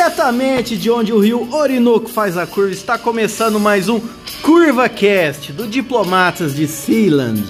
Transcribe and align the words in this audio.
Diretamente 0.00 0.78
de 0.78 0.90
onde 0.90 1.12
o 1.12 1.18
rio 1.18 1.52
Orinoco 1.54 2.08
faz 2.08 2.38
a 2.38 2.46
curva, 2.46 2.72
está 2.72 2.96
começando 2.96 3.60
mais 3.60 3.86
um 3.86 4.00
CurvaCast 4.40 5.52
do 5.52 5.66
Diplomatas 5.66 6.54
de 6.54 6.66
Sealand. 6.66 7.44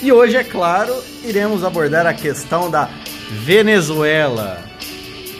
E 0.00 0.12
hoje, 0.12 0.36
é 0.36 0.44
claro, 0.44 0.94
iremos 1.24 1.64
abordar 1.64 2.06
a 2.06 2.14
questão 2.14 2.70
da 2.70 2.88
Venezuela. 3.28 4.62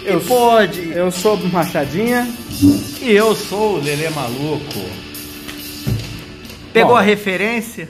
Eu 0.04 0.18
e 0.18 0.24
pode. 0.24 0.90
Eu 0.90 1.12
sou 1.12 1.36
Machadinha. 1.36 2.28
E 3.00 3.12
eu 3.12 3.32
sou 3.36 3.76
o 3.76 3.80
Lelê 3.80 4.10
Maluco. 4.10 4.80
Pegou 6.72 6.94
Bom. 6.94 6.96
a 6.96 7.00
referência? 7.00 7.88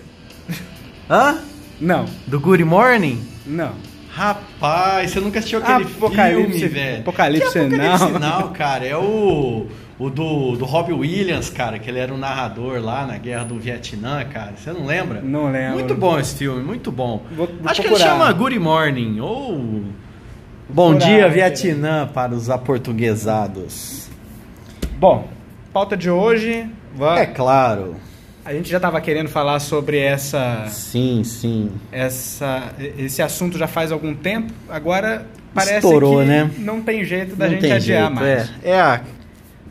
Hã? 1.09 1.38
Não, 1.80 2.05
Do 2.27 2.38
Good 2.38 2.63
Morning? 2.63 3.27
não. 3.47 3.94
Rapaz, 4.14 5.10
você 5.10 5.18
nunca 5.20 5.41
assistiu 5.41 5.59
aquele 5.59 5.82
Apocalipse- 5.84 6.52
filme, 6.59 6.68
velho? 6.68 7.00
Apocalipse 7.00 7.52
que 7.52 7.59
Apocalipse 7.59 8.12
não. 8.12 8.18
não, 8.40 8.52
cara. 8.52 8.87
É 8.87 8.96
o, 8.96 9.66
o 9.98 10.09
do, 10.10 10.52
do 10.56 10.64
Robbie 10.64 10.92
Williams, 10.92 11.50
cara, 11.50 11.80
que 11.80 11.90
ele 11.90 11.98
era 11.98 12.14
um 12.14 12.16
narrador 12.16 12.80
lá 12.80 13.04
na 13.06 13.18
Guerra 13.18 13.45
do 13.45 13.59
Vietnã, 13.59 14.24
cara. 14.24 14.52
Você 14.56 14.70
não 14.73 14.87
lembra? 14.87 15.20
Não 15.20 15.50
lembro. 15.50 15.74
Muito 15.74 15.95
bom 15.96 16.16
esse 16.18 16.37
filme, 16.37 16.62
muito 16.62 16.92
bom. 16.92 17.24
Vou- 17.37 17.46
vou 17.48 17.56
Acho 17.64 17.82
que 17.82 17.88
procurar. 17.88 18.10
ele 18.10 18.18
chama 18.18 18.32
Good 18.32 18.59
Morning, 18.60 19.18
ou... 19.20 19.82
Bom 20.68 20.90
procurar, 20.96 21.06
dia? 21.06 21.28
Vietnã, 21.28 22.06
para 22.06 22.32
os 22.32 22.48
aportuguesados. 22.48 24.09
Bom, 24.96 25.28
pauta 25.73 25.96
de 25.96 26.09
hoje. 26.09 26.66
va- 26.96 27.18
É 27.18 27.26
claro. 27.26 27.96
A 28.45 28.52
gente 28.52 28.68
já 28.70 28.76
estava 28.76 29.00
querendo 29.00 29.28
falar 29.28 29.59
sobre 29.59 29.98
essa, 29.98 30.66
Sim, 30.68 31.23
sim. 31.24 31.70
essa, 31.90 32.73
esse 32.98 33.23
assunto 33.23 33.56
já 33.56 33.66
faz 33.66 33.90
algum 33.90 34.14
tempo. 34.14 34.52
Agora 34.68 35.26
parece 35.54 35.76
Estourou, 35.76 36.18
que 36.20 36.24
né? 36.26 36.50
não 36.59 36.82
tem 36.82 37.04
jeito 37.04 37.34
da 37.37 37.46
não 37.46 37.52
gente 37.52 37.62
tem 37.62 37.72
adiar 37.72 38.00
jeito, 38.09 38.15
mais. 38.15 38.50
É, 38.62 38.70
é 38.70 38.80
a 38.80 39.00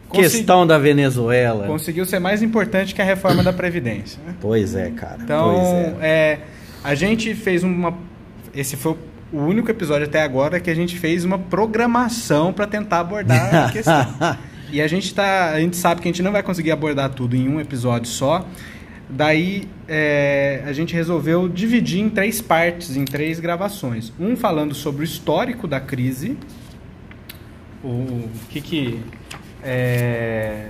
Consegui- 0.10 0.30
questão 0.38 0.66
da 0.66 0.78
Venezuela. 0.80 1.68
Conseguiu 1.68 2.06
ser 2.06 2.18
mais 2.20 2.42
importante 2.42 2.96
que 2.96 3.02
a 3.02 3.06
reforma 3.06 3.44
da 3.44 3.54
Previdência. 3.54 4.20
né? 4.26 4.34
Pois 4.42 4.74
é, 4.76 4.90
cara. 4.90 5.18
Então, 5.22 5.96
é. 6.02 6.08
é, 6.08 6.40
a 6.84 6.96
gente 6.96 7.36
fez 7.36 7.64
uma. 7.64 7.94
Esse 8.56 8.76
foi 8.76 8.96
o 9.32 9.38
único 9.40 9.70
episódio 9.70 10.06
até 10.08 10.22
agora 10.24 10.60
que 10.60 10.70
a 10.70 10.76
gente 10.76 10.98
fez 10.98 11.24
uma 11.26 11.38
programação 11.38 12.52
para 12.52 12.66
tentar 12.68 13.00
abordar 13.02 13.68
a 13.68 13.72
questão. 13.72 14.08
E 14.74 14.82
a 14.82 14.88
gente 14.88 15.14
tá, 15.14 15.52
a 15.52 15.60
gente 15.60 15.78
sabe 15.78 16.02
que 16.02 16.08
a 16.08 16.12
gente 16.12 16.24
não 16.24 16.32
vai 16.32 16.42
conseguir 16.42 16.72
abordar 16.72 17.12
tudo 17.12 17.36
em 17.36 17.48
um 17.48 17.62
episódio 17.62 18.08
só. 18.10 18.44
Daí 19.08 19.68
é, 19.88 20.64
a 20.66 20.74
gente 20.74 20.96
resolveu 20.96 21.48
dividir 21.48 22.00
em 22.02 22.10
três 22.10 22.42
partes, 22.42 22.98
em 22.98 23.06
três 23.06 23.40
gravações. 23.40 24.12
Um 24.20 24.36
falando 24.36 24.74
sobre 24.74 25.04
o 25.04 25.06
histórico 25.06 25.68
da 25.68 25.80
crise, 25.80 26.36
o, 27.84 28.28
que 28.50 28.62
que 28.62 29.00
é, 29.64 30.70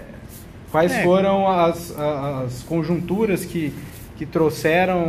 quais 0.69 0.91
É. 0.91 1.03
foram 1.03 1.47
as, 1.47 1.97
as 1.97 2.61
conjunturas 2.63 3.45
que, 3.45 3.71
que 4.17 4.25
trouxeram 4.25 4.99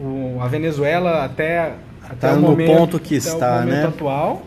o- 0.00 0.38
a 0.40 0.46
Venezuela 0.46 1.24
até, 1.24 1.72
até 2.04 2.28
Tá 2.28 2.34
o 2.34 2.40
momento, 2.40 2.76
ponto 2.76 3.00
que 3.00 3.16
está, 3.16 3.60
momento 3.62 3.74
né? 3.74 3.84
atual. 3.86 4.46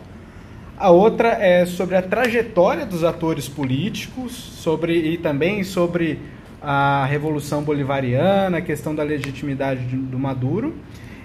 A 0.82 0.90
outra 0.90 1.28
é 1.28 1.64
sobre 1.64 1.94
a 1.94 2.02
trajetória 2.02 2.84
dos 2.84 3.04
atores 3.04 3.48
políticos, 3.48 4.32
sobre 4.32 4.98
e 4.98 5.16
também 5.16 5.62
sobre 5.62 6.18
a 6.60 7.06
Revolução 7.08 7.62
Bolivariana, 7.62 8.58
a 8.58 8.60
questão 8.60 8.92
da 8.92 9.04
legitimidade 9.04 9.86
de- 9.86 9.94
do 9.96 10.18
Maduro. 10.18 10.74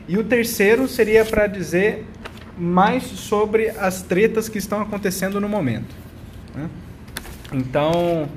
E 0.08 0.16
o 0.16 0.24
terceiro 0.24 0.88
seria 0.88 1.26
para 1.26 1.48
dizer 1.48 2.06
mais 2.56 3.02
sobre 3.02 3.70
as 3.70 4.04
tretas 4.04 4.48
que 4.48 4.60
estão 4.60 4.80
acontecendo 4.80 5.42
no 5.42 5.50
momento. 5.50 5.96
né? 6.54 6.70
Então, 7.52 8.30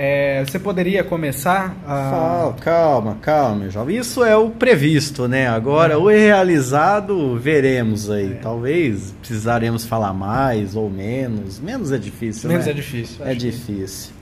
é, 0.00 0.44
você 0.44 0.60
poderia 0.60 1.02
começar 1.02 1.76
a. 1.84 2.10
Fala, 2.10 2.52
calma, 2.60 3.16
calma, 3.20 3.68
jovem. 3.68 3.96
Isso 3.96 4.22
é 4.22 4.36
o 4.36 4.48
previsto, 4.50 5.26
né? 5.26 5.48
Agora, 5.48 5.98
o 5.98 6.06
realizado, 6.08 7.36
veremos 7.36 8.08
aí. 8.08 8.32
É. 8.32 8.34
Talvez 8.36 9.12
precisaremos 9.20 9.84
falar 9.84 10.12
mais 10.12 10.76
ou 10.76 10.88
menos. 10.88 11.58
Menos 11.58 11.90
é 11.90 11.98
difícil, 11.98 12.48
Menos 12.48 12.66
né? 12.66 12.70
é 12.70 12.74
difícil. 12.74 13.24
É 13.24 13.30
acho 13.30 13.40
que- 13.40 13.50
difícil. 13.50 14.12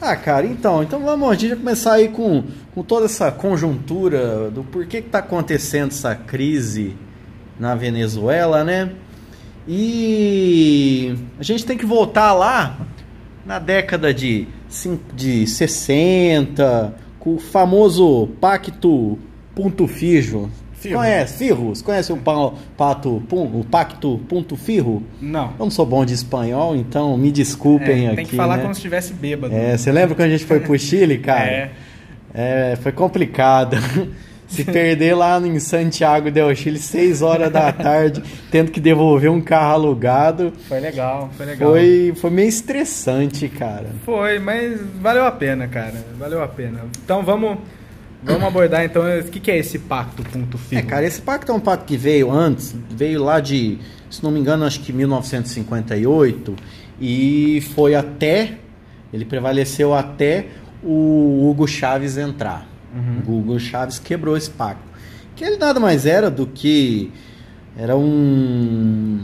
Ah, 0.00 0.16
cara, 0.16 0.44
então, 0.44 0.82
então 0.82 0.98
vamos, 1.04 1.30
a 1.30 1.34
gente 1.34 1.50
vai 1.50 1.58
começar 1.58 1.92
aí 1.92 2.08
com, 2.08 2.42
com 2.74 2.82
toda 2.82 3.04
essa 3.04 3.30
conjuntura 3.30 4.50
do 4.50 4.64
porquê 4.64 5.00
que 5.00 5.08
tá 5.08 5.20
acontecendo 5.20 5.90
essa 5.92 6.12
crise 6.16 6.96
na 7.60 7.76
Venezuela, 7.76 8.64
né? 8.64 8.90
E 9.68 11.14
a 11.38 11.42
gente 11.44 11.64
tem 11.64 11.78
que 11.78 11.86
voltar 11.86 12.32
lá 12.32 12.78
na 13.46 13.58
década 13.60 14.12
de, 14.12 14.48
de 15.14 15.46
60, 15.46 16.94
com 17.18 17.34
o 17.34 17.38
famoso 17.38 18.28
Pacto 18.40 19.18
Punto 19.54 19.86
Fijo. 19.86 20.48
Firro. 20.74 20.96
Conhece? 20.96 21.38
Firros? 21.38 21.80
Conhece 21.82 22.12
o, 22.12 22.16
pa, 22.16 22.52
pato, 22.76 23.22
pum- 23.28 23.60
o 23.60 23.64
Pacto 23.64 24.18
Punto 24.28 24.56
Firro? 24.56 25.02
Não. 25.20 25.50
Eu 25.58 25.66
não 25.66 25.70
sou 25.70 25.86
bom 25.86 26.04
de 26.04 26.12
espanhol, 26.12 26.74
então 26.74 27.16
me 27.16 27.30
desculpem 27.30 28.04
É, 28.04 28.06
aqui. 28.08 28.16
tem 28.16 28.26
que 28.26 28.34
falar 28.36 28.56
né? 28.56 28.62
como 28.62 28.74
se 28.74 28.78
estivesse 28.80 29.12
bêbado. 29.12 29.54
É, 29.54 29.76
você 29.76 29.92
lembra 29.92 30.16
quando 30.16 30.26
a 30.26 30.30
gente 30.32 30.44
foi 30.44 30.58
pro 30.58 30.76
Chile, 30.78 31.18
cara? 31.18 31.46
É. 32.34 32.72
É, 32.72 32.76
foi 32.76 32.92
complicado. 32.92 33.76
Se 34.52 34.64
perder 34.64 35.14
lá 35.14 35.40
em 35.40 35.58
Santiago 35.58 36.30
del 36.30 36.54
Chile, 36.54 36.78
6 36.78 37.22
horas 37.22 37.50
da 37.50 37.72
tarde, 37.72 38.22
tendo 38.50 38.70
que 38.70 38.80
devolver 38.80 39.30
um 39.30 39.40
carro 39.40 39.72
alugado, 39.72 40.52
Foi 40.68 40.78
legal, 40.80 41.30
foi 41.36 41.46
legal. 41.46 41.70
foi, 41.70 42.12
foi 42.16 42.30
meio 42.30 42.48
estressante, 42.48 43.48
cara. 43.48 43.86
Foi, 44.04 44.38
mas 44.38 44.80
valeu 45.00 45.24
a 45.24 45.32
pena, 45.32 45.66
cara. 45.68 45.94
Valeu 46.18 46.42
a 46.42 46.48
pena. 46.48 46.80
Então 47.04 47.22
vamos, 47.22 47.58
vamos 48.22 48.44
abordar 48.44 48.84
então 48.84 49.02
o 49.18 49.24
que, 49.24 49.40
que 49.40 49.50
é 49.50 49.58
esse 49.58 49.78
pacto 49.78 50.22
ponto 50.22 50.56
É, 50.56 50.60
firme. 50.60 50.82
cara, 50.88 51.04
esse 51.06 51.20
pacto 51.20 51.50
é 51.50 51.54
um 51.54 51.60
pacto 51.60 51.84
que 51.86 51.96
veio 51.96 52.30
antes, 52.30 52.74
veio 52.90 53.22
lá 53.22 53.40
de, 53.40 53.78
se 54.10 54.22
não 54.22 54.30
me 54.30 54.38
engano, 54.40 54.64
acho 54.64 54.80
que 54.80 54.92
1958, 54.92 56.54
e 57.00 57.62
foi 57.74 57.94
até, 57.94 58.58
ele 59.12 59.24
prevaleceu 59.24 59.94
até 59.94 60.46
o 60.82 61.48
Hugo 61.48 61.66
Chaves 61.66 62.16
entrar. 62.16 62.68
O 63.26 63.38
Hugo 63.38 63.58
Chaves 63.58 63.98
quebrou 63.98 64.36
esse 64.36 64.50
pacto. 64.50 64.82
Que 65.34 65.44
ele 65.44 65.56
nada 65.56 65.80
mais 65.80 66.04
era 66.06 66.30
do 66.30 66.46
que 66.46 67.10
era 67.76 67.96
um 67.96 69.20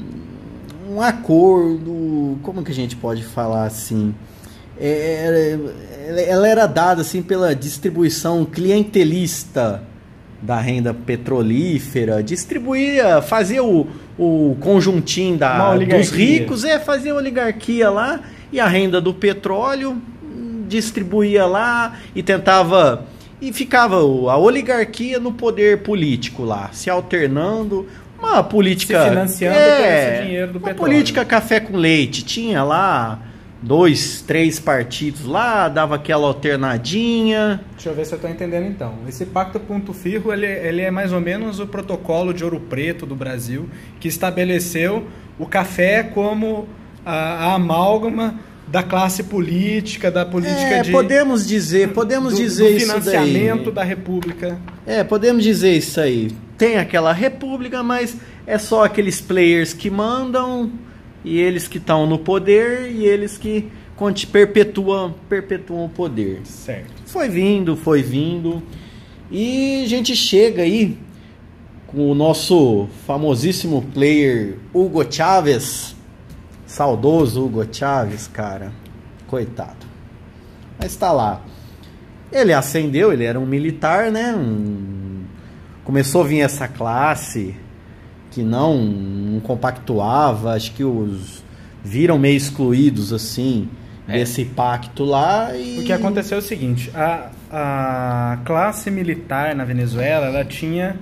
um 0.91 1.03
acordo, 1.03 2.39
como 2.43 2.63
que 2.63 2.73
a 2.73 2.75
gente 2.75 2.97
pode 2.97 3.23
falar 3.23 3.65
assim? 3.67 4.15
É, 4.81 5.59
Era- 6.09 6.21
ela 6.23 6.49
era 6.49 6.67
dada 6.67 7.03
assim 7.03 7.21
pela 7.21 7.55
distribuição 7.55 8.47
clientelista 8.47 9.83
da 10.41 10.59
renda 10.59 10.95
petrolífera, 10.95 12.23
distribuía, 12.23 13.21
fazia 13.21 13.63
o, 13.63 13.87
o 14.17 14.57
conjuntinho 14.61 15.37
da, 15.37 15.59
dos 15.99 16.11
ricos, 16.11 16.65
é, 16.65 16.79
fazia 16.79 17.15
oligarquia 17.15 17.91
lá, 17.91 18.21
e 18.53 18.59
a 18.59 18.67
renda 18.67 19.01
do 19.01 19.13
petróleo 19.13 20.01
hum, 20.23 20.65
distribuía 20.69 21.45
lá 21.45 21.99
e 22.15 22.23
tentava. 22.23 23.05
E 23.41 23.53
ficava 23.53 23.97
a 23.97 24.37
oligarquia 24.37 25.21
no 25.21 25.33
poder 25.33 25.83
político 25.83 26.45
lá, 26.45 26.71
se 26.73 26.91
alternando. 26.91 27.87
Uma 28.19 28.43
política. 28.43 29.03
Se 29.05 29.09
financiando 29.11 29.57
é, 29.57 30.15
esse 30.17 30.25
dinheiro 30.25 30.53
do 30.53 30.59
uma 30.59 30.69
petróleo. 30.69 30.93
política 30.93 31.25
café 31.25 31.61
com 31.61 31.77
leite. 31.77 32.25
Tinha 32.25 32.65
lá 32.65 33.21
dois, 33.63 34.23
três 34.23 34.59
partidos 34.59 35.25
lá, 35.25 35.69
dava 35.69 35.97
aquela 35.97 36.27
alternadinha. 36.27 37.61
Deixa 37.73 37.91
eu 37.91 37.95
ver 37.95 38.07
se 38.07 38.13
eu 38.13 38.17
estou 38.17 38.31
entendendo 38.31 38.67
então. 38.67 38.95
Esse 39.09 39.27
pacto 39.27 39.59
ponto 39.61 39.93
firro 39.93 40.33
ele, 40.33 40.47
ele 40.47 40.83
é 40.83 40.91
mais 40.91 41.13
ou 41.13 41.21
menos 41.21 41.61
o 41.61 41.67
protocolo 41.67 42.33
de 42.33 42.45
Ouro 42.45 42.61
Preto 42.61 43.07
do 43.07 43.15
Brasil 43.15 43.69
que 44.01 44.09
estabeleceu 44.09 45.07
o 45.39 45.47
café 45.47 46.03
como 46.03 46.69
a, 47.05 47.13
a 47.13 47.55
amálgama 47.55 48.35
da 48.71 48.83
classe 48.83 49.23
política, 49.23 50.11
da 50.11 50.25
política 50.27 50.61
É, 50.61 50.83
de 50.83 50.93
podemos 50.93 51.47
dizer, 51.47 51.93
podemos 51.93 52.35
do, 52.35 52.39
dizer 52.39 52.71
do 52.71 52.77
isso 52.77 52.87
financiamento 52.87 53.65
daí. 53.65 53.75
da 53.75 53.83
república. 53.83 54.59
É, 54.87 55.03
podemos 55.03 55.43
dizer 55.43 55.77
isso 55.77 56.01
aí. 56.01 56.31
Tem 56.57 56.77
aquela 56.77 57.13
república, 57.13 57.83
mas 57.83 58.17
é 58.47 58.59
só 58.59 58.85
aqueles 58.85 59.21
players 59.21 59.73
que 59.73 59.89
mandam 59.91 60.71
e 61.25 61.39
eles 61.39 61.67
que 61.67 61.79
estão 61.79 62.07
no 62.07 62.19
poder 62.19 62.91
e 62.91 63.05
eles 63.05 63.39
que 63.39 63.69
perpetuam, 64.31 65.15
perpetuam 65.29 65.87
o 65.87 65.89
poder. 65.89 66.41
Certo. 66.45 66.93
Foi 67.07 67.29
vindo, 67.29 67.77
foi 67.77 68.03
vindo. 68.03 68.63
E 69.31 69.83
a 69.85 69.89
gente 69.89 70.15
chega 70.15 70.63
aí 70.63 70.97
com 71.87 72.11
o 72.11 72.15
nosso 72.15 72.89
famosíssimo 73.07 73.83
player 73.95 74.57
Hugo 74.73 75.05
Chávez. 75.11 75.97
Saudoso 76.79 77.45
Hugo 77.45 77.67
Chávez, 77.73 78.29
cara. 78.29 78.71
Coitado. 79.27 79.85
Mas 80.81 80.95
tá 80.95 81.11
lá. 81.11 81.41
Ele 82.31 82.53
ascendeu, 82.53 83.13
ele 83.13 83.25
era 83.25 83.41
um 83.41 83.45
militar, 83.45 84.13
né? 84.13 84.33
Um- 84.33 85.25
Começou 85.83 86.23
a 86.23 86.27
vir 86.29 86.41
essa 86.43 86.69
classe 86.69 87.57
que 88.31 88.45
não, 88.45 88.77
não 88.79 89.41
compactuava, 89.41 90.53
acho 90.53 90.71
que 90.73 90.85
os 90.85 91.43
viram 91.83 92.17
meio 92.17 92.37
excluídos 92.37 93.13
assim 93.13 93.69
É. 94.07 94.13
desse 94.13 94.45
pacto 94.45 95.03
lá 95.05 95.57
e 95.57 95.81
O 95.81 95.85
que 95.85 95.93
aconteceu 95.93 96.37
é 96.37 96.41
o 96.41 96.45
seguinte, 96.45 96.93
a, 96.95 97.31
a 97.51 98.39
classe 98.45 98.89
militar 98.89 99.53
na 99.57 99.65
Venezuela, 99.65 100.27
ela 100.27 100.45
tinha, 100.45 100.95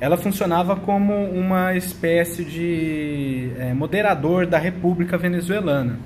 ela 0.00 0.16
funcionava 0.16 0.76
como 0.76 1.14
uma 1.30 1.74
espécie 1.74 2.44
de 2.44 3.50
é, 3.58 3.72
moderador 3.72 4.46
da 4.46 4.58
República 4.58 5.16
Venezuelana. 5.16 5.98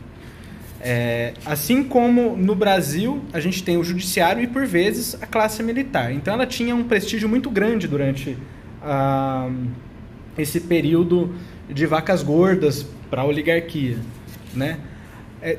É, 0.83 1.35
assim 1.45 1.85
como 1.85 2.37
no 2.37 2.55
Brasil 2.55 3.23
a 3.35 3.41
gente 3.41 3.63
tem 3.63 3.77
o 3.77 3.85
judiciário 3.85 4.43
e 4.43 4.47
por 4.47 4.65
vezes 4.67 5.21
a 5.21 5.27
classe 5.27 5.63
militar. 5.63 6.13
Então 6.13 6.33
ela 6.33 6.47
tinha 6.47 6.75
um 6.75 6.85
prestígio 6.85 7.29
muito 7.29 7.51
grande 7.51 7.87
durante 7.87 8.39
ah, 8.83 9.51
esse 10.39 10.61
período 10.61 11.35
de 11.69 11.85
vacas 11.85 12.23
gordas 12.23 12.87
para 13.11 13.23
a 13.23 13.25
oligarquia, 13.25 13.99
né? 14.55 14.79
É, 15.43 15.59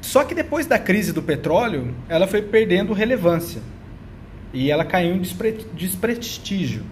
só 0.00 0.24
que 0.24 0.34
depois 0.34 0.66
da 0.66 0.78
crise 0.78 1.12
do 1.12 1.22
petróleo, 1.22 1.94
ela 2.08 2.26
foi 2.26 2.42
perdendo 2.42 2.92
relevância. 2.92 3.62
E 4.52 4.70
ela 4.70 4.84
caiu 4.84 5.14
em 5.14 5.20
despre- 5.20 5.64
desprestígio. 5.74 6.82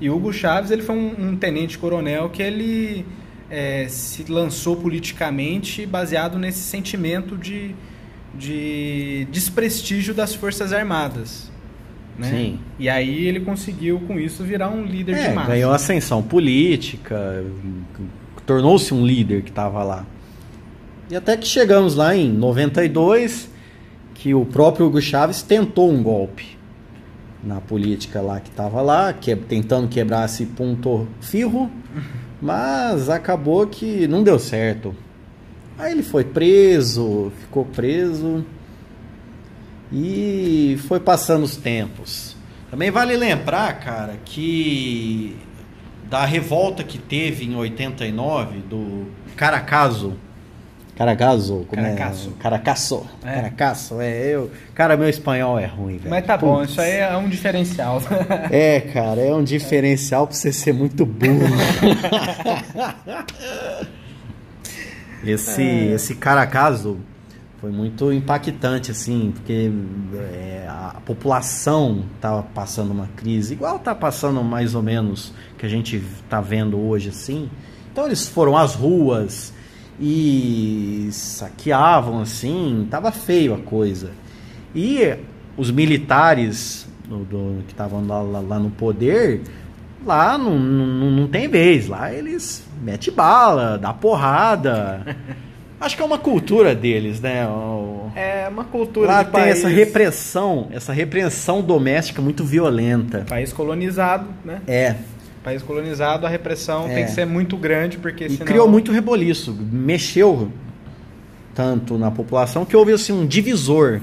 E 0.00 0.10
Hugo 0.10 0.32
Chávez 0.32 0.70
ele 0.70 0.82
foi 0.82 0.94
um, 0.96 1.28
um 1.30 1.36
tenente-coronel 1.36 2.28
que 2.28 2.42
ele 2.42 3.04
é, 3.50 3.86
se 3.88 4.24
lançou 4.30 4.76
politicamente 4.76 5.86
baseado 5.86 6.38
nesse 6.38 6.60
sentimento 6.60 7.36
de, 7.36 7.74
de 8.34 9.26
desprestígio 9.30 10.12
das 10.12 10.34
Forças 10.34 10.72
Armadas. 10.72 11.50
Né? 12.18 12.30
Sim. 12.30 12.58
E 12.78 12.88
aí 12.88 13.26
ele 13.26 13.40
conseguiu, 13.40 14.00
com 14.06 14.18
isso, 14.18 14.42
virar 14.42 14.70
um 14.70 14.84
líder 14.84 15.16
É, 15.16 15.28
de 15.28 15.34
massa. 15.34 15.48
ganhou 15.48 15.72
ascensão 15.72 16.22
política, 16.22 17.44
tornou-se 18.46 18.92
um 18.92 19.04
líder 19.04 19.42
que 19.42 19.50
estava 19.50 19.82
lá. 19.82 20.06
E 21.10 21.16
até 21.16 21.36
que 21.36 21.46
chegamos 21.46 21.94
lá 21.94 22.16
em 22.16 22.28
92, 22.30 23.48
que 24.14 24.34
o 24.34 24.44
próprio 24.44 24.86
Hugo 24.86 25.00
Chávez 25.00 25.42
tentou 25.42 25.90
um 25.90 26.02
golpe 26.02 26.55
na 27.46 27.60
política 27.60 28.20
lá 28.20 28.40
que 28.40 28.50
estava 28.50 28.82
lá, 28.82 29.12
que, 29.12 29.34
tentando 29.36 29.88
quebrar 29.88 30.26
esse 30.26 30.44
ponto 30.46 31.06
firro, 31.20 31.70
mas 32.42 33.08
acabou 33.08 33.66
que 33.66 34.08
não 34.08 34.22
deu 34.22 34.38
certo. 34.38 34.94
Aí 35.78 35.92
ele 35.92 36.02
foi 36.02 36.24
preso, 36.24 37.32
ficou 37.40 37.64
preso 37.64 38.44
e 39.92 40.78
foi 40.88 40.98
passando 40.98 41.44
os 41.44 41.56
tempos. 41.56 42.34
Também 42.70 42.90
vale 42.90 43.16
lembrar, 43.16 43.78
cara, 43.78 44.16
que 44.24 45.36
da 46.10 46.24
revolta 46.24 46.82
que 46.82 46.98
teve 46.98 47.44
em 47.44 47.54
89 47.54 48.58
do 48.60 49.06
Caracazo. 49.36 50.14
Caracazo, 50.96 51.66
como 51.68 51.82
Caracazo. 51.82 52.30
é? 52.30 52.42
Caracaço. 52.42 53.06
É. 53.22 53.34
Caracaço, 53.34 54.00
é 54.00 54.34
eu. 54.34 54.50
Cara, 54.74 54.96
meu 54.96 55.08
espanhol 55.08 55.58
é 55.58 55.66
ruim, 55.66 55.98
velho. 55.98 56.08
Mas 56.08 56.24
tá 56.24 56.38
bom, 56.38 56.60
Putz. 56.60 56.70
isso 56.70 56.80
aí 56.80 56.92
é 56.92 57.16
um 57.16 57.28
diferencial. 57.28 58.00
É, 58.50 58.80
cara, 58.80 59.20
é 59.20 59.34
um 59.34 59.44
diferencial 59.44 60.26
pra 60.26 60.34
você 60.34 60.50
ser 60.52 60.72
muito 60.72 61.04
burro. 61.04 61.36
esse, 65.24 65.62
esse 65.62 66.14
Caracazo 66.14 66.98
foi 67.60 67.70
muito 67.70 68.12
impactante, 68.12 68.90
assim, 68.90 69.32
porque 69.34 69.70
é, 70.32 70.66
a 70.68 70.96
população 71.04 72.04
tava 72.20 72.42
passando 72.42 72.92
uma 72.92 73.08
crise, 73.16 73.54
igual 73.54 73.78
tá 73.78 73.94
passando 73.94 74.42
mais 74.42 74.74
ou 74.74 74.82
menos 74.82 75.32
que 75.58 75.66
a 75.66 75.68
gente 75.68 76.02
tá 76.28 76.40
vendo 76.40 76.78
hoje, 76.78 77.08
assim. 77.10 77.50
Então 77.92 78.06
eles 78.06 78.28
foram 78.28 78.56
às 78.56 78.74
ruas 78.74 79.52
e 80.00 81.08
saqueavam, 81.12 82.20
assim, 82.20 82.86
tava 82.90 83.10
feio 83.10 83.54
a 83.54 83.58
coisa. 83.58 84.10
E 84.74 85.14
os 85.56 85.70
militares 85.70 86.86
do- 87.08 87.24
do- 87.24 87.62
que 87.66 87.72
estavam 87.72 88.06
lá, 88.06 88.20
lá- 88.20 88.40
lá 88.40 88.58
no 88.58 88.70
poder, 88.70 89.40
lá 90.04 90.36
não, 90.36 90.58
não, 90.58 91.10
não 91.10 91.26
tem 91.28 91.48
vez. 91.48 91.88
Lá 91.88 92.12
eles 92.12 92.62
metem 92.82 93.12
bala, 93.12 93.78
dá 93.78 93.92
porrada. 93.92 95.16
Acho 95.80 95.94
que 95.96 96.02
é 96.02 96.04
uma 96.06 96.18
cultura 96.18 96.74
deles, 96.74 97.20
né? 97.20 97.46
O- 97.46 98.10
É 98.14 98.48
uma 98.48 98.64
cultura 98.64 99.08
Lá 99.08 99.22
de 99.22 99.30
tem 99.30 99.40
país, 99.42 99.58
essa 99.58 99.68
repressão, 99.68 100.68
essa 100.72 100.92
repreensão 100.92 101.60
doméstica 101.60 102.22
muito 102.22 102.42
violenta. 102.44 103.24
país 103.28 103.52
colonizado, 103.52 104.26
né? 104.44 104.60
É, 104.66 104.94
País 105.46 105.62
colonizado, 105.62 106.26
a 106.26 106.28
repressão 106.28 106.88
É. 106.88 106.94
tem 106.96 107.04
que 107.04 107.12
ser 107.12 107.24
muito 107.24 107.56
grande, 107.56 107.98
porque 107.98 108.24
e 108.24 108.30
senão... 108.30 108.44
criou 108.44 108.68
muito 108.68 108.90
reboliço, 108.90 109.56
mexeu 109.70 110.50
tanto 111.54 111.96
na 111.96 112.10
população 112.10 112.64
que 112.64 112.76
houve 112.76 112.92
assim 112.92 113.12
um 113.12 113.24
divisor 113.24 114.00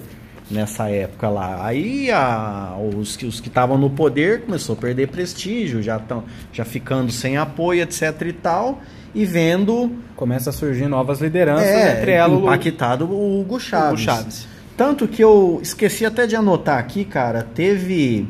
nessa 0.50 0.90
época 0.90 1.28
lá. 1.28 1.66
Aí 1.68 2.10
a- 2.10 2.78
os 2.96 3.18
que 3.18 3.26
os 3.26 3.42
que 3.42 3.50
estavam 3.50 3.78
no 3.78 3.90
poder 3.90 4.44
começou 4.44 4.72
a 4.74 4.78
perder 4.78 5.10
prestígio, 5.10 5.82
já 5.84 5.98
estão 5.98 6.24
já 6.54 6.64
ficando 6.64 7.12
sem 7.12 7.36
apoio, 7.36 7.82
etc 7.82 8.22
e 8.26 8.32
tal, 8.32 8.82
e 9.14 9.26
vendo 9.26 9.92
Começa 10.16 10.50
a 10.50 10.54
surgir 10.54 10.88
novas 10.88 11.20
lideranças, 11.20 11.68
é, 11.68 12.00
entre 12.00 12.12
elas 12.12 12.38
o 12.40 12.44
impactado 12.44 13.04
o 13.06 13.42
Hugo 13.42 13.60
Chaves. 13.60 13.90
Hugo 13.90 13.98
Chaves. 14.02 14.48
Tanto 14.78 15.10
que 15.10 15.22
eu 15.22 15.60
esqueci 15.62 16.06
até 16.06 16.26
de 16.26 16.38
anotar 16.38 16.78
aqui, 16.80 17.04
cara, 17.04 17.44
teve 17.44 18.26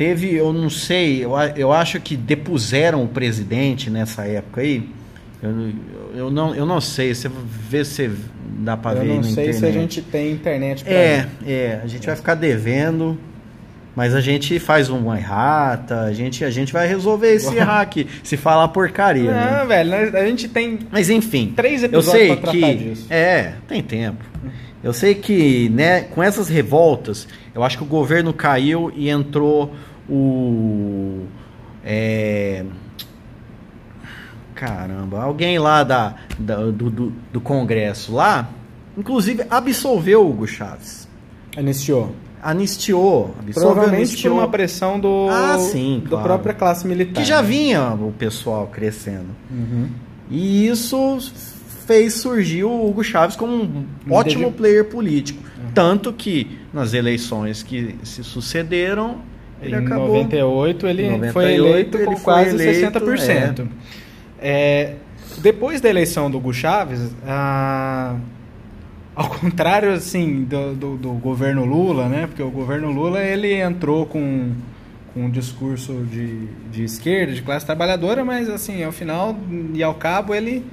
teve, 0.00 0.34
eu 0.34 0.50
não 0.50 0.70
sei, 0.70 1.22
eu, 1.22 1.32
eu 1.56 1.70
acho 1.70 2.00
que 2.00 2.16
depuseram 2.16 3.04
o 3.04 3.08
presidente 3.08 3.90
nessa 3.90 4.24
época 4.24 4.62
aí. 4.62 4.88
Eu, 5.42 5.50
eu, 6.14 6.30
não, 6.30 6.54
eu 6.54 6.64
não 6.64 6.80
sei, 6.80 7.14
você 7.14 7.28
vê 7.68 7.84
se 7.84 8.10
dá 8.60 8.78
Eu 8.82 9.00
ver 9.02 9.04
não 9.08 9.16
na 9.16 9.22
sei 9.24 9.30
internet. 9.50 9.58
se 9.58 9.66
a 9.66 9.70
gente 9.72 10.00
tem 10.00 10.32
internet 10.32 10.84
pra 10.84 10.92
É, 10.94 11.26
é, 11.46 11.80
a 11.84 11.86
gente 11.86 12.06
vai 12.06 12.16
ficar 12.16 12.34
devendo, 12.34 13.18
mas 13.94 14.14
a 14.14 14.22
gente 14.22 14.58
faz 14.58 14.88
uma 14.88 15.18
errata, 15.18 16.00
a 16.04 16.12
gente, 16.14 16.46
a 16.46 16.50
gente 16.50 16.72
vai 16.72 16.88
resolver 16.88 17.34
esse 17.34 17.58
aqui, 17.60 18.06
se 18.22 18.38
falar 18.38 18.68
porcaria, 18.68 19.30
né? 19.30 19.58
Não, 19.60 19.66
velho, 19.68 19.90
nós- 19.90 20.14
a 20.14 20.24
gente 20.26 20.48
tem 20.48 20.78
Mas 20.90 21.10
enfim, 21.10 21.52
Três 21.54 21.82
eu 21.82 21.88
episódios 21.90 22.26
sei 22.26 22.36
pra 22.36 22.52
que 22.52 22.74
disso. 22.74 23.06
é, 23.10 23.52
tem 23.68 23.82
tempo. 23.82 24.24
Eu 24.82 24.94
sei 24.94 25.14
que, 25.14 25.68
né, 25.68 26.00
com 26.04 26.22
essas 26.22 26.48
revoltas, 26.48 27.28
eu 27.54 27.62
acho 27.62 27.76
que 27.76 27.82
o 27.84 27.86
governo 27.86 28.32
caiu 28.32 28.90
e 28.96 29.10
entrou 29.10 29.74
o 30.10 31.24
é, 31.84 32.64
caramba, 34.54 35.22
alguém 35.22 35.58
lá 35.58 35.82
da, 35.82 36.14
da- 36.38 36.56
do, 36.66 36.90
do, 36.90 37.12
do 37.32 37.40
Congresso 37.40 38.12
lá, 38.14 38.48
inclusive 38.96 39.44
absolveu 39.48 40.22
o 40.24 40.30
Hugo 40.30 40.46
Chaves. 40.46 41.08
Anistiou. 41.56 42.14
Anistiou, 42.42 43.34
Provavelmente 43.52 43.90
por 43.90 43.96
anistiou, 43.96 44.34
uma 44.38 44.48
pressão 44.48 44.98
do, 44.98 45.28
Ah, 45.30 45.58
sim, 45.58 46.00
da 46.04 46.08
claro. 46.10 46.24
própria 46.24 46.54
classe 46.54 46.86
militar. 46.86 47.20
que 47.22 47.28
já 47.28 47.42
vinha 47.42 47.92
o 47.92 48.12
pessoal 48.12 48.66
crescendo. 48.66 49.28
Uhum. 49.50 49.88
E 50.30 50.66
isso 50.68 51.18
fez 51.86 52.14
surgir 52.14 52.64
o 52.64 52.88
Hugo 52.88 53.04
Chaves 53.04 53.36
como 53.36 53.52
um 53.54 53.84
ótimo 54.10 54.44
Entendi. 54.44 54.56
player 54.56 54.84
político. 54.86 55.42
Tanto 55.74 56.12
que 56.14 56.58
nas 56.72 56.94
eleições 56.94 57.62
que 57.62 57.96
se 58.04 58.24
sucederam, 58.24 59.18
ele 59.62 59.74
em 59.76 59.78
acabou. 59.86 60.08
98 60.08 60.86
ele 60.86 61.02
Em 61.06 61.10
98 61.10 61.32
foi 61.32 61.52
eleito 61.54 61.96
ele 61.98 62.04
com 62.06 62.16
foi 62.16 62.22
quase 62.24 62.50
eleito, 62.54 63.00
60%. 63.00 63.66
É, 64.40 64.94
depois 65.38 65.80
da 65.80 65.88
eleição 65.88 66.30
do 66.30 66.38
Hugo 66.38 66.52
Chaves, 66.52 67.00
ah, 67.26 68.16
ao 69.14 69.28
contrário 69.38 69.92
assim 69.92 70.44
do, 70.44 70.74
do- 70.74 70.96
do 70.96 71.12
governo 71.14 71.64
Lula, 71.64 72.08
né? 72.08 72.26
Porque 72.26 72.42
o 72.42 72.50
governo 72.50 72.90
Lula 72.90 73.22
ele 73.22 73.52
entrou 73.54 74.06
com, 74.06 74.50
com 75.12 75.24
um 75.24 75.30
discurso 75.30 75.92
de, 76.10 76.46
de 76.72 76.84
esquerda, 76.84 77.32
de 77.32 77.42
classe 77.42 77.66
trabalhadora, 77.66 78.24
mas 78.24 78.48
assim 78.48 78.82
ao 78.82 78.92
final 78.92 79.36
e 79.74 79.82
ao 79.82 79.94
cabo 79.94 80.34
ele 80.34 80.64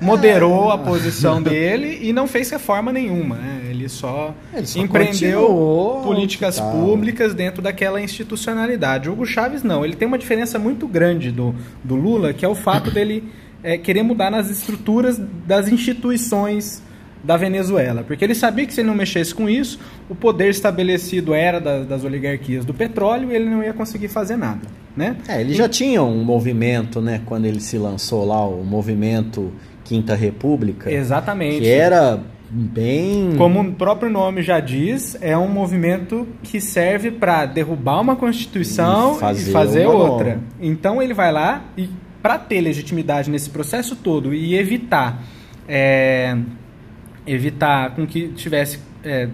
moderou 0.00 0.70
É. 0.70 0.74
a 0.74 0.78
posição 0.78 1.42
dele 1.42 1.98
e 2.02 2.12
não 2.12 2.26
fez 2.26 2.50
reforma 2.50 2.92
nenhuma, 2.92 3.36
né? 3.36 3.60
Ele 3.84 3.88
só, 3.90 4.34
Ele 4.52 4.66
só 4.66 4.80
empreendeu 4.80 6.00
políticas 6.04 6.56
tava. 6.56 6.72
públicas 6.72 7.34
dentro 7.34 7.60
daquela 7.62 8.00
institucionalidade. 8.00 9.08
O 9.08 9.12
Hugo 9.12 9.26
Chaves 9.26 9.62
não, 9.62 9.84
ele 9.84 9.94
tem 9.94 10.08
uma 10.08 10.18
diferença 10.18 10.58
muito 10.58 10.86
grande 10.88 11.30
do, 11.30 11.54
do 11.82 11.94
Lula, 11.94 12.32
que 12.32 12.44
é 12.44 12.48
o 12.48 12.54
fato 12.54 12.90
dele 12.92 13.24
é, 13.62 13.76
querer 13.78 14.02
mudar 14.02 14.30
nas 14.30 14.50
estruturas 14.50 15.20
das 15.46 15.68
instituições 15.68 16.82
da 17.22 17.38
Venezuela, 17.38 18.04
porque 18.06 18.22
ele 18.22 18.34
sabia 18.34 18.66
que 18.66 18.74
se 18.74 18.82
ele 18.82 18.88
não 18.88 18.94
mexesse 18.94 19.34
com 19.34 19.48
isso, 19.48 19.78
o 20.10 20.14
poder 20.14 20.50
estabelecido 20.50 21.32
era 21.32 21.58
da- 21.58 21.82
das 21.82 22.04
oligarquias 22.04 22.66
do 22.66 22.74
petróleo 22.74 23.32
e 23.32 23.34
ele 23.34 23.48
não 23.48 23.62
ia 23.62 23.72
conseguir 23.72 24.08
fazer 24.08 24.36
nada, 24.36 24.60
né? 24.94 25.16
É, 25.26 25.40
ele 25.40 25.54
já 25.54 25.66
tinha 25.66 26.02
um 26.02 26.22
movimento, 26.22 27.00
né, 27.00 27.22
quando 27.24 27.46
ele 27.46 27.60
se 27.60 27.78
lançou 27.78 28.26
lá, 28.26 28.46
o 28.46 28.62
movimento 28.62 29.50
Quinta 29.84 30.14
República, 30.14 30.92
Exatamente. 30.92 31.60
que 31.60 31.68
era 31.68 32.20
bem 32.54 33.34
Como 33.36 33.60
o 33.60 33.72
próprio 33.72 34.08
nome 34.08 34.42
já 34.42 34.60
diz, 34.60 35.16
é 35.20 35.36
um 35.36 35.48
movimento 35.48 36.26
que 36.42 36.60
serve 36.60 37.10
para 37.10 37.46
derrubar 37.46 38.00
uma 38.00 38.14
constituição 38.14 39.12
E 39.12 39.14
e 39.14 39.18
fazer 39.18 39.50
fazer, 39.50 39.86
uma 39.86 39.94
outra. 39.94 40.30
nova. 40.34 40.42
Então 40.60 41.02
ele 41.02 41.12
vai 41.12 41.32
lá 41.32 41.64
e 41.76 41.88
para 42.22 42.38
ter 42.38 42.60
legitimidade 42.60 43.30
nesse 43.30 43.50
processo 43.50 43.96
todo 43.96 44.32
e 44.32 44.54
evitar 44.54 45.22
é, 45.68 46.36
evitar 47.26 47.94
com 47.94 48.06
que 48.06 48.28
tivesse 48.28 48.78
é, 49.02 49.28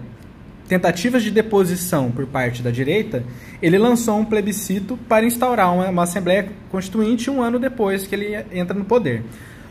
tentativas 0.68 1.22
de 1.22 1.30
deposição 1.30 2.10
por 2.10 2.26
parte 2.26 2.62
da 2.62 2.70
direita, 2.70 3.24
ele 3.60 3.76
lançou 3.76 4.18
um 4.18 4.24
plebiscito 4.24 4.96
para 5.08 5.26
instaurar 5.26 5.74
uma, 5.74 5.88
uma 5.88 6.02
Assembleia 6.04 6.48
Constituinte 6.70 7.28
um 7.28 7.42
ano 7.42 7.58
depois 7.58 8.06
que 8.06 8.14
ele 8.14 8.44
entra 8.52 8.76
no 8.78 8.84
poder. 8.84 9.24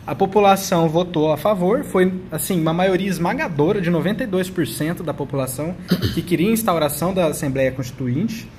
A 0.10 0.16
população 0.16 0.90
votou 0.90 1.32
a 1.32 1.38
favor, 1.38 1.84
foi 1.84 2.12
assim 2.32 2.60
uma 2.60 2.74
maioria 2.74 3.08
esmagadora 3.08 3.80
de 3.80 3.92
92% 3.92 5.04
da 5.04 5.14
população 5.14 5.76
que 6.16 6.24
queria 6.24 6.50
a 6.50 6.52
instauração 6.52 7.14
da 7.14 7.28
Assembleia 7.28 7.72
Constituinte. 7.72 8.50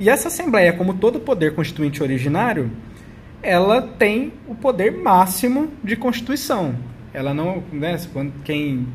E 0.00 0.08
essa 0.08 0.28
Assembleia, 0.28 0.72
como 0.72 0.94
todo 0.94 1.20
poder 1.20 1.54
constituinte 1.54 2.02
originário, 2.02 2.70
ela 3.42 3.82
tem 3.82 4.32
o 4.48 4.54
poder 4.54 4.90
máximo 4.90 5.68
de 5.84 5.96
Constituição. 5.96 6.74
Ela 7.12 7.34
não, 7.34 7.62
né, 7.70 8.00
quem 8.42 8.88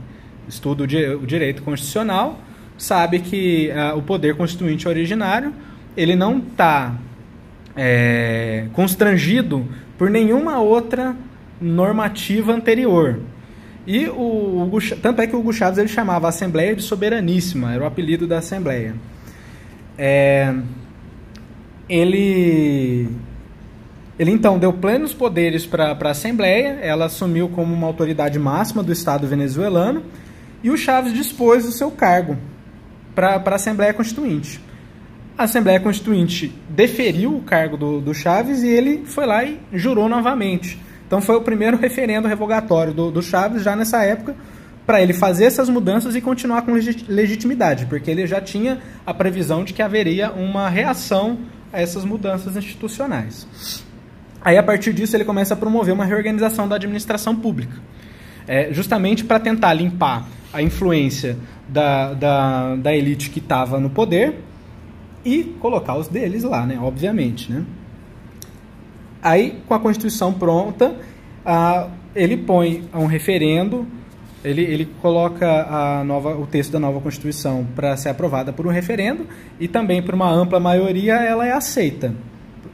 estuda 0.48 0.84
o 0.84 0.88
direito 0.88 1.62
constitucional 1.62 2.40
sabe 2.80 3.20
que 3.20 3.70
uh, 3.70 3.96
o 3.96 4.02
poder 4.02 4.36
constituinte 4.36 4.88
originário 4.88 5.54
ele 5.96 6.16
não 6.16 6.40
está 6.40 6.96
é, 7.76 8.66
constrangido 8.74 9.68
por 10.00 10.10
nenhuma 10.10 10.60
outra 10.60 11.16
normativa 11.62 12.52
anterior. 12.52 13.20
E 13.86 14.08
o 14.08 14.70
tanto 15.02 15.22
é 15.22 15.28
que 15.28 15.36
o 15.36 15.40
Hugo 15.40 15.54
Chaves 15.54 15.78
ele 15.78 15.88
chamava 15.88 16.28
a 16.28 16.30
Assembleia 16.30 16.76
de 16.76 16.84
Soberaníssima, 16.84 17.74
era 17.74 17.84
o 17.84 17.88
apelido 17.88 18.28
da 18.28 18.38
Assembleia. 18.38 18.96
É, 19.98 20.54
ele, 21.90 23.10
ele 24.18 24.32
então 24.32 24.58
deu 24.58 24.72
plenos 24.72 25.14
poderes 25.14 25.66
para 25.66 25.92
a 25.92 26.10
Assembleia, 26.10 26.80
ela 26.82 27.06
assumiu 27.06 27.50
como 27.50 27.74
uma 27.74 27.88
autoridade 27.88 28.38
máxima 28.40 28.84
do 28.84 28.92
Estado 28.92 29.28
venezuelano 29.28 30.04
e 30.64 30.70
o 30.70 30.78
Chaves 30.78 31.14
dispôs 31.14 31.66
o 31.66 31.72
seu 31.72 31.92
cargo 31.92 32.38
para 33.16 33.42
a 33.44 33.56
Assembleia 33.56 33.94
Constituinte. 33.94 34.62
A 35.38 35.46
Assembleia 35.46 35.80
Constituinte 35.80 36.54
deferiu 36.70 37.36
o 37.36 37.42
cargo 37.42 37.76
do, 37.76 38.00
do 38.00 38.14
Chaves 38.14 38.62
e 38.62 38.68
ele 38.68 39.06
foi 39.06 39.26
lá 39.26 39.44
e 39.44 39.60
jurou 39.74 40.08
novamente. 40.08 40.80
Então 41.12 41.20
foi 41.20 41.36
o 41.36 41.42
primeiro 41.42 41.76
referendo 41.76 42.26
revogatório 42.26 42.94
do, 42.94 43.12
do 43.12 43.22
Chaves 43.22 43.64
já 43.64 43.76
nessa 43.76 44.02
época 44.02 44.34
para 44.86 45.02
ele 45.02 45.12
fazer 45.12 45.44
essas 45.44 45.68
mudanças 45.68 46.16
e 46.16 46.22
continuar 46.22 46.62
com 46.62 46.72
legitimidade, 46.72 47.86
porque 47.88 48.10
ele 48.10 48.26
já 48.26 48.40
tinha 48.40 48.80
a 49.06 49.14
previsão 49.14 49.66
de 49.66 49.74
que 49.74 49.82
haveria 49.82 50.32
uma 50.32 50.70
reação 50.70 51.40
a 51.74 51.82
essas 51.82 52.06
mudanças 52.06 52.56
institucionais. 52.56 53.46
Aí, 54.42 54.58
a 54.58 54.64
partir 54.64 54.94
disso, 54.94 55.14
ele 55.18 55.26
começa 55.26 55.54
a 55.54 55.58
promover 55.58 55.94
uma 55.94 56.06
reorganização 56.06 56.66
da 56.66 56.78
administração 56.78 57.36
pública, 57.36 57.76
é, 58.48 58.72
justamente 58.72 59.26
para 59.26 59.38
tentar 59.38 59.74
limpar 59.74 60.30
a 60.54 60.62
influência 60.62 61.38
da, 61.68 62.14
da, 62.14 62.76
da 62.78 62.96
elite 62.96 63.32
que 63.32 63.40
estava 63.40 63.82
no 63.82 63.90
poder 63.90 64.40
e 65.26 65.44
colocar 65.60 65.98
os 65.98 66.08
deles 66.08 66.44
lá, 66.44 66.66
né? 66.66 66.80
Obviamente, 66.82 67.52
né? 67.52 67.66
Aí, 69.22 69.62
com 69.68 69.74
a 69.74 69.80
Constituição 69.80 70.34
pronta, 70.34 70.96
a, 71.46 71.88
ele 72.16 72.38
põe 72.38 72.84
um 72.94 73.06
referendo, 73.06 73.86
ele, 74.44 74.62
ele 74.64 74.86
coloca 75.02 75.48
a 75.48 76.04
nova, 76.04 76.36
o 76.36 76.48
texto 76.48 76.72
da 76.72 76.80
nova 76.80 77.00
Constituição 77.00 77.66
para 77.76 77.96
ser 77.96 78.10
aprovada 78.10 78.52
por 78.52 78.66
um 78.66 78.72
referendo 78.72 79.28
e 79.60 79.68
também 79.68 80.02
por 80.02 80.16
uma 80.16 80.30
ampla 80.32 80.60
maioria 80.60 81.16
ela 81.16 81.46
é 81.46 81.52
aceita. 81.52 82.14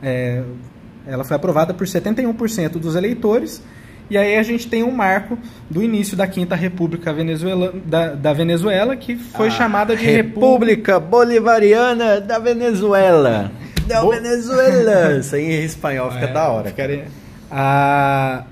É, 0.02 0.44
ela 1.06 1.24
foi 1.24 1.36
aprovada 1.36 1.74
por 1.74 1.86
71% 1.86 2.72
dos 2.74 2.96
eleitores 2.96 3.62
e 4.10 4.18
aí 4.18 4.38
a 4.38 4.44
gente 4.44 4.68
tem 4.68 4.84
um 4.84 4.92
marco 4.92 5.38
do 5.70 5.84
início 5.84 6.16
da 6.16 6.26
Quinta 6.26 6.56
República 6.56 7.12
Venezuela, 7.12 7.74
da, 7.86 8.14
da 8.14 8.32
Venezuela, 8.32 8.96
que 8.96 9.18
foi 9.18 9.48
a 9.48 9.52
chamada 9.52 9.96
de 9.98 10.06
República 10.06 11.00
Bolivariana 11.00 12.22
da 12.22 12.40
Venezuela. 12.40 13.52
Da 13.88 14.02
Bo... 14.02 14.12
Venezuela. 14.12 15.18
Isso 15.20 15.36
aí 15.36 15.46
em 15.46 15.64
espanhol 15.64 16.12
fica 16.12 16.26
é, 16.26 16.34
da 16.34 16.50
hora. 16.50 16.70
Fica... 16.70 17.06
A, 17.50 18.44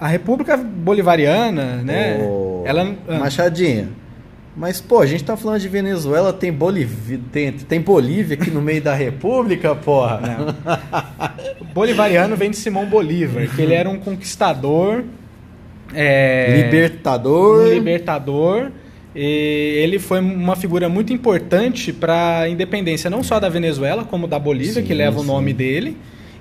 a 0.00 0.08
República 0.08 0.56
Bolivariana, 0.56 1.76
né? 1.82 2.18
Oh, 2.20 2.62
ela, 2.66 2.94
ah. 3.08 3.18
Machadinha. 3.18 3.88
Mas, 4.58 4.80
pô, 4.80 5.00
a 5.00 5.06
gente 5.06 5.22
tá 5.22 5.36
falando 5.36 5.60
de 5.60 5.68
Venezuela, 5.68 6.32
tem 6.32 6.52
Bolívia, 6.52 7.20
tem, 7.30 7.52
tem 7.52 7.80
Bolívia 7.80 8.36
aqui 8.36 8.50
no 8.50 8.60
meio 8.60 8.82
da 8.82 8.92
República, 8.92 9.72
porra. 9.72 10.20
Não. 10.20 11.68
Bolivariano 11.72 12.34
vem 12.34 12.50
de 12.50 12.56
Simão 12.56 12.84
Bolívar, 12.84 13.46
que 13.54 13.62
ele 13.62 13.72
era 13.72 13.88
um 13.88 14.00
conquistador. 14.00 15.04
É, 15.94 16.64
libertador. 16.64 17.66
Um 17.66 17.72
libertador. 17.72 18.72
E 19.20 19.80
ele 19.82 19.98
foi 19.98 20.20
uma 20.20 20.54
figura 20.54 20.88
muito 20.88 21.12
importante 21.12 21.92
para 21.92 22.42
a 22.42 22.48
independência 22.48 23.10
não 23.10 23.24
só 23.24 23.40
da 23.40 23.48
Venezuela, 23.48 24.04
como 24.04 24.28
da 24.28 24.38
Bolívia, 24.38 24.74
sim, 24.74 24.84
que 24.84 24.94
leva 24.94 25.18
sim. 25.18 25.24
o 25.24 25.26
nome 25.26 25.52
dele, 25.52 25.96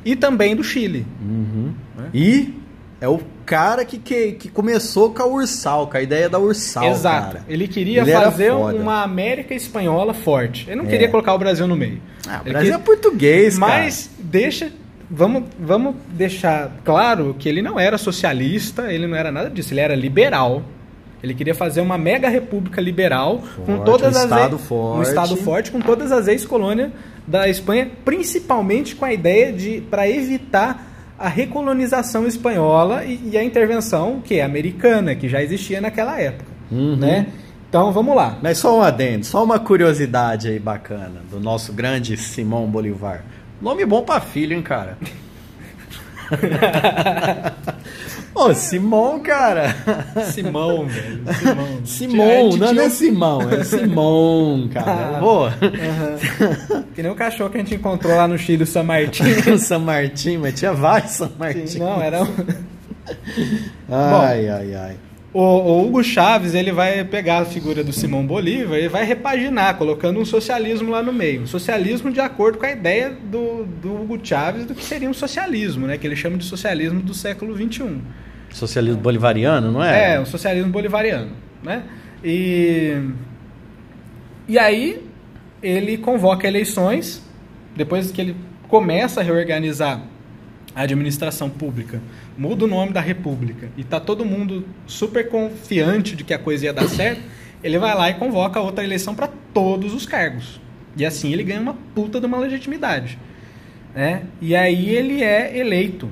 e 0.06 0.16
também 0.16 0.56
do 0.56 0.64
Chile. 0.64 1.04
Uhum. 1.20 1.74
Né? 1.98 2.10
E 2.14 2.54
é 3.02 3.08
o 3.08 3.20
cara 3.48 3.84
que, 3.84 3.98
que, 3.98 4.34
que, 4.34 4.50
começou 4.50 5.12
com 5.12 5.24
a 5.24 5.26
Ursal, 5.26 5.88
com 5.88 5.98
a 5.98 6.02
ideia 6.04 6.30
da 6.30 6.38
Ursal. 6.38 6.84
Exato. 6.84 7.38
Cara. 7.38 7.46
Ele 7.50 7.68
queria 7.68 8.02
Ele 8.02 8.12
fazer 8.12 8.52
uma 8.52 9.02
América 9.02 9.56
espanhola 9.56 10.14
forte. 10.14 10.68
Ele 10.68 10.76
não 10.76 10.86
é. 10.86 10.90
queria 10.90 11.10
colocar 11.10 11.34
o 11.34 11.40
Brasil 11.40 11.68
no 11.68 11.76
meio. 11.76 12.00
Ah, 12.28 12.42
o 12.42 12.44
Brasil 12.44 12.60
queria... 12.60 12.76
é 12.76 12.78
português, 12.78 13.58
cara. 13.58 13.72
Mas 13.72 14.12
deixa. 14.20 14.72
Vamos, 15.10 15.46
vamos 15.60 15.96
deixar 16.10 16.78
claro 16.84 17.36
que 17.40 17.50
ele 17.50 17.62
não 17.62 17.80
era 17.80 17.98
socialista, 17.98 18.94
ele 18.94 19.08
não 19.08 19.16
era 19.16 19.32
nada 19.32 19.50
disso, 19.50 19.74
ele 19.74 19.80
era 19.80 19.96
liberal. 19.96 20.62
Ele 21.22 21.34
queria 21.34 21.56
fazer 21.56 21.82
uma 21.82 21.98
mega 21.98 22.30
república 22.30 22.80
liberal 22.80 23.40
forte, 23.42 23.66
com 23.66 23.80
todas 23.84 24.16
um 24.16 24.18
as 24.20 24.24
estado 24.24 24.56
ex... 24.56 24.68
forte. 24.68 25.00
um 25.00 25.02
estado 25.02 25.38
forte 25.38 25.72
com 25.72 25.82
todas 25.82 26.12
as 26.12 26.28
ex-colônias 26.28 26.92
da 27.26 27.50
Espanha, 27.50 27.90
principalmente 28.06 28.96
com 28.96 29.04
a 29.04 29.12
ideia 29.12 29.52
de 29.52 29.82
para 29.82 30.08
evitar 30.10 31.16
a 31.18 31.28
recolonização 31.28 32.28
espanhola 32.28 33.04
e, 33.04 33.32
e, 33.32 33.38
a 33.38 33.44
intervenção 33.44 34.22
que 34.24 34.36
é 34.36 34.44
americana, 34.44 35.16
que 35.16 35.28
já 35.28 35.42
existia 35.42 35.82
naquela 35.82 36.20
época, 36.22 36.50
uhum. 36.72 36.96
né? 36.96 37.28
Então 37.68 37.92
vamos 37.92 38.16
lá. 38.16 38.38
Mas 38.42 38.60
só 38.60 38.78
um 38.78 38.82
adendo, 38.82 39.26
só 39.26 39.44
uma 39.44 39.60
curiosidade 39.60 40.48
aí 40.48 40.60
bacana 40.60 41.22
do 41.30 41.40
nosso 41.40 41.74
grande 41.74 42.16
Simão 42.16 42.68
Bolivar. 42.68 43.24
Nome 43.60 43.84
bom 43.86 44.04
para 44.04 44.22
filho, 44.22 44.56
hein, 44.56 44.62
cara? 44.62 44.98
Ô, 48.36 48.54
Simão, 48.54 49.20
cara. 49.20 49.76
Simão, 50.32 50.86
velho. 50.86 51.24
Simão. 51.34 51.86
Simão, 51.86 52.50
não, 52.58 52.74
não 52.74 52.84
é 52.84 52.90
Simão, 52.90 53.50
é 53.50 53.64
Simão, 53.64 54.70
cara. 54.72 55.20
Boa. 55.20 55.54
Uhum. 55.62 56.84
Que 56.94 57.02
nem 57.02 57.12
o 57.12 57.16
cachorro 57.16 57.50
que 57.50 57.58
a 57.58 57.62
gente 57.62 57.74
encontrou 57.74 58.16
lá 58.16 58.28
no 58.28 58.38
Chile, 58.38 58.64
o 58.64 58.68
San 58.68 58.84
Martin. 58.84 59.24
o 59.52 59.58
San 59.58 59.80
Martin, 59.80 60.38
mas 60.38 60.54
tinha 60.54 60.72
vários 60.72 61.14
San 61.14 61.32
Martin. 61.40 61.66
Sim, 61.66 61.80
não, 61.80 62.00
era 62.00 62.22
um... 62.22 62.28
Ai, 63.90 64.46
Bom, 64.46 64.54
ai, 64.54 64.76
ai. 64.76 64.98
O, 65.38 65.42
o, 65.44 65.86
Hugo 65.86 66.04
Chaves 66.04 66.56
ele 66.56 66.72
vai 66.72 67.04
pegar 67.04 67.38
a 67.38 67.46
figura 67.46 67.84
do 67.84 67.94
Simão 67.94 68.26
Bolívar 68.26 68.80
e 68.80 68.88
vai 68.88 69.06
repaginar, 69.06 69.78
colocando 69.78 70.20
um 70.20 70.26
socialismo 70.26 70.90
lá 70.90 71.04
no 71.04 71.14
meio. 71.14 71.44
Um 71.44 71.46
socialismo 71.46 72.12
de 72.12 72.20
acordo 72.20 72.58
com 72.58 72.66
a 72.66 72.72
ideia 72.72 73.12
do, 73.12 73.64
do 73.64 74.02
Hugo 74.02 74.20
Chaves 74.24 74.66
do 74.66 74.74
que 74.74 74.84
seria 74.84 75.08
um 75.08 75.14
socialismo, 75.14 75.86
né? 75.86 75.96
que 75.96 76.08
ele 76.08 76.16
chama 76.16 76.38
de 76.38 76.44
socialismo 76.44 77.04
do 77.04 77.14
século 77.14 77.56
XXI. 77.56 78.02
Socialismo 78.50 79.00
bolivariano, 79.00 79.72
não 79.72 79.84
é? 79.84 80.16
É, 80.16 80.20
um 80.20 80.26
socialismo 80.26 80.72
bolivariano. 80.72 81.30
Né? 81.62 81.84
E, 82.24 83.00
e 84.48 84.58
aí 84.58 85.06
ele 85.62 86.00
convoca 86.00 86.48
eleições, 86.48 87.22
depois 87.76 88.10
que 88.10 88.20
ele 88.20 88.36
começa 88.68 89.22
a 89.22 89.24
reorganizar 89.24 90.02
a 90.74 90.82
administração 90.82 91.48
pública, 91.48 92.02
muda 92.38 92.66
o 92.66 92.68
nome 92.68 92.94
da 92.94 93.02
república 93.02 93.70
e 93.76 93.84
tá 93.84 94.00
todo 94.00 94.24
mundo 94.24 94.66
super 94.86 95.28
confiante 95.28 96.16
de 96.16 96.24
que 96.24 96.34
a 96.34 96.40
coisa 96.40 96.66
ia 96.66 96.74
dar 96.74 96.88
certo, 96.88 97.22
ele 97.64 97.78
vai 97.80 97.96
lá 97.96 98.10
e 98.10 98.14
convoca 98.14 98.60
outra 98.60 98.84
eleição 98.84 99.16
para 99.16 99.28
todos 99.54 99.94
os 99.94 100.06
cargos. 100.06 100.62
E 100.96 101.06
assim 101.06 101.34
ele 101.34 101.44
ganha 101.44 101.60
uma 101.60 101.76
puta 101.96 102.20
de 102.20 102.26
uma 102.26 102.38
legitimidade. 102.38 103.18
Né? 103.96 104.24
E 104.40 104.56
aí 104.56 104.90
ele 104.90 105.24
é 105.24 105.58
eleito 105.58 106.10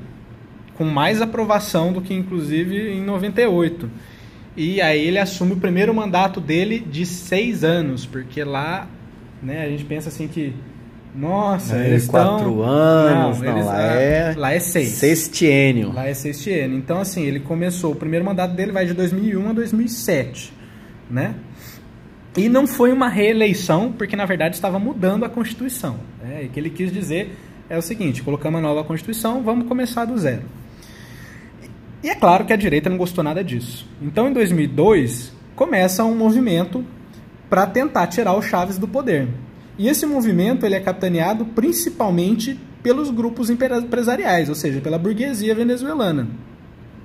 com 0.76 0.86
mais 0.86 1.22
aprovação 1.22 1.94
do 1.94 2.02
que 2.02 2.14
inclusive 2.14 2.92
em 2.92 3.02
98. 3.02 3.90
E 4.58 4.82
aí 4.82 5.06
ele 5.06 5.20
assume 5.20 5.54
o 5.54 5.58
primeiro 5.58 5.94
mandato 5.94 6.40
dele 6.40 6.80
de 6.80 7.06
seis 7.06 7.64
anos, 7.64 8.06
porque 8.06 8.44
lá 8.44 8.88
né, 9.42 9.66
a 9.66 9.70
gente 9.70 9.84
pensa 9.86 10.10
assim 10.10 10.28
que 10.28 10.54
nossa, 11.16 11.78
é, 11.78 11.88
eles 11.88 12.08
quatro 12.08 12.52
tão... 12.52 12.62
anos, 12.62 13.40
não, 13.40 13.46
não 13.46 13.54
eles, 13.54 13.66
lá, 13.66 13.82
é... 13.82 14.36
lá 14.36 14.54
é 14.54 14.60
seis. 14.60 14.90
Sextiênio. 14.90 15.94
Lá 15.94 16.08
é 16.08 16.14
sextiênio. 16.14 16.78
Então, 16.78 17.00
assim, 17.00 17.24
ele 17.24 17.40
começou, 17.40 17.94
o 17.94 17.96
primeiro 17.96 18.26
mandato 18.26 18.54
dele 18.54 18.74
vai 18.74 18.86
de 18.86 18.94
2001 18.94 19.50
a 19.50 19.54
2007, 19.54 20.54
né? 21.10 21.36
E 22.38 22.50
não 22.50 22.68
foi 22.68 22.92
uma 22.92 23.08
reeleição, 23.08 23.94
porque 23.94 24.16
na 24.16 24.26
verdade 24.26 24.56
estava 24.56 24.78
mudando 24.78 25.24
a 25.24 25.30
Constituição. 25.30 25.98
Né? 26.22 26.44
E 26.44 26.48
o 26.48 26.50
que 26.50 26.60
ele 26.60 26.70
quis 26.70 26.92
dizer 26.92 27.38
é 27.70 27.78
o 27.78 27.82
seguinte: 27.82 28.22
colocamos 28.22 28.60
a 28.60 28.62
nova 28.62 28.84
Constituição, 28.84 29.42
vamos 29.42 29.68
começar 29.68 30.04
do 30.04 30.18
zero. 30.18 30.44
E 32.04 32.10
é 32.10 32.16
claro 32.16 32.46
que 32.46 32.52
a 32.52 32.58
direita 32.58 32.90
não 32.90 32.98
gostou 32.98 33.24
nada 33.24 33.44
disso. 33.44 33.90
Então, 34.02 34.28
em 34.28 34.34
2002, 34.34 35.34
começa 35.56 36.04
um 36.04 36.14
movimento 36.14 36.86
para 37.50 37.66
tentar 37.66 38.08
tirar 38.08 38.34
o 38.34 38.42
Chaves 38.42 38.78
do 38.78 38.88
poder. 38.88 39.28
E 39.78 39.88
esse 39.88 40.06
movimento 40.06 40.66
ele 40.66 40.76
é 40.76 40.80
capitaneado 40.80 41.46
principalmente 41.46 42.60
pelos 42.82 43.10
grupos 43.10 43.50
empresariais, 43.50 44.48
ou 44.48 44.56
seja, 44.56 44.80
pela 44.80 44.98
burguesia 44.98 45.56
venezuelana, 45.56 46.28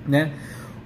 né? 0.07 0.31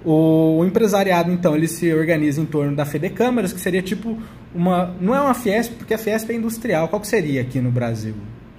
O 0.04 0.64
empresariado, 0.64 1.32
então, 1.32 1.56
ele 1.56 1.66
se 1.66 1.92
organiza 1.92 2.40
em 2.40 2.46
torno 2.46 2.76
da 2.76 2.84
Fedecâmaras, 2.84 3.52
que 3.52 3.60
seria 3.60 3.82
tipo 3.82 4.16
uma... 4.54 4.94
Não 5.00 5.14
é 5.14 5.20
uma 5.20 5.34
Fiesp, 5.34 5.74
porque 5.74 5.94
a 5.94 5.98
Fiesp 5.98 6.30
é 6.30 6.34
industrial. 6.34 6.88
Qual 6.88 7.00
que 7.00 7.08
seria 7.08 7.40
aqui 7.40 7.60
no 7.60 7.72
Brasil? 7.72 8.14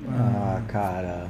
Ah, 0.10 0.62
cara... 0.68 1.28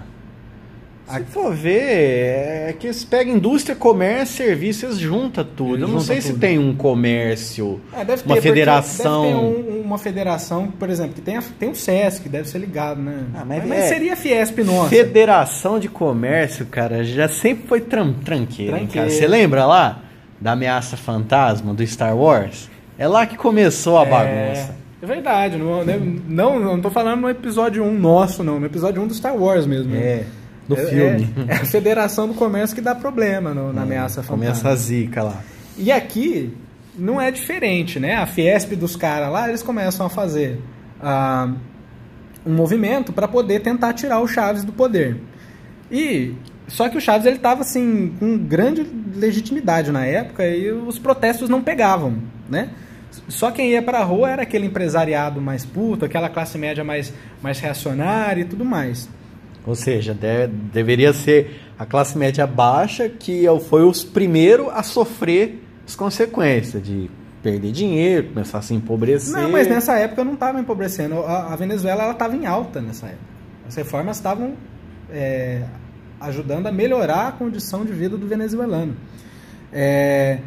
Se 1.09 1.23
for 1.25 1.53
ver, 1.55 2.69
é 2.69 2.75
que 2.77 2.87
eles 2.87 3.03
pegam 3.03 3.35
indústria, 3.35 3.75
comércio, 3.75 4.37
serviços, 4.45 4.97
junta 4.99 5.43
tudo. 5.43 5.75
Ele 5.75 5.83
Eu 5.83 5.87
não 5.87 5.99
sei 6.01 6.19
se 6.21 6.29
tudo. 6.33 6.39
tem 6.41 6.59
um 6.59 6.75
comércio, 6.75 7.79
É, 7.93 8.03
deve 8.03 8.23
ter, 8.23 8.29
uma 8.29 8.41
federação. 8.41 9.21
Deve 9.23 9.33
ter 9.63 9.71
um- 9.71 9.81
uma 9.81 9.97
federação, 9.97 10.67
por 10.67 10.89
exemplo, 10.89 11.13
que 11.13 11.21
tem, 11.21 11.37
a- 11.37 11.43
tem 11.57 11.69
o 11.69 11.75
SESC, 11.75 12.27
deve 12.27 12.49
ser 12.49 12.57
ligado, 12.59 13.01
né? 13.01 13.23
Ah, 13.33 13.45
mas 13.45 13.65
mas 13.65 13.79
é- 13.85 13.87
seria 13.87 14.13
a 14.13 14.15
Fiesp 14.17 14.59
nossa. 14.63 14.89
Federação 14.89 15.79
de 15.79 15.87
Comércio, 15.87 16.65
cara, 16.65 17.03
já 17.03 17.27
sempre 17.29 17.67
foi 17.67 17.79
tran 17.81 18.11
tranqueira, 18.13 18.77
hein, 18.77 18.87
cara. 18.87 19.05
Tranqueira. 19.07 19.09
Você 19.09 19.27
lembra 19.27 19.65
lá 19.65 20.01
da 20.41 20.51
ameaça 20.51 20.97
fantasma 20.97 21.73
do 21.73 21.85
Star 21.87 22.15
Wars? 22.17 22.69
É 22.99 23.07
lá 23.07 23.25
que 23.25 23.37
começou 23.37 23.97
a 23.97 24.03
bagunça. 24.05 24.75
É, 25.01 25.03
é 25.03 25.07
verdade. 25.07 25.55
Não, 25.57 25.85
né, 25.85 25.97
não, 26.27 26.59
não 26.59 26.81
tô 26.81 26.89
falando 26.89 27.21
no 27.21 27.29
episódio 27.29 27.83
1 27.83 27.93
nosso, 27.97 28.43
não. 28.43 28.59
No 28.59 28.65
episódio 28.65 29.01
1 29.01 29.07
do 29.07 29.13
Star 29.13 29.35
Wars 29.37 29.65
mesmo. 29.65 29.93
né? 29.93 30.25
É, 30.69 30.75
do 30.75 30.81
É- 30.81 30.85
filme. 30.85 31.29
É, 31.47 31.53
é 31.53 31.55
a 31.55 31.65
Federação 31.65 32.27
do 32.27 32.33
Comércio 32.33 32.75
que 32.75 32.81
dá 32.81 32.93
problema 32.95 33.53
no- 33.53 33.71
na 33.73 33.83
ameaça 33.83 34.21
Começa 34.23 34.53
fantasma. 34.55 34.69
a 34.71 34.75
zica 34.75 35.23
lá. 35.23 35.41
E 35.77 35.91
aqui 35.91 36.53
não 36.97 37.19
é 37.21 37.29
diferente, 37.31 37.99
né? 37.99 38.15
A 38.15 38.25
Fiesp 38.25 38.75
dos 38.75 38.95
caras 38.95 39.31
lá, 39.31 39.47
eles 39.47 39.61
começam 39.63 40.05
a 40.05 40.09
fazer 40.09 40.59
ah, 41.01 41.51
um 42.45 42.53
movimento 42.55 43.13
para 43.13 43.27
poder 43.27 43.59
tentar 43.61 43.93
tirar 43.93 44.19
o 44.19 44.27
Chaves 44.27 44.63
do 44.63 44.71
poder. 44.73 45.17
E 45.91 46.33
só 46.67 46.89
que 46.89 46.97
o 46.97 47.01
Chaves 47.01 47.25
ele 47.27 47.35
estava 47.37 47.61
assim 47.61 48.13
com 48.19 48.37
grande 48.37 48.85
legitimidade 49.15 49.91
na 49.91 50.05
época 50.05 50.45
e 50.47 50.71
os 50.71 50.97
protestos 50.99 51.47
não 51.49 51.61
pegavam, 51.61 52.15
né? 52.49 52.69
Só 53.29 53.51
quem 53.51 53.71
ia 53.71 53.81
para 53.81 53.99
a 53.99 54.03
rua 54.03 54.29
era 54.31 54.41
aquele 54.43 54.65
empresariado 54.65 55.39
mais 55.41 55.63
puto, 55.65 56.03
aquela 56.05 56.29
classe 56.29 56.57
média 56.57 56.83
mais, 56.83 57.13
mais 57.41 57.59
reacionária 57.59 58.41
e 58.41 58.45
tudo 58.45 58.65
mais. 58.65 59.07
Ou 59.67 59.75
seja, 59.75 60.13
de- 60.13 60.47
deveria 60.47 61.11
ser 61.13 61.61
a 61.77 61.85
classe 61.85 62.17
média 62.17 62.47
baixa 62.47 63.07
que 63.09 63.45
foi 63.69 63.83
os 63.83 64.03
primeiros 64.03 64.69
a 64.69 64.81
sofrer 64.81 65.61
as 65.85 65.95
consequências 65.95 66.81
de 66.81 67.11
perder 67.43 67.71
dinheiro, 67.71 68.29
começar 68.29 68.57
a 68.59 68.61
se 68.61 68.73
empobrecer. 68.73 69.33
Não, 69.39 69.51
mas 69.51 69.67
nessa 69.67 69.93
época 69.99 70.23
não 70.23 70.33
estava 70.33 70.59
empobrecendo. 70.59 71.19
A, 71.19 71.53
a 71.53 71.55
Venezuela 71.55 72.03
ela 72.03 72.13
estava 72.13 72.35
em 72.35 72.45
alta 72.45 72.81
nessa 72.81 73.05
época. 73.07 73.21
As 73.67 73.75
reformas 73.75 74.17
estavam 74.17 74.53
é, 75.11 75.63
ajudando 76.19 76.67
a 76.67 76.71
melhorar 76.71 77.27
a 77.27 77.31
condição 77.33 77.85
de 77.85 77.91
vida 77.93 78.17
do 78.17 78.25
venezuelano. 78.25 78.95
É, 79.71 80.39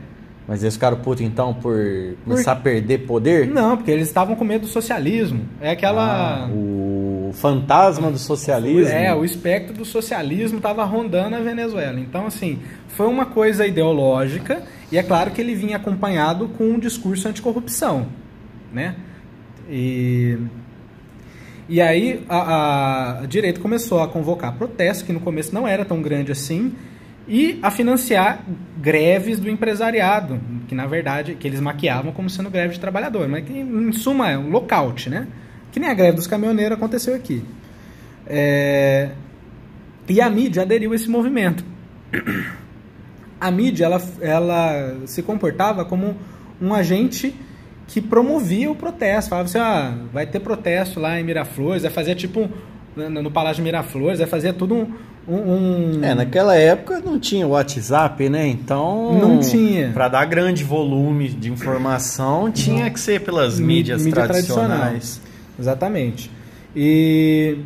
Mas 0.49 0.62
eles 0.62 0.75
ficaram 0.75 0.97
putos 0.99 1.23
então 1.25 1.53
por 1.55 1.77
começar 2.25 2.53
a 2.53 2.57
perder 2.57 3.07
poder? 3.07 3.47
não, 3.47 3.77
porque 3.77 3.91
eles 3.91 4.09
estavam 4.09 4.35
com 4.35 4.45
medo 4.45 4.62
do 4.62 4.67
socialismo. 4.69 5.45
É 5.61 5.71
aquela. 5.71 6.45
Ah, 6.45 6.49
o 6.49 6.90
fantasma 7.32 8.10
do 8.10 8.19
socialismo. 8.19 8.93
É, 8.93 9.14
o 9.14 9.25
espectro 9.25 9.75
do 9.75 9.84
socialismo 9.84 10.58
estava 10.58 10.84
rondando 10.84 11.36
a 11.36 11.40
Venezuela. 11.40 11.99
Então, 12.00 12.26
assim, 12.26 12.58
foi 12.88 13.06
uma 13.06 13.26
coisa 13.26 13.66
ideológica 13.66 14.62
e 14.90 14.99
é 14.99 15.02
claro 15.02 15.30
que 15.30 15.40
ele 15.40 15.54
vinha 15.54 15.76
acompanhado 15.76 16.49
com 16.49 16.64
um 16.64 16.78
discurso 16.78 17.28
anticorrupção, 17.28 18.06
né? 18.73 18.97
E, 19.69 20.36
e 21.69 21.80
aí 21.80 22.25
a, 22.28 23.21
a 23.21 23.26
direita 23.26 23.60
começou 23.60 24.02
a 24.02 24.08
convocar 24.08 24.54
protestos, 24.54 25.06
que 25.06 25.12
no 25.12 25.21
começo 25.21 25.54
não 25.54 25.66
era 25.66 25.84
tão 25.84 26.02
grande 26.02 26.32
assim, 26.32 26.75
e 27.28 27.60
a 27.62 27.71
financiar 27.71 28.45
greves 28.76 29.38
do 29.38 29.49
empresariado, 29.49 30.40
que 30.66 30.75
na 30.75 30.86
verdade 30.86 31.36
que 31.36 31.47
eles 31.47 31.60
maquiavam 31.60 32.10
como 32.10 32.28
sendo 32.28 32.50
greve 32.50 32.75
de 32.75 32.80
trabalhador, 32.80 33.28
mas 33.28 33.45
que 33.45 33.52
em 33.52 33.93
suma 33.93 34.30
é 34.30 34.36
um 34.36 34.50
lockout, 34.50 35.08
né? 35.08 35.28
Que 35.73 35.78
nem 35.80 35.89
a 35.89 35.95
greve 35.95 36.17
dos 36.17 36.26
caminhoneiros 36.26 36.76
aconteceu 36.76 37.15
aqui. 37.15 37.45
É, 38.26 39.11
E 40.09 40.21
a 40.21 40.28
mídia 40.28 40.63
aderiu 40.63 40.93
a 40.93 40.95
esse 40.97 41.09
movimento. 41.09 41.65
A 43.41 43.50
mídia 43.50 43.87
ela, 43.87 44.02
ela 44.21 44.97
se 45.06 45.23
comportava 45.23 45.85
como 45.85 46.15
um 46.61 46.75
agente 46.75 47.35
que 47.87 48.00
promovia 48.00 48.71
o 48.71 48.75
protesto. 48.75 49.30
Falava 49.30 49.49
assim: 49.49 49.59
ah, 49.59 49.95
vai 50.13 50.26
ter 50.26 50.41
protesto 50.41 51.00
lá 51.00 51.19
em 51.19 51.25
Miraflores, 51.25 51.83
vai 51.83 51.91
fazer 51.91 52.15
tipo 52.17 52.49
no 52.97 53.30
Palácio 53.30 53.56
de 53.56 53.63
Miraflores, 53.63 54.19
vai 54.19 54.28
fazer 54.28 54.52
tudo 54.54 54.75
um. 54.75 54.93
um- 55.28 55.35
um- 55.99 56.04
É, 56.04 56.15
naquela 56.15 56.54
época 56.56 57.00
não 57.00 57.19
tinha 57.19 57.47
WhatsApp, 57.47 58.28
né? 58.28 58.47
Então. 58.49 59.15
Não 59.19 59.39
tinha. 59.41 59.91
Para 59.95 60.09
dar 60.09 60.25
grande 60.26 60.63
volume 60.65 61.28
de 61.28 61.50
informação, 61.50 62.50
tinha 62.50 62.91
que 62.91 62.99
ser 63.00 63.21
pelas 63.21 63.59
Mí- 63.59 63.67
mídias 63.67 64.04
mídia 64.04 64.25
tradicionais. 64.26 65.21
Exatamente. 65.60 66.30
E, 66.75 67.58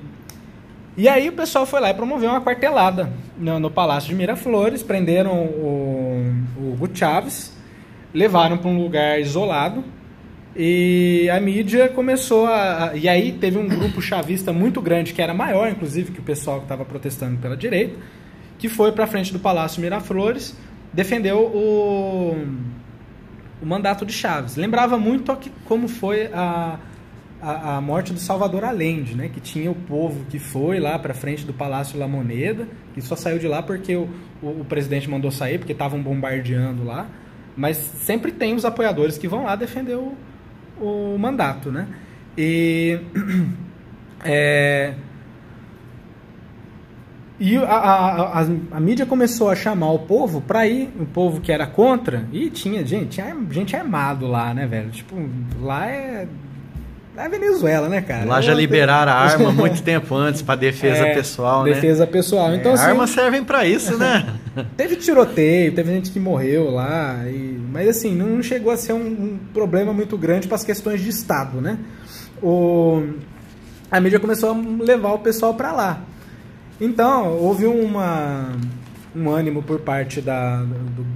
e 0.96 1.08
aí 1.08 1.28
o 1.28 1.32
pessoal 1.32 1.64
foi 1.64 1.80
lá 1.80 1.90
e 1.90 1.94
promoveu 1.94 2.28
uma 2.30 2.40
quartelada 2.40 3.10
no, 3.38 3.58
no 3.60 3.70
Palácio 3.70 4.08
de 4.10 4.14
Miraflores, 4.14 4.82
prenderam 4.82 5.32
o, 5.44 6.34
o 6.58 6.72
Hugo 6.72 6.88
Chávez, 6.92 7.56
levaram 8.12 8.58
para 8.58 8.68
um 8.68 8.82
lugar 8.82 9.20
isolado 9.20 9.84
e 10.56 11.28
a 11.32 11.40
mídia 11.40 11.88
começou 11.88 12.46
a, 12.46 12.92
E 12.94 13.08
aí 13.08 13.32
teve 13.32 13.58
um 13.58 13.66
grupo 13.68 14.00
chavista 14.02 14.52
muito 14.52 14.80
grande, 14.80 15.12
que 15.12 15.20
era 15.22 15.34
maior, 15.34 15.68
inclusive, 15.68 16.12
que 16.12 16.20
o 16.20 16.22
pessoal 16.22 16.58
que 16.58 16.64
estava 16.64 16.84
protestando 16.84 17.36
pela 17.38 17.56
direita, 17.56 17.96
que 18.58 18.68
foi 18.68 18.92
para 18.92 19.06
frente 19.06 19.32
do 19.32 19.38
Palácio 19.40 19.80
Miraflores, 19.82 20.56
defendeu 20.92 21.38
o, 21.40 22.36
o 23.60 23.66
mandato 23.66 24.06
de 24.06 24.12
Chaves. 24.12 24.54
Lembrava 24.56 24.96
muito 24.96 25.34
que- 25.36 25.50
como 25.64 25.88
foi 25.88 26.26
a, 26.32 26.78
a, 27.44 27.76
a 27.76 27.80
morte 27.80 28.12
do 28.12 28.18
Salvador 28.18 28.64
Allende, 28.64 29.14
né? 29.14 29.28
que 29.28 29.40
tinha 29.40 29.70
o 29.70 29.74
povo 29.74 30.24
que 30.26 30.38
foi 30.38 30.80
lá 30.80 30.98
para 30.98 31.12
frente 31.12 31.44
do 31.44 31.52
Palácio 31.52 31.98
La 31.98 32.08
Moneda, 32.08 32.66
que 32.94 33.02
só 33.02 33.14
saiu 33.14 33.38
de 33.38 33.46
lá 33.46 33.62
porque 33.62 33.94
o, 33.94 34.08
o, 34.42 34.60
o 34.60 34.64
presidente 34.64 35.08
mandou 35.08 35.30
sair, 35.30 35.58
porque 35.58 35.72
estavam 35.72 36.02
bombardeando 36.02 36.84
lá. 36.84 37.06
Mas 37.56 37.76
sempre 37.76 38.32
tem 38.32 38.54
os 38.54 38.64
apoiadores 38.64 39.18
que 39.18 39.28
vão 39.28 39.44
lá 39.44 39.54
defender 39.54 39.96
o, 39.96 40.14
o 40.80 41.18
mandato. 41.18 41.70
Né? 41.70 41.86
E. 42.36 42.98
é, 44.24 44.94
e 47.38 47.56
a, 47.56 47.62
a, 47.62 48.40
a, 48.40 48.46
a 48.70 48.80
mídia 48.80 49.04
começou 49.04 49.50
a 49.50 49.56
chamar 49.56 49.90
o 49.90 50.00
povo 50.00 50.40
pra 50.40 50.66
ir, 50.68 50.88
o 50.98 51.04
povo 51.04 51.40
que 51.40 51.50
era 51.50 51.66
contra, 51.66 52.28
e 52.32 52.48
tinha 52.48 52.86
gente, 52.86 53.08
tinha 53.08 53.36
gente 53.50 53.74
armado 53.74 54.26
lá, 54.26 54.54
né, 54.54 54.66
velho? 54.66 54.90
Tipo, 54.90 55.16
lá 55.60 55.86
é. 55.86 56.28
É 57.16 57.28
Venezuela, 57.28 57.88
né, 57.88 58.00
cara? 58.00 58.24
Lá 58.24 58.40
já 58.40 58.52
liberaram 58.52 59.12
a 59.12 59.14
arma 59.14 59.50
muito 59.54 59.82
tempo 59.82 60.14
antes 60.16 60.42
para 60.42 60.56
defesa 60.56 61.04
É, 61.06 61.14
pessoal, 61.14 61.62
né? 61.64 61.72
Defesa 61.74 62.06
pessoal. 62.06 62.52
Então, 62.54 62.72
É, 62.72 62.74
assim, 62.74 62.84
armas 62.86 63.10
servem 63.10 63.44
para 63.44 63.64
isso, 63.66 63.96
né? 63.96 64.34
teve 64.76 64.96
tiroteio, 64.96 65.72
teve 65.72 65.92
gente 65.92 66.10
que 66.10 66.18
morreu 66.18 66.70
lá, 66.70 67.20
e- 67.28 67.56
mas 67.70 67.88
assim, 67.88 68.14
não 68.16 68.42
chegou 68.42 68.72
a 68.72 68.76
ser 68.76 68.94
um, 68.94 69.06
um 69.06 69.38
problema 69.52 69.92
muito 69.92 70.18
grande 70.18 70.48
para 70.48 70.56
as 70.56 70.64
questões 70.64 71.00
de 71.00 71.08
Estado, 71.08 71.60
né? 71.60 71.78
O, 72.42 73.02
a 73.90 74.00
mídia 74.00 74.18
começou 74.18 74.50
a 74.50 74.82
levar 74.84 75.12
o 75.12 75.18
pessoal 75.20 75.54
para 75.54 75.70
lá. 75.72 76.00
Então, 76.80 77.32
houve 77.38 77.66
uma, 77.66 78.48
um 79.14 79.30
ânimo 79.30 79.62
por 79.62 79.78
parte 79.80 80.20
da, 80.20 80.56
do- 80.62 81.06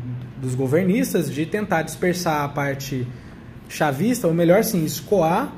dos 0.40 0.54
governistas 0.54 1.28
de 1.28 1.44
tentar 1.44 1.82
dispersar 1.82 2.44
a 2.44 2.48
parte 2.48 3.04
chavista, 3.68 4.28
ou 4.28 4.32
melhor, 4.34 4.62
sim, 4.62 4.84
escoar 4.84 5.52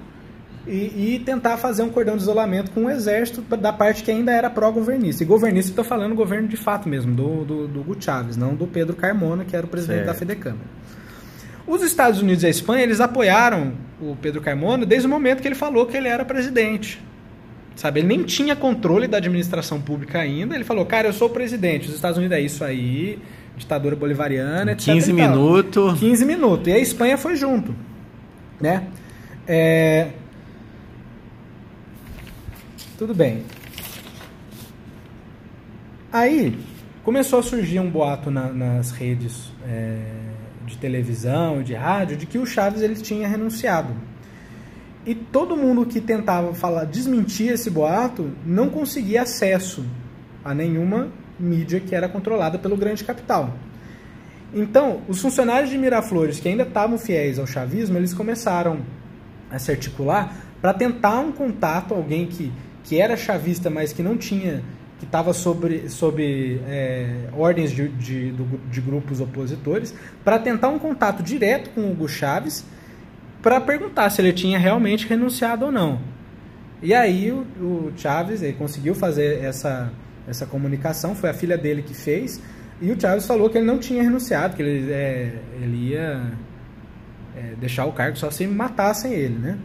e, 0.66 1.14
e 1.14 1.22
tentar 1.24 1.56
fazer 1.56 1.82
um 1.82 1.88
cordão 1.88 2.16
de 2.16 2.22
isolamento 2.22 2.70
com 2.70 2.84
o 2.84 2.90
exército 2.90 3.42
da 3.56 3.72
parte 3.72 4.02
que 4.02 4.10
ainda 4.10 4.32
era 4.32 4.50
pró-governista. 4.50 5.22
E 5.22 5.26
governista, 5.26 5.70
estou 5.70 5.84
falando 5.84 6.14
governo 6.14 6.48
de 6.48 6.56
fato 6.56 6.88
mesmo, 6.88 7.14
do, 7.14 7.44
do, 7.44 7.68
do 7.68 7.80
Hugo 7.80 7.96
Chávez, 7.98 8.36
não 8.36 8.54
do 8.54 8.66
Pedro 8.66 8.94
Carmona, 8.94 9.44
que 9.44 9.56
era 9.56 9.64
o 9.64 9.68
presidente 9.68 10.04
Certo. 10.04 10.08
da 10.08 10.14
Fedecâmara. 10.14 10.80
Os 11.66 11.82
Estados 11.82 12.20
Unidos 12.20 12.42
e 12.42 12.46
a 12.46 12.50
Espanha, 12.50 12.82
eles 12.82 13.00
apoiaram 13.00 13.74
o 14.00 14.16
Pedro 14.16 14.40
Carmona 14.40 14.84
desde 14.84 15.06
o 15.06 15.10
momento 15.10 15.40
que 15.40 15.48
ele 15.48 15.54
falou 15.54 15.86
que 15.86 15.96
ele 15.96 16.08
era 16.08 16.24
presidente. 16.24 17.00
Sabe, 17.76 18.00
ele 18.00 18.08
nem 18.08 18.22
tinha 18.24 18.54
controle 18.54 19.06
da 19.06 19.16
administração 19.18 19.80
pública 19.80 20.18
ainda. 20.18 20.54
Ele 20.54 20.64
falou, 20.64 20.84
cara, 20.84 21.08
eu 21.08 21.12
sou 21.12 21.28
o 21.28 21.30
presidente. 21.30 21.88
Os 21.88 21.94
Estados 21.94 22.18
Unidos 22.18 22.36
é 22.36 22.40
isso 22.40 22.62
aí, 22.62 23.18
ditadura 23.56 23.96
bolivariana, 23.96 24.72
etc. 24.72 24.92
15 24.92 25.12
e 25.12 25.16
tal. 25.16 25.30
minutos. 25.30 26.00
15 26.00 26.24
minutos. 26.24 26.68
E 26.68 26.72
a 26.72 26.78
Espanha 26.78 27.16
foi 27.16 27.36
junto. 27.36 27.74
Né? 28.60 28.84
É... 29.46 30.08
Tudo 33.00 33.14
bem. 33.14 33.44
Aí 36.12 36.58
começou 37.02 37.38
a 37.38 37.42
surgir 37.42 37.80
um 37.80 37.88
boato 37.88 38.30
na, 38.30 38.52
nas 38.52 38.90
redes 38.90 39.50
é, 39.66 40.02
de 40.66 40.76
televisão 40.76 41.62
de 41.62 41.72
rádio 41.72 42.18
de 42.18 42.26
que 42.26 42.36
o 42.36 42.44
Chaves 42.44 42.82
ele 42.82 42.96
tinha 42.96 43.26
renunciado. 43.26 43.94
E 45.06 45.14
todo 45.14 45.56
mundo 45.56 45.86
que 45.86 45.98
tentava 45.98 46.52
falar, 46.52 46.84
desmentir 46.84 47.50
esse 47.50 47.70
boato, 47.70 48.32
não 48.44 48.68
conseguia 48.68 49.22
acesso 49.22 49.82
a 50.44 50.52
nenhuma 50.52 51.08
mídia 51.38 51.80
que 51.80 51.94
era 51.94 52.06
controlada 52.06 52.58
pelo 52.58 52.76
grande 52.76 53.02
capital. 53.02 53.54
Então, 54.52 55.00
os 55.08 55.22
funcionários 55.22 55.70
de 55.70 55.78
Miraflores 55.78 56.38
que 56.38 56.50
ainda 56.50 56.64
estavam 56.64 56.98
fiéis 56.98 57.38
ao 57.38 57.46
chavismo, 57.46 57.96
eles 57.96 58.12
começaram 58.12 58.80
a 59.50 59.58
se 59.58 59.70
articular 59.70 60.36
para 60.60 60.74
tentar 60.74 61.20
um 61.20 61.32
contato, 61.32 61.94
alguém 61.94 62.26
que, 62.26 62.52
que 62.84 63.00
era 63.00 63.16
chavista, 63.16 63.70
mas 63.70 63.92
que 63.92 64.02
não 64.02 64.16
tinha, 64.16 64.62
que 64.98 65.04
estava 65.04 65.32
sobre, 65.32 65.88
sob 65.88 66.60
é, 66.68 67.28
ordens 67.32 67.70
de, 67.70 67.88
de, 67.88 68.32
de 68.32 68.80
grupos 68.80 69.20
opositores, 69.20 69.94
para 70.24 70.38
tentar 70.38 70.68
um 70.68 70.78
contato 70.78 71.22
direto 71.22 71.70
com 71.70 71.90
Hugo 71.90 72.08
Chaves, 72.08 72.64
para 73.42 73.60
perguntar 73.60 74.10
se 74.10 74.20
ele 74.20 74.32
tinha 74.32 74.58
realmente 74.58 75.06
renunciado 75.06 75.66
ou 75.66 75.72
não. 75.72 76.00
E 76.82 76.94
aí 76.94 77.30
o, 77.30 77.46
o 77.60 77.92
Chaves 77.96 78.42
ele 78.42 78.54
conseguiu 78.54 78.94
fazer 78.94 79.42
essa, 79.42 79.92
essa 80.26 80.46
comunicação, 80.46 81.14
foi 81.14 81.30
a 81.30 81.34
filha 81.34 81.56
dele 81.56 81.82
que 81.82 81.94
fez, 81.94 82.40
e 82.80 82.90
o 82.90 82.98
Chaves 82.98 83.26
falou 83.26 83.50
que 83.50 83.58
ele 83.58 83.66
não 83.66 83.78
tinha 83.78 84.02
renunciado, 84.02 84.56
que 84.56 84.62
ele, 84.62 84.90
é, 84.90 85.34
ele 85.60 85.90
ia 85.90 86.32
é, 87.36 87.54
deixar 87.60 87.84
o 87.84 87.92
cargo 87.92 88.16
só 88.16 88.30
se 88.30 88.46
matassem 88.46 89.12
ele, 89.12 89.38
né? 89.38 89.58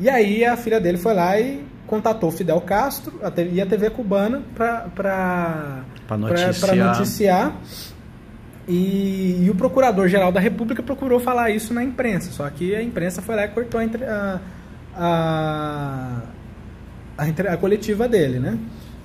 E 0.00 0.08
aí 0.08 0.44
a 0.44 0.56
filha 0.56 0.80
dele 0.80 0.98
foi 0.98 1.14
lá 1.14 1.38
e 1.38 1.62
contatou 1.86 2.30
Fidel 2.30 2.60
Castro 2.60 3.20
e 3.52 3.60
a 3.60 3.66
TV 3.66 3.90
cubana 3.90 4.42
para 4.54 5.84
noticiar. 6.16 6.76
noticiar. 6.76 7.56
E, 8.66 9.44
e, 9.44 9.50
o 9.50 9.54
procurador-geral 9.54 10.32
da 10.32 10.40
República 10.40 10.82
procurou 10.82 11.20
falar 11.20 11.50
isso 11.50 11.74
na 11.74 11.84
imprensa, 11.84 12.30
só 12.30 12.48
que 12.48 12.74
a 12.74 12.82
imprensa 12.82 13.20
foi 13.20 13.36
lá 13.36 13.44
e 13.44 13.48
cortou 13.48 13.78
a, 13.78 14.40
a, 14.96 16.22
a, 17.18 17.24
a, 17.24 17.52
a 17.52 17.56
coletiva 17.58 18.08
dele, 18.08 18.38
né? 18.38 18.58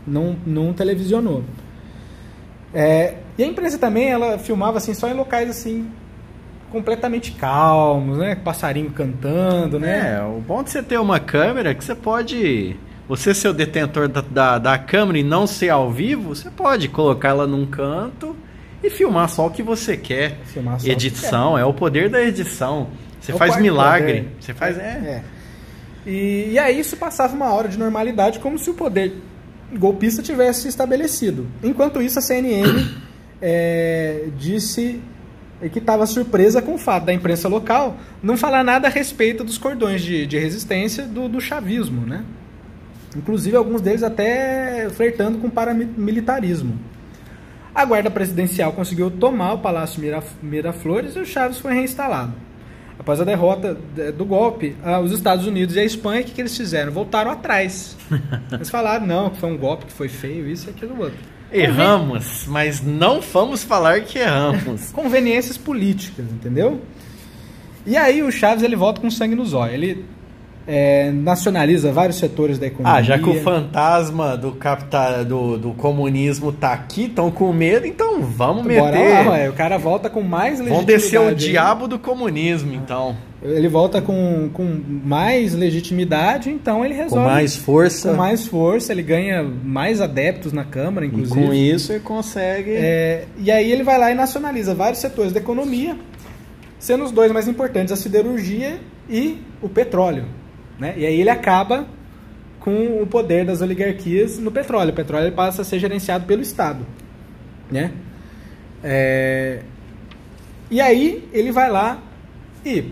Não, 0.07 0.37
não 0.45 0.71
televisionou. 0.71 1.43
É, 2.73 3.15
e 3.37 3.43
a 3.43 3.45
imprensa 3.45 3.77
também, 3.77 4.09
ela 4.09 4.37
filmava 4.37 4.77
assim 4.77 4.93
só 4.93 5.09
em 5.09 5.13
locais 5.13 5.49
assim 5.49 5.91
completamente 6.71 7.32
calmos, 7.34 8.17
né? 8.17 8.36
Passarinho 8.36 8.91
cantando, 8.91 9.79
né? 9.79 10.17
É, 10.17 10.21
o 10.23 10.39
bom 10.39 10.63
de 10.63 10.69
você 10.69 10.82
ter 10.82 10.99
uma 10.99 11.19
câmera 11.19 11.71
é 11.71 11.73
que 11.73 11.84
você 11.84 11.95
pode. 11.95 12.75
Você 13.08 13.34
ser 13.34 13.47
o 13.47 13.53
detentor 13.53 14.08
da, 14.08 14.21
da, 14.21 14.60
da 14.60 14.77
câmera 14.77 15.17
e 15.17 15.23
não 15.23 15.47
ser 15.47 15.69
ao 15.69 15.91
vivo, 15.91 16.36
você 16.36 16.49
pode 16.49 16.88
colocar 16.88 17.29
ela 17.29 17.47
num 17.47 17.65
canto 17.65 18.36
e 18.84 18.89
filmar 18.89 19.27
só 19.29 19.47
o 19.47 19.51
que 19.51 19.63
você 19.63 19.97
quer. 19.97 20.38
Filmar 20.45 20.79
só 20.79 20.88
edição, 20.88 21.55
quer. 21.55 21.62
é 21.62 21.65
o 21.65 21.73
poder 21.73 22.10
da 22.10 22.21
edição. 22.21 22.89
Você 23.19 23.32
é 23.32 23.36
faz 23.36 23.58
milagre. 23.58 24.21
Poder. 24.21 24.36
Você 24.39 24.53
faz. 24.53 24.77
É. 24.77 24.82
é. 24.82 25.23
E, 26.05 26.51
e 26.51 26.60
aí 26.60 26.79
isso 26.79 26.95
passava 26.97 27.36
uma 27.36 27.51
hora 27.53 27.67
de 27.67 27.77
normalidade 27.77 28.39
como 28.39 28.58
se 28.58 28.69
o 28.69 28.73
poder 28.73 29.15
golpista 29.77 30.21
tivesse 30.21 30.67
estabelecido. 30.67 31.47
Enquanto 31.63 32.01
isso, 32.01 32.19
a 32.19 32.21
CNN 32.21 32.88
é, 33.41 34.25
disse 34.38 35.01
que 35.67 35.79
estava 35.79 36.05
surpresa 36.05 36.61
com 36.61 36.75
o 36.75 36.77
fato 36.77 37.05
da 37.05 37.13
imprensa 37.13 37.49
local 37.49 37.97
não 38.23 38.37
falar 38.37 38.63
nada 38.63 38.87
a 38.87 38.91
respeito 38.91 39.43
dos 39.43 39.57
cordões 39.57 40.01
de, 40.01 40.25
de 40.25 40.37
resistência 40.37 41.03
do, 41.03 41.27
do, 41.27 41.41
chavismo, 41.41 42.05
né? 42.05 42.23
Inclusive 43.17 43.57
alguns 43.57 43.81
deles 43.81 44.03
até 44.03 44.87
flertando 44.91 45.39
com 45.39 45.49
paramilitarismo. 45.49 46.79
A 47.75 47.83
guarda 47.83 48.09
presidencial 48.09 48.71
conseguiu 48.71 49.11
tomar 49.11 49.53
o 49.53 49.57
Palácio 49.59 50.01
Miraflores 50.41 51.15
e 51.15 51.19
o 51.19 51.25
Chaves 51.25 51.57
foi 51.57 51.73
reinstalado. 51.73 52.33
Após 52.97 53.21
a 53.21 53.23
derrota 53.23 53.77
do 54.17 54.25
golpe, 54.25 54.75
ah, 54.83 54.99
os 54.99 55.11
Estados 55.11 55.47
Unidos 55.47 55.75
e 55.75 55.79
a 55.79 55.85
Espanha, 55.85 56.21
o 56.21 56.25
que, 56.25 56.31
que 56.31 56.41
eles 56.41 56.55
fizeram? 56.55 56.91
Voltaram 56.91 57.31
atrás. 57.31 57.95
Eles 58.51 58.69
falaram, 58.69 59.07
não, 59.07 59.29
que 59.29 59.37
foi 59.37 59.49
um 59.49 59.57
golpe 59.57 59.85
que 59.85 59.93
foi 59.93 60.09
feio, 60.09 60.45
isso 60.45 60.67
e 60.67 60.71
aquilo 60.71 60.99
outro. 60.99 61.17
Erramos, 61.51 62.45
mas 62.47 62.81
não 62.81 63.21
vamos 63.21 63.63
falar 63.63 64.01
que 64.01 64.19
erramos. 64.19 64.91
Conveniências 64.93 65.57
políticas, 65.57 66.25
entendeu? 66.31 66.81
E 67.85 67.97
aí 67.97 68.21
o 68.21 68.31
Chaves 68.31 68.63
ele 68.63 68.75
volta 68.75 69.01
com 69.01 69.09
sangue 69.09 69.35
nos 69.35 69.53
olhos. 69.53 69.73
Ele 69.73 70.05
é, 70.67 71.12
nacionaliza 71.12 71.91
vários 71.91 72.17
setores 72.17 72.59
da 72.59 72.67
economia. 72.67 72.99
Ah, 72.99 73.01
já 73.01 73.17
que 73.17 73.27
o 73.27 73.41
fantasma 73.41 74.38
do 74.38 74.51
capital 74.51 75.25
do, 75.25 75.57
do 75.57 75.71
comunismo 75.71 76.51
tá 76.51 76.73
aqui, 76.73 77.05
estão 77.05 77.31
com 77.31 77.51
medo, 77.51 77.88
então 77.88 78.21
vamos 78.21 78.63
Bora 78.63 78.95
meter. 78.95 79.25
Lá, 79.25 79.31
ué, 79.31 79.49
o 79.49 79.53
cara 79.53 79.79
volta 79.79 80.09
com 80.09 80.21
mais 80.21 80.59
legitimidade. 80.59 80.85
Vamos 80.85 80.85
descer 80.85 81.19
o 81.19 81.33
diabo 81.33 81.88
do 81.88 81.97
comunismo, 81.97 82.71
então. 82.73 83.15
Ele 83.41 83.69
volta 83.69 84.02
com, 84.02 84.49
com 84.52 84.82
mais 85.06 85.54
legitimidade, 85.54 86.49
então 86.49 86.84
ele 86.84 86.93
resolve. 86.93 87.23
Com 87.23 87.32
mais 87.32 87.56
força. 87.56 88.10
Com 88.10 88.17
mais 88.17 88.45
força, 88.45 88.91
ele 88.91 89.02
ganha 89.02 89.41
mais 89.43 90.02
adeptos 90.02 90.52
na 90.52 90.65
Câmara, 90.65 91.06
inclusive. 91.06 91.39
E 91.39 91.47
com 91.47 91.54
isso 91.54 91.93
ele 91.93 92.02
consegue. 92.02 92.71
É, 92.71 93.25
e 93.38 93.49
aí 93.49 93.71
ele 93.71 93.84
vai 93.84 93.97
lá 93.97 94.12
e 94.12 94.13
nacionaliza 94.13 94.75
vários 94.75 94.99
setores 94.99 95.32
da 95.32 95.39
economia, 95.39 95.97
sendo 96.78 97.06
os 97.06 97.12
dois 97.12 97.32
mais 97.32 97.47
importantes 97.47 97.93
a 97.93 97.95
siderurgia 97.95 98.78
e 99.10 99.38
o 99.62 99.69
petróleo. 99.69 100.25
Né? 100.78 100.95
E 100.97 101.06
aí 101.06 101.21
ele 101.21 101.30
acaba 101.30 101.88
com 102.60 103.02
o 103.02 103.08
poder 103.08 103.45
das 103.45 103.62
oligarquias 103.62 104.38
no 104.38 104.52
petróleo. 104.52 104.91
O 104.91 104.95
petróleo 104.95 105.32
passa 105.32 105.62
a 105.62 105.65
ser 105.65 105.80
gerenciado 105.80 106.25
pelo 106.25 106.41
Estado. 106.41 106.86
Né? 107.71 107.91
É... 108.84 109.62
E 110.69 110.82
aí 110.82 111.28
ele 111.34 111.52
vai 111.52 111.69
lá 111.69 112.02
e, 112.65 112.86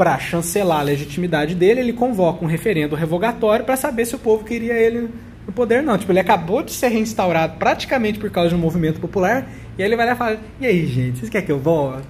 para 0.00 0.18
chancelar 0.18 0.80
a 0.80 0.82
legitimidade 0.82 1.54
dele, 1.54 1.80
ele 1.80 1.92
convoca 1.92 2.42
um 2.42 2.48
referendo 2.48 2.96
revogatório 2.96 3.66
para 3.66 3.76
saber 3.76 4.06
se 4.06 4.14
o 4.14 4.18
povo 4.18 4.42
queria 4.44 4.72
ele 4.72 5.10
no 5.46 5.52
poder 5.52 5.82
não. 5.82 5.98
Tipo, 5.98 6.10
ele 6.10 6.20
acabou 6.20 6.62
de 6.62 6.72
ser 6.72 6.88
reinstaurado 6.88 7.58
praticamente 7.58 8.18
por 8.18 8.30
causa 8.30 8.48
de 8.48 8.54
um 8.54 8.58
movimento 8.58 8.98
popular, 8.98 9.46
e 9.76 9.82
aí 9.82 9.86
ele 9.86 9.96
vai 9.96 10.06
lá 10.06 10.12
e 10.12 10.16
fala, 10.16 10.40
e 10.58 10.64
aí, 10.64 10.86
gente, 10.86 11.18
vocês 11.18 11.28
querem 11.28 11.44
que 11.44 11.52
eu 11.52 11.58
volte? 11.58 12.06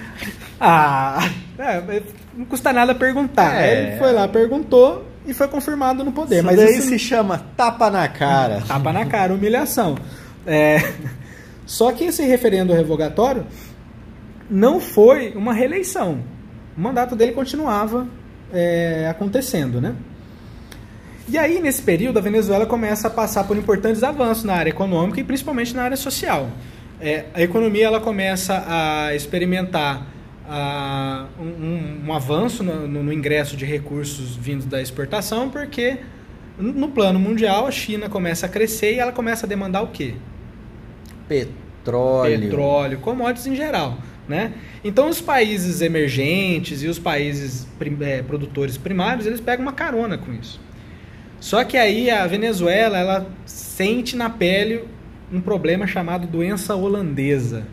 ah, 0.58 1.28
é, 1.58 2.02
não 2.34 2.46
custa 2.46 2.72
nada 2.72 2.94
perguntar. 2.94 3.56
É. 3.56 3.58
Aí 3.58 3.86
ele 3.88 3.98
foi 3.98 4.10
lá, 4.10 4.26
perguntou 4.26 5.04
e 5.26 5.34
foi 5.34 5.48
confirmado 5.48 6.02
no 6.02 6.12
poder. 6.12 6.36
Isso 6.36 6.46
Mas 6.46 6.56
daí 6.56 6.78
isso 6.78 6.88
se 6.88 6.98
chama 6.98 7.44
tapa 7.58 7.90
na 7.90 8.08
cara. 8.08 8.62
Tapa 8.66 8.90
na 8.90 9.04
cara, 9.04 9.34
humilhação. 9.34 9.98
É... 10.46 10.78
Só 11.66 11.92
que 11.92 12.04
esse 12.04 12.24
referendo 12.24 12.72
revogatório 12.72 13.44
não 14.48 14.80
foi 14.80 15.34
uma 15.36 15.52
reeleição. 15.52 16.37
O 16.78 16.80
mandato 16.80 17.16
dele 17.16 17.32
continuava 17.32 18.06
é, 18.52 19.08
acontecendo, 19.10 19.80
né? 19.80 19.96
E 21.28 21.36
aí, 21.36 21.60
nesse 21.60 21.82
período, 21.82 22.18
a 22.18 22.22
Venezuela 22.22 22.66
começa 22.66 23.08
a 23.08 23.10
passar 23.10 23.42
por 23.44 23.56
importantes 23.56 24.04
avanços 24.04 24.44
na 24.44 24.54
área 24.54 24.70
econômica 24.70 25.20
e 25.20 25.24
principalmente 25.24 25.74
na 25.74 25.82
área 25.82 25.96
social. 25.96 26.48
É, 27.00 27.24
a 27.34 27.42
economia 27.42 27.86
ela 27.86 28.00
começa 28.00 28.64
a 28.66 29.12
experimentar 29.12 30.06
uh, 30.46 31.42
um, 31.42 32.06
um, 32.06 32.14
avanço 32.14 32.62
no, 32.62 32.86
no, 32.86 33.02
no, 33.02 33.12
ingresso 33.12 33.56
de 33.56 33.64
recursos 33.64 34.36
vindos 34.36 34.64
da 34.64 34.80
exportação, 34.80 35.50
porque 35.50 35.98
no 36.58 36.88
plano 36.88 37.18
mundial 37.18 37.66
a 37.66 37.72
China 37.72 38.08
começa 38.08 38.46
a 38.46 38.48
crescer 38.48 38.94
e 38.94 38.98
ela 39.00 39.12
começa 39.12 39.46
a 39.46 39.48
demandar 39.48 39.82
o 39.82 39.88
quê? 39.88 40.14
Petróleo. 41.28 42.40
Petróleo, 42.40 42.98
commodities 43.00 43.48
em 43.48 43.56
geral. 43.56 43.98
Né? 44.28 44.52
Então 44.84 45.08
os 45.08 45.22
países 45.22 45.80
emergentes 45.80 46.82
e 46.82 46.86
os 46.86 46.98
países 46.98 47.66
é, 48.00 48.22
produtores 48.22 48.76
primários, 48.76 49.26
eles 49.26 49.40
pegam 49.40 49.64
uma 49.64 49.72
carona 49.72 50.18
com 50.18 50.32
isso. 50.34 50.60
Só 51.40 51.64
que 51.64 51.76
aí 51.76 52.10
a 52.10 52.26
Venezuela, 52.26 52.98
ela 52.98 53.26
sente 53.46 54.16
na 54.16 54.28
pele 54.28 54.84
um 55.32 55.40
problema 55.40 55.86
chamado 55.86 56.26
doença 56.26 56.74
holandesa. 56.74 57.66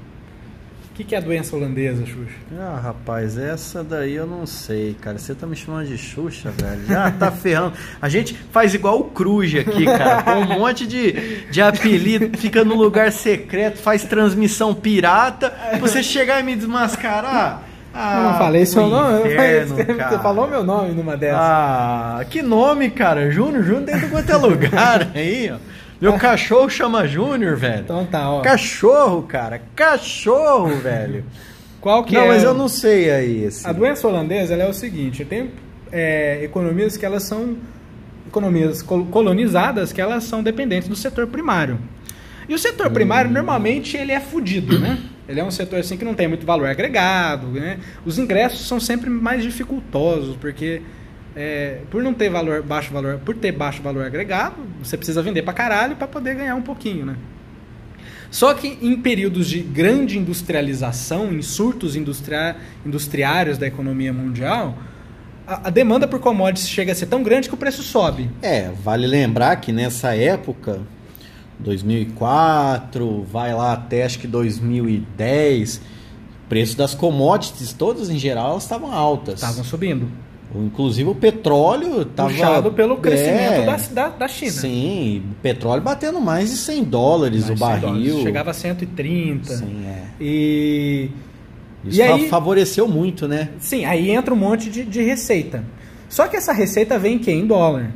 O 0.95 0.97
que, 0.97 1.03
que 1.03 1.13
é 1.13 1.17
a 1.17 1.21
doença 1.21 1.53
holandesa, 1.57 2.05
Xuxa? 2.05 2.37
Ah, 2.57 2.79
rapaz, 2.81 3.37
essa 3.37 3.83
daí 3.83 4.13
eu 4.13 4.25
não 4.25 4.45
sei, 4.45 4.95
cara. 5.01 5.17
Você 5.17 5.35
tá 5.35 5.45
me 5.45 5.53
chamando 5.53 5.87
de 5.87 5.97
Xuxa, 5.97 6.51
velho. 6.51 6.85
Já 6.87 7.11
tá 7.11 7.29
ferrando. 7.33 7.73
A 8.01 8.07
gente 8.07 8.33
faz 8.49 8.73
igual 8.73 9.01
o 9.01 9.03
Cruz 9.03 9.53
aqui, 9.55 9.83
cara. 9.83 10.23
Com 10.23 10.39
um 10.39 10.59
monte 10.59 10.87
de, 10.87 11.41
de 11.51 11.61
apelido, 11.61 12.37
fica 12.37 12.63
no 12.63 12.75
lugar 12.75 13.11
secreto, 13.11 13.77
faz 13.77 14.05
transmissão 14.05 14.73
pirata. 14.73 15.53
Você 15.81 16.01
chegar 16.01 16.39
e 16.39 16.43
me 16.43 16.55
desmascarar. 16.55 17.63
Ah, 17.93 18.17
eu 18.17 18.23
não 18.23 18.37
falei 18.37 18.65
seu 18.65 18.87
nome. 18.87 19.33
Inferno, 19.33 19.75
Você 19.75 20.19
falou 20.19 20.47
meu 20.47 20.63
nome 20.63 20.93
numa 20.93 21.17
dessas. 21.17 21.41
Ah, 21.41 22.25
que 22.29 22.41
nome, 22.41 22.89
cara. 22.89 23.29
Júnior, 23.29 23.65
Júnior 23.65 23.83
dentro 23.83 23.99
de 24.05 24.07
quanto 24.07 24.31
é 24.31 24.35
lugar 24.37 25.11
aí, 25.13 25.51
ó. 25.51 25.57
Meu 26.11 26.19
cachorro 26.19 26.69
chama 26.69 27.07
Júnior, 27.07 27.55
velho. 27.55 27.81
Então 27.81 28.05
tá, 28.05 28.29
ó. 28.29 28.41
Cachorro, 28.41 29.23
cara. 29.23 29.61
Cachorro, 29.75 30.75
velho. 30.77 31.25
Qual 31.81 32.03
que 32.03 32.15
não, 32.15 32.21
é? 32.21 32.27
Não, 32.27 32.33
mas 32.33 32.43
eu 32.43 32.53
não 32.53 32.67
sei 32.67 33.11
aí. 33.11 33.45
Assim. 33.45 33.67
A 33.67 33.71
doença 33.71 34.07
holandesa 34.07 34.55
é 34.55 34.67
o 34.67 34.73
seguinte: 34.73 35.23
tem 35.25 35.51
é, 35.91 36.43
economias 36.43 36.97
que 36.97 37.05
elas 37.05 37.23
são 37.23 37.57
economias 38.27 38.81
colonizadas 38.81 39.93
que 39.93 40.01
elas 40.01 40.23
são 40.23 40.43
dependentes 40.43 40.89
do 40.89 40.95
setor 40.95 41.27
primário. 41.27 41.79
E 42.47 42.53
o 42.53 42.59
setor 42.59 42.91
primário, 42.91 43.31
normalmente, 43.31 43.97
ele 43.97 44.11
é 44.11 44.19
fudido, 44.19 44.77
né? 44.79 44.99
Ele 45.27 45.39
é 45.39 45.43
um 45.43 45.49
setor 45.49 45.79
assim 45.79 45.97
que 45.97 46.05
não 46.05 46.13
tem 46.13 46.27
muito 46.27 46.45
valor 46.45 46.67
agregado, 46.67 47.47
né? 47.47 47.79
Os 48.05 48.19
ingressos 48.19 48.67
são 48.67 48.79
sempre 48.79 49.09
mais 49.09 49.41
dificultosos, 49.41 50.35
porque 50.35 50.81
é, 51.35 51.79
por 51.91 52.01
não 52.01 52.13
ter 52.13 52.29
valor 52.29 52.61
baixo 52.61 52.93
valor, 52.93 53.19
por 53.19 53.35
ter 53.35 53.51
baixo 53.51 53.81
valor 53.81 54.05
agregado, 54.05 54.55
você 54.81 54.95
precisa 54.95 55.21
vender 55.21 55.41
para 55.41 55.53
caralho 55.53 55.95
para 55.95 56.07
poder 56.07 56.35
ganhar 56.35 56.55
um 56.55 56.61
pouquinho, 56.61 57.05
né? 57.05 57.15
Só 58.31 58.53
que 58.53 58.77
em 58.81 58.99
períodos 59.01 59.47
de 59.47 59.59
grande 59.59 60.17
industrialização, 60.17 61.31
em 61.31 61.41
surtos 61.41 61.95
industria 61.95 62.55
industriários 62.85 63.57
da 63.57 63.67
economia 63.67 64.11
mundial, 64.11 64.77
a, 65.47 65.67
a, 65.67 65.69
demanda 65.69 66.07
por 66.07 66.19
commodities 66.19 66.67
chega 66.67 66.91
a 66.91 66.95
ser 66.95 67.05
tão 67.05 67.21
grande 67.21 67.47
que 67.47 67.53
o 67.53 67.57
preço 67.57 67.83
sobe. 67.83 68.29
É, 68.41 68.71
vale 68.83 69.05
lembrar 69.05 69.55
que 69.57 69.71
nessa 69.71 70.15
época, 70.15 70.81
2004, 71.59 73.23
vai 73.23 73.53
lá 73.53 73.73
até 73.73 74.03
acho 74.03 74.19
que 74.19 74.27
2010, 74.27 75.77
o 75.77 76.49
preço 76.49 76.75
das 76.75 76.95
commodities, 76.95 77.73
todas 77.73 78.09
em 78.09 78.17
geral, 78.17 78.57
estavam 78.57 78.91
altas. 78.91 79.35
Estavam 79.35 79.63
subindo. 79.63 80.09
Inclusive 80.63 81.09
o 81.09 81.15
petróleo 81.15 82.01
estava... 82.03 82.29
Puxado 82.29 82.71
pelo 82.71 82.97
crescimento 82.97 83.69
é, 83.69 83.93
da, 83.93 84.09
da, 84.09 84.27
China. 84.27 84.51
Sim, 84.51 85.23
o 85.31 85.35
petróleo 85.41 85.81
batendo 85.81 86.21
mais 86.21 86.49
de 86.49 86.57
100 86.57 86.83
dólares 86.83 87.47
mais 87.49 87.57
o 87.57 87.59
barril. 87.59 87.91
Dólares. 87.91 88.23
Chegava 88.23 88.51
a 88.51 88.53
130. 88.53 89.57
Sim, 89.57 89.85
é. 89.85 90.03
E... 90.19 91.09
Isso 91.83 91.99
e 91.99 92.01
aí, 92.01 92.29
favoreceu 92.29 92.87
muito, 92.87 93.27
né? 93.27 93.49
Sim, 93.59 93.85
aí 93.85 94.09
entra 94.09 94.33
um 94.33 94.37
monte 94.37 94.69
de, 94.69 94.83
de 94.83 95.03
receita. 95.03 95.63
Só 96.09 96.27
que 96.27 96.35
essa 96.35 96.51
receita 96.51 96.97
vem 96.97 97.15
em 97.15 97.19
quem? 97.19 97.41
Em 97.41 97.47
dólar. 97.47 97.91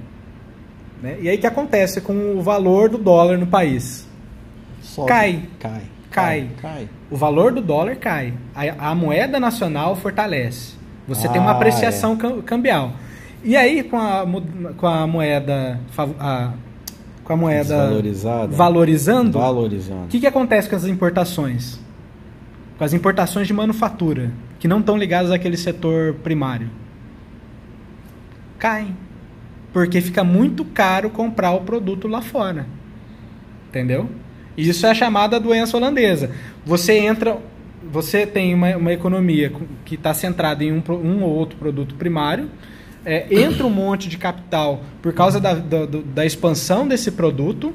Né? 1.02 1.18
E 1.22 1.30
aí 1.30 1.38
o 1.38 1.40
que 1.40 1.48
acontece 1.48 2.02
com 2.02 2.38
o 2.38 2.42
valor 2.42 2.90
do 2.90 2.98
dólar 2.98 3.38
no 3.38 3.48
país? 3.48 4.08
Sobe, 4.82 5.08
cai. 5.08 5.44
Cai. 5.60 5.82
Cai. 6.12 6.50
Cai. 6.62 6.90
O 7.10 7.16
valor 7.16 7.52
do 7.52 7.62
dólar 7.62 7.96
cai. 7.96 8.34
A, 8.54 8.92
a 8.92 8.96
moeda 8.96 9.40
nacional 9.40 9.96
fortalece. 9.96 10.79
Você 11.10 11.28
ah, 11.28 11.32
tem 11.32 11.42
uma 11.42 11.52
ah, 11.52 11.56
apreciação 11.56 12.14
é. 12.14 12.42
cambial. 12.44 12.94
E 13.44 13.58
aí, 13.58 13.84
com 13.84 13.98
a, 13.98 14.26
com 14.78 14.88
a 14.88 15.08
moeda. 15.08 15.80
A, 15.98 16.54
com 17.24 17.34
a 17.34 17.38
moeda 17.38 17.78
valorizando, 17.78 19.38
valorizando. 19.38 20.06
o 20.06 20.08
que, 20.08 20.20
que 20.20 20.26
acontece 20.26 20.68
com 20.68 20.76
as 20.76 20.86
importações? 20.86 21.80
Com 22.78 22.84
as 22.84 22.92
importações 22.92 23.46
de 23.46 23.54
manufatura, 23.54 24.32
que 24.58 24.68
não 24.68 24.80
estão 24.80 24.98
ligadas 24.98 25.30
àquele 25.30 25.56
setor 25.56 26.16
primário. 26.24 26.70
Caem. 28.58 28.98
Porque 29.72 30.02
fica 30.02 30.24
muito 30.24 30.66
caro 30.66 31.12
comprar 31.12 31.52
o 31.52 31.62
produto 31.62 32.08
lá 32.08 32.22
fora. 32.22 32.66
Entendeu? 33.68 34.10
Isso 34.58 34.86
é 34.88 34.90
a 34.90 34.96
chamada 34.96 35.40
doença 35.40 35.78
holandesa. 35.78 36.32
Você 36.66 36.98
entra 36.98 37.38
você 37.84 38.26
tem 38.26 38.54
uma, 38.54 38.76
uma 38.76 38.94
economia 38.94 39.52
que 39.86 39.96
está 39.96 40.14
centrada 40.14 40.64
em 40.64 40.72
um, 40.72 40.84
um 40.92 41.24
ou 41.24 41.32
outro 41.32 41.58
produto 41.58 41.96
primário, 41.96 42.50
é, 43.06 43.26
entra 43.34 43.66
um 43.66 43.70
monte 43.70 44.10
de 44.10 44.18
capital 44.18 44.82
por 45.02 45.14
causa 45.14 45.40
da, 45.40 45.54
da, 45.54 45.86
da 45.86 46.26
expansão 46.26 46.88
desse 46.88 47.12
produto, 47.12 47.74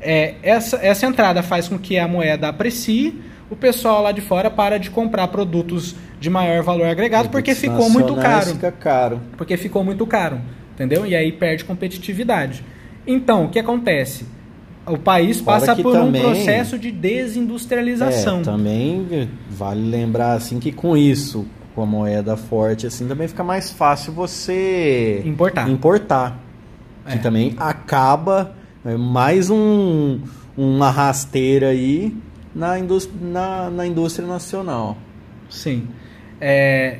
é, 0.00 0.34
essa, 0.42 0.76
essa 0.76 1.06
entrada 1.06 1.42
faz 1.42 1.68
com 1.68 1.78
que 1.78 1.98
a 1.98 2.06
moeda 2.06 2.48
aprecie, 2.48 3.20
o 3.50 3.56
pessoal 3.56 4.02
lá 4.02 4.12
de 4.12 4.20
fora 4.20 4.50
para 4.50 4.78
de 4.78 4.90
comprar 4.90 5.28
produtos 5.28 5.96
de 6.20 6.28
maior 6.28 6.62
valor 6.62 6.86
agregado 6.86 7.28
porque 7.30 7.54
ficou 7.54 7.88
muito 7.88 8.14
caro. 8.16 8.46
Fica 8.46 8.72
caro. 8.72 9.20
Porque 9.36 9.56
ficou 9.56 9.82
muito 9.82 10.06
caro, 10.06 10.40
entendeu? 10.74 11.06
E 11.06 11.16
aí 11.16 11.32
perde 11.32 11.64
competitividade. 11.64 12.62
Então, 13.06 13.46
o 13.46 13.48
que 13.48 13.58
acontece? 13.58 14.26
O 14.88 14.98
país 14.98 15.40
passa 15.40 15.74
por 15.76 15.92
também, 15.92 16.20
um 16.20 16.24
processo 16.24 16.78
de 16.78 16.90
desindustrialização. 16.90 18.40
É, 18.40 18.42
também 18.42 19.28
vale 19.50 19.88
lembrar 19.88 20.34
assim 20.34 20.58
que 20.58 20.72
com 20.72 20.96
isso, 20.96 21.46
com 21.74 21.82
a 21.82 21.86
moeda 21.86 22.36
forte 22.36 22.86
assim, 22.86 23.06
também 23.06 23.28
fica 23.28 23.44
mais 23.44 23.70
fácil 23.70 24.12
você 24.12 25.22
importar. 25.24 25.68
Importar. 25.68 26.40
É. 27.06 27.12
Que 27.12 27.18
também 27.18 27.54
acaba 27.58 28.54
é, 28.84 28.96
mais 28.96 29.50
um 29.50 30.20
uma 30.56 30.90
rasteira 30.90 31.68
aí 31.68 32.16
na 32.54 32.78
indústria, 32.78 33.16
na, 33.20 33.70
na 33.70 33.86
indústria 33.86 34.26
nacional. 34.26 34.98
Sim. 35.48 35.86
É... 36.40 36.98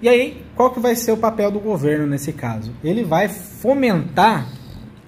E 0.00 0.08
aí, 0.08 0.42
qual 0.54 0.70
que 0.70 0.80
vai 0.80 0.94
ser 0.94 1.12
o 1.12 1.16
papel 1.16 1.50
do 1.50 1.60
governo 1.60 2.06
nesse 2.06 2.32
caso? 2.32 2.72
Ele 2.82 3.04
vai 3.04 3.28
fomentar 3.28 4.48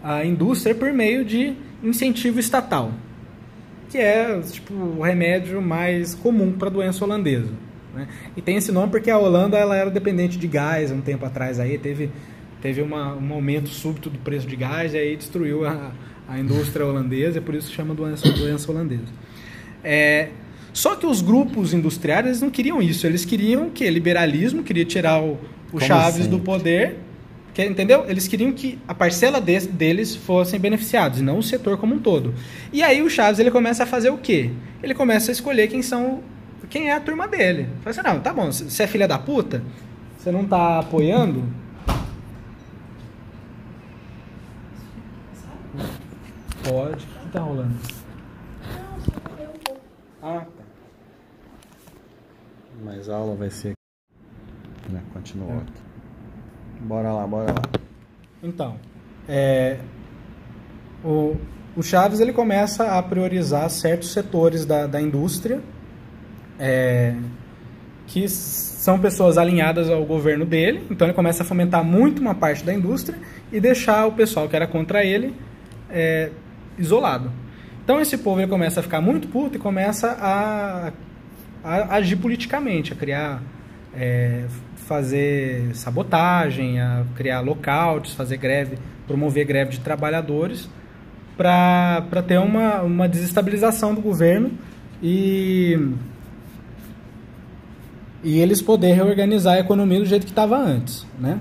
a 0.02 0.24
indústria 0.24 0.74
por 0.74 0.92
meio 0.92 1.24
de 1.24 1.56
incentivo 1.88 2.38
estatal, 2.38 2.92
que 3.90 3.98
é 3.98 4.40
tipo 4.40 4.74
o 4.74 5.02
remédio 5.02 5.60
mais 5.60 6.14
comum 6.14 6.52
para 6.52 6.68
a 6.68 6.70
doença 6.70 7.04
holandesa. 7.04 7.52
Né? 7.94 8.08
E 8.36 8.42
tem 8.42 8.56
esse 8.56 8.72
nome 8.72 8.90
porque 8.90 9.10
a 9.10 9.18
Holanda 9.18 9.56
ela 9.56 9.76
era 9.76 9.90
dependente 9.90 10.36
de 10.38 10.48
gás 10.48 10.90
um 10.90 11.00
tempo 11.00 11.24
atrás 11.24 11.60
aí 11.60 11.78
teve 11.78 12.10
teve 12.64 12.80
uma, 12.80 13.14
um 13.14 13.34
aumento 13.34 13.68
súbito 13.68 14.08
do 14.08 14.18
preço 14.18 14.46
de 14.46 14.56
gás 14.56 14.94
e 14.94 14.96
aí 14.96 15.16
destruiu 15.16 15.66
a, 15.66 15.92
a 16.26 16.38
indústria 16.38 16.84
holandesa, 16.86 17.36
e 17.36 17.40
por 17.42 17.54
isso 17.54 17.70
chama 17.70 17.94
doença, 17.94 18.26
doença 18.32 18.72
holandesa. 18.72 19.12
É, 19.84 20.30
só 20.72 20.96
que 20.96 21.04
os 21.04 21.20
grupos 21.20 21.74
industriais 21.74 22.40
não 22.40 22.48
queriam 22.48 22.80
isso, 22.80 23.06
eles 23.06 23.22
queriam 23.26 23.68
que 23.68 23.88
liberalismo, 23.90 24.62
queria 24.62 24.86
tirar 24.86 25.22
o, 25.22 25.38
o 25.74 25.78
Chaves 25.78 26.22
assim? 26.22 26.30
do 26.30 26.38
poder 26.40 27.03
que, 27.54 27.64
entendeu? 27.64 28.04
Eles 28.08 28.26
queriam 28.26 28.52
que 28.52 28.78
a 28.86 28.94
parcela 28.94 29.40
de, 29.40 29.60
deles 29.60 30.16
fossem 30.16 30.58
beneficiados, 30.58 31.20
e 31.20 31.22
não 31.22 31.38
o 31.38 31.42
setor 31.42 31.78
como 31.78 31.94
um 31.94 32.00
todo. 32.00 32.34
E 32.72 32.82
aí 32.82 33.00
o 33.00 33.08
Chaves 33.08 33.38
ele 33.38 33.50
começa 33.50 33.84
a 33.84 33.86
fazer 33.86 34.10
o 34.10 34.18
quê? 34.18 34.50
Ele 34.82 34.92
começa 34.92 35.30
a 35.30 35.32
escolher 35.32 35.68
quem 35.68 35.80
são 35.80 36.22
quem 36.68 36.90
é 36.90 36.94
a 36.94 37.00
turma 37.00 37.28
dele. 37.28 37.68
Fala 37.82 37.90
assim, 37.90 38.02
não, 38.02 38.20
tá 38.20 38.32
bom, 38.32 38.50
você 38.50 38.82
é 38.82 38.86
filha 38.88 39.06
da 39.06 39.18
puta? 39.18 39.62
Você 40.18 40.32
não 40.32 40.44
tá 40.44 40.80
apoiando? 40.80 41.44
Pode. 46.64 47.04
O 47.04 47.20
que 47.20 47.28
tá 47.30 47.40
rolando? 47.40 47.74
Ah, 50.20 50.40
tá. 50.40 50.64
Mas 52.82 53.08
a 53.08 53.16
aula 53.16 53.36
vai 53.36 53.50
ser. 53.50 53.74
Né, 54.90 55.02
continua. 55.12 55.52
É. 55.52 55.83
Bora 56.80 57.12
lá, 57.12 57.26
bora 57.26 57.52
lá. 57.52 57.62
Então, 58.42 58.76
é, 59.28 59.78
o, 61.04 61.36
o 61.76 61.82
Chaves 61.82 62.20
ele 62.20 62.32
começa 62.32 62.98
a 62.98 63.02
priorizar 63.02 63.68
certos 63.70 64.12
setores 64.12 64.64
da, 64.64 64.86
da 64.86 65.00
indústria 65.00 65.60
é, 66.58 67.14
que 68.06 68.28
são 68.28 68.98
pessoas 68.98 69.38
alinhadas 69.38 69.88
ao 69.88 70.04
governo 70.04 70.44
dele. 70.44 70.86
Então 70.90 71.06
ele 71.06 71.14
começa 71.14 71.42
a 71.42 71.46
fomentar 71.46 71.82
muito 71.82 72.20
uma 72.20 72.34
parte 72.34 72.64
da 72.64 72.72
indústria 72.72 73.18
e 73.52 73.60
deixar 73.60 74.06
o 74.06 74.12
pessoal 74.12 74.48
que 74.48 74.56
era 74.56 74.66
contra 74.66 75.04
ele 75.04 75.34
é, 75.90 76.30
isolado. 76.78 77.30
Então 77.82 78.00
esse 78.00 78.16
povo 78.18 78.40
ele 78.40 78.48
começa 78.48 78.80
a 78.80 78.82
ficar 78.82 79.00
muito 79.00 79.28
puto 79.28 79.56
e 79.56 79.58
começa 79.58 80.16
a, 80.20 80.92
a 81.62 81.96
agir 81.96 82.16
politicamente, 82.16 82.92
a 82.92 82.96
criar 82.96 83.42
é, 83.94 84.44
fazer 84.86 85.74
sabotagem, 85.74 86.80
a 86.80 87.04
criar 87.14 87.40
lockouts, 87.40 88.12
fazer 88.14 88.36
greve, 88.36 88.78
promover 89.06 89.44
greve 89.44 89.72
de 89.72 89.80
trabalhadores, 89.80 90.68
para 91.36 92.22
ter 92.26 92.38
uma, 92.38 92.82
uma 92.82 93.08
desestabilização 93.08 93.94
do 93.94 94.00
governo 94.00 94.52
e, 95.02 95.78
e 98.22 98.38
eles 98.38 98.62
poderem 98.62 98.94
reorganizar 98.94 99.54
a 99.54 99.60
economia 99.60 99.98
do 99.98 100.06
jeito 100.06 100.24
que 100.24 100.32
estava 100.32 100.56
antes, 100.56 101.06
né? 101.18 101.40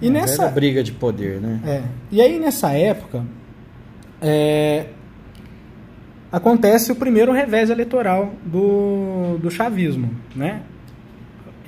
E 0.00 0.06
é 0.06 0.10
nessa 0.10 0.46
briga 0.48 0.82
de 0.82 0.92
poder, 0.92 1.40
né? 1.40 1.60
É. 1.66 1.82
E 2.12 2.22
aí 2.22 2.38
nessa 2.38 2.72
época 2.72 3.24
é, 4.22 4.86
acontece 6.30 6.92
o 6.92 6.96
primeiro 6.96 7.32
revés 7.32 7.70
eleitoral 7.70 8.32
do, 8.44 9.38
do 9.38 9.50
chavismo, 9.50 10.10
né? 10.36 10.62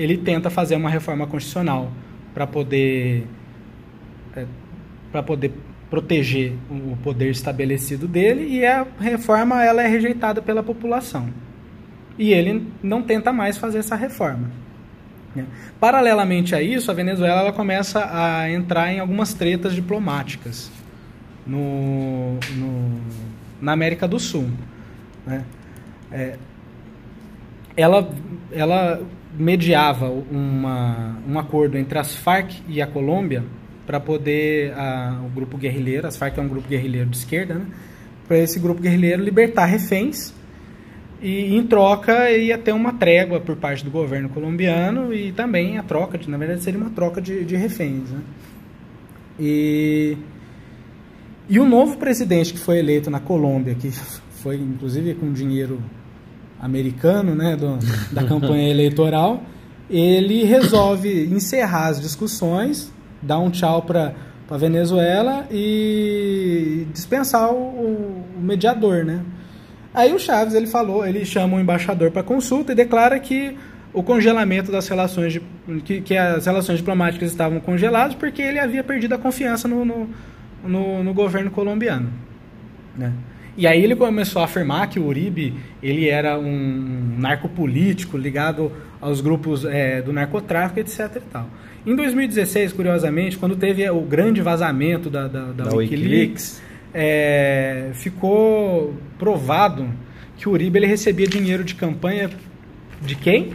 Ele 0.01 0.17
tenta 0.17 0.49
fazer 0.49 0.77
uma 0.77 0.89
reforma 0.89 1.27
constitucional 1.27 1.93
para 2.33 2.47
poder 2.47 3.27
é, 4.35 4.47
para 5.13 5.23
poder 5.23 5.53
proteger 5.91 6.55
o 6.71 6.97
poder 7.03 7.31
estabelecido 7.31 8.09
dele 8.09 8.47
e 8.49 8.65
a 8.65 8.87
reforma 8.99 9.63
ela 9.63 9.83
é 9.83 9.89
rejeitada 9.89 10.41
pela 10.41 10.63
população 10.63 11.29
e 12.17 12.33
ele 12.33 12.67
não 12.83 13.03
tenta 13.03 13.33
mais 13.33 13.59
fazer 13.59 13.79
essa 13.79 13.95
reforma 13.95 14.51
né? 15.35 15.45
paralelamente 15.79 16.55
a 16.55 16.63
isso 16.63 16.91
a 16.91 16.95
Venezuela 16.95 17.41
ela 17.41 17.53
começa 17.53 18.09
a 18.11 18.51
entrar 18.51 18.93
em 18.93 19.01
algumas 19.01 19.35
tretas 19.35 19.75
diplomáticas 19.75 20.71
no, 21.47 22.39
no 22.57 23.01
na 23.61 23.73
América 23.73 24.09
do 24.09 24.19
Sul 24.19 24.49
né? 25.27 25.45
é, 26.11 26.39
ela 27.77 28.09
ela 28.53 29.01
mediava 29.39 30.09
uma, 30.09 31.19
um 31.29 31.39
acordo 31.39 31.79
entre 31.79 31.99
as 31.99 32.15
Farc 32.15 32.53
e 32.69 32.83
a 32.83 32.87
Colômbia 32.87 33.45
para 33.87 34.01
poder 34.01 34.73
a, 34.75 35.21
o 35.25 35.29
grupo 35.29 35.57
guerrilheiro, 35.57 36.07
as 36.07 36.17
Farc 36.17 36.39
é 36.39 36.43
um 36.43 36.49
grupo 36.49 36.69
guerrilheiro 36.69 37.09
de 37.09 37.17
esquerda, 37.17 37.55
né, 37.55 37.67
para 38.27 38.39
esse 38.39 38.59
grupo 38.59 38.81
guerrilheiro 38.81 39.23
libertar 39.23 39.67
reféns 39.67 40.33
e 41.23 41.55
em 41.55 41.67
troca 41.67 42.31
ia 42.31 42.57
ter 42.57 42.73
uma 42.73 42.95
trégua 42.95 43.41
por 43.41 43.57
parte 43.57 43.85
do 43.85 43.91
governo 43.91 44.29
colombiano 44.29 45.13
e 45.13 45.33
também 45.33 45.77
a 45.77 45.83
troca, 45.83 46.17
de, 46.17 46.31
na 46.31 46.39
verdade 46.39 46.63
seria 46.63 46.81
uma 46.81 46.91
troca 46.91 47.21
de, 47.21 47.45
de 47.45 47.57
reféns. 47.57 48.09
Né? 48.11 48.21
E, 49.39 50.17
e 51.49 51.59
o 51.59 51.67
novo 51.67 51.99
presidente 51.99 52.53
que 52.53 52.59
foi 52.59 52.79
eleito 52.79 53.11
na 53.11 53.21
Colômbia, 53.21 53.75
que 53.75 53.91
foi 54.43 54.57
inclusive 54.57 55.15
com 55.15 55.33
dinheiro 55.33 55.83
americano 56.61 57.35
né, 57.35 57.57
do, 57.57 57.79
da 58.13 58.25
campanha 58.25 58.69
eleitoral, 58.69 59.43
ele 59.89 60.45
resolve 60.45 61.27
encerrar 61.27 61.89
as 61.89 62.01
discussões, 62.01 62.93
dar 63.21 63.39
um 63.39 63.51
tchau 63.51 63.83
para 63.83 64.15
a 64.49 64.57
Venezuela 64.57 65.47
e 65.51 66.87
dispensar 66.93 67.53
o, 67.53 68.25
o 68.37 68.41
mediador, 68.41 69.05
né? 69.05 69.21
Aí 69.93 70.13
o 70.13 70.19
Chaves 70.19 70.55
ele 70.55 70.69
falou, 70.69 71.05
ele 71.05 71.25
chama 71.25 71.57
o 71.57 71.61
embaixador 71.61 72.13
para 72.13 72.23
consulta 72.23 72.71
e 72.73 72.75
declara 72.77 73.19
que 73.19 73.57
o 73.93 74.05
congelamento 74.05 74.71
das 74.71 74.87
relações 74.87 75.33
de, 75.33 75.43
que, 75.85 76.01
que, 76.01 76.17
as 76.17 76.47
relações 76.47 76.79
diplomáticas 76.79 77.31
estavam 77.31 77.59
congeladas 77.59 78.15
porque 78.15 78.41
ele 78.41 78.61
havia 78.61 78.85
perdido 78.85 79.15
a 79.15 79.19
confiança 79.19 79.67
no, 79.67 79.85
no, 79.85 80.09
no, 80.63 81.03
no 81.03 81.13
governo 81.13 81.51
colombiano, 81.51 82.09
né? 82.97 83.13
E 83.61 83.67
aí 83.67 83.85
ele 83.85 83.95
começou 83.95 84.41
a 84.41 84.47
afirmar 84.47 84.89
que 84.89 84.99
o 84.99 85.05
Uribe 85.05 85.55
ele 85.83 86.09
era 86.09 86.39
um 86.39 87.15
narcopolítico 87.19 88.17
ligado 88.17 88.73
aos 88.99 89.21
grupos 89.21 89.67
é, 89.67 90.01
do 90.01 90.15
narcotráfico, 90.15 90.81
etc. 90.81 91.17
E 91.17 91.21
tal. 91.31 91.47
Em 91.87 91.95
2016, 91.95 92.73
curiosamente, 92.73 93.37
quando 93.37 93.55
teve 93.57 93.89
o 93.91 94.01
grande 94.01 94.41
vazamento 94.41 95.11
da, 95.11 95.29
da, 95.29 95.53
da, 95.53 95.65
da 95.65 95.77
Wikileaks, 95.77 95.83
Wikileaks 96.01 96.63
é, 96.95 97.91
ficou 97.93 98.95
provado 99.19 99.91
que 100.39 100.49
o 100.49 100.53
Uribe 100.53 100.79
ele 100.79 100.87
recebia 100.87 101.27
dinheiro 101.27 101.63
de 101.63 101.75
campanha 101.75 102.31
de 103.03 103.15
quem? 103.15 103.53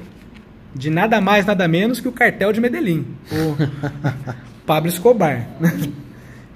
De 0.75 0.91
nada 0.91 1.19
mais, 1.19 1.47
nada 1.47 1.67
menos 1.67 1.99
que 1.99 2.07
o 2.07 2.11
cartel 2.11 2.53
de 2.53 2.61
Medellín, 2.61 3.07
o 3.31 3.55
Pablo 4.67 4.87
Escobar. 4.87 5.47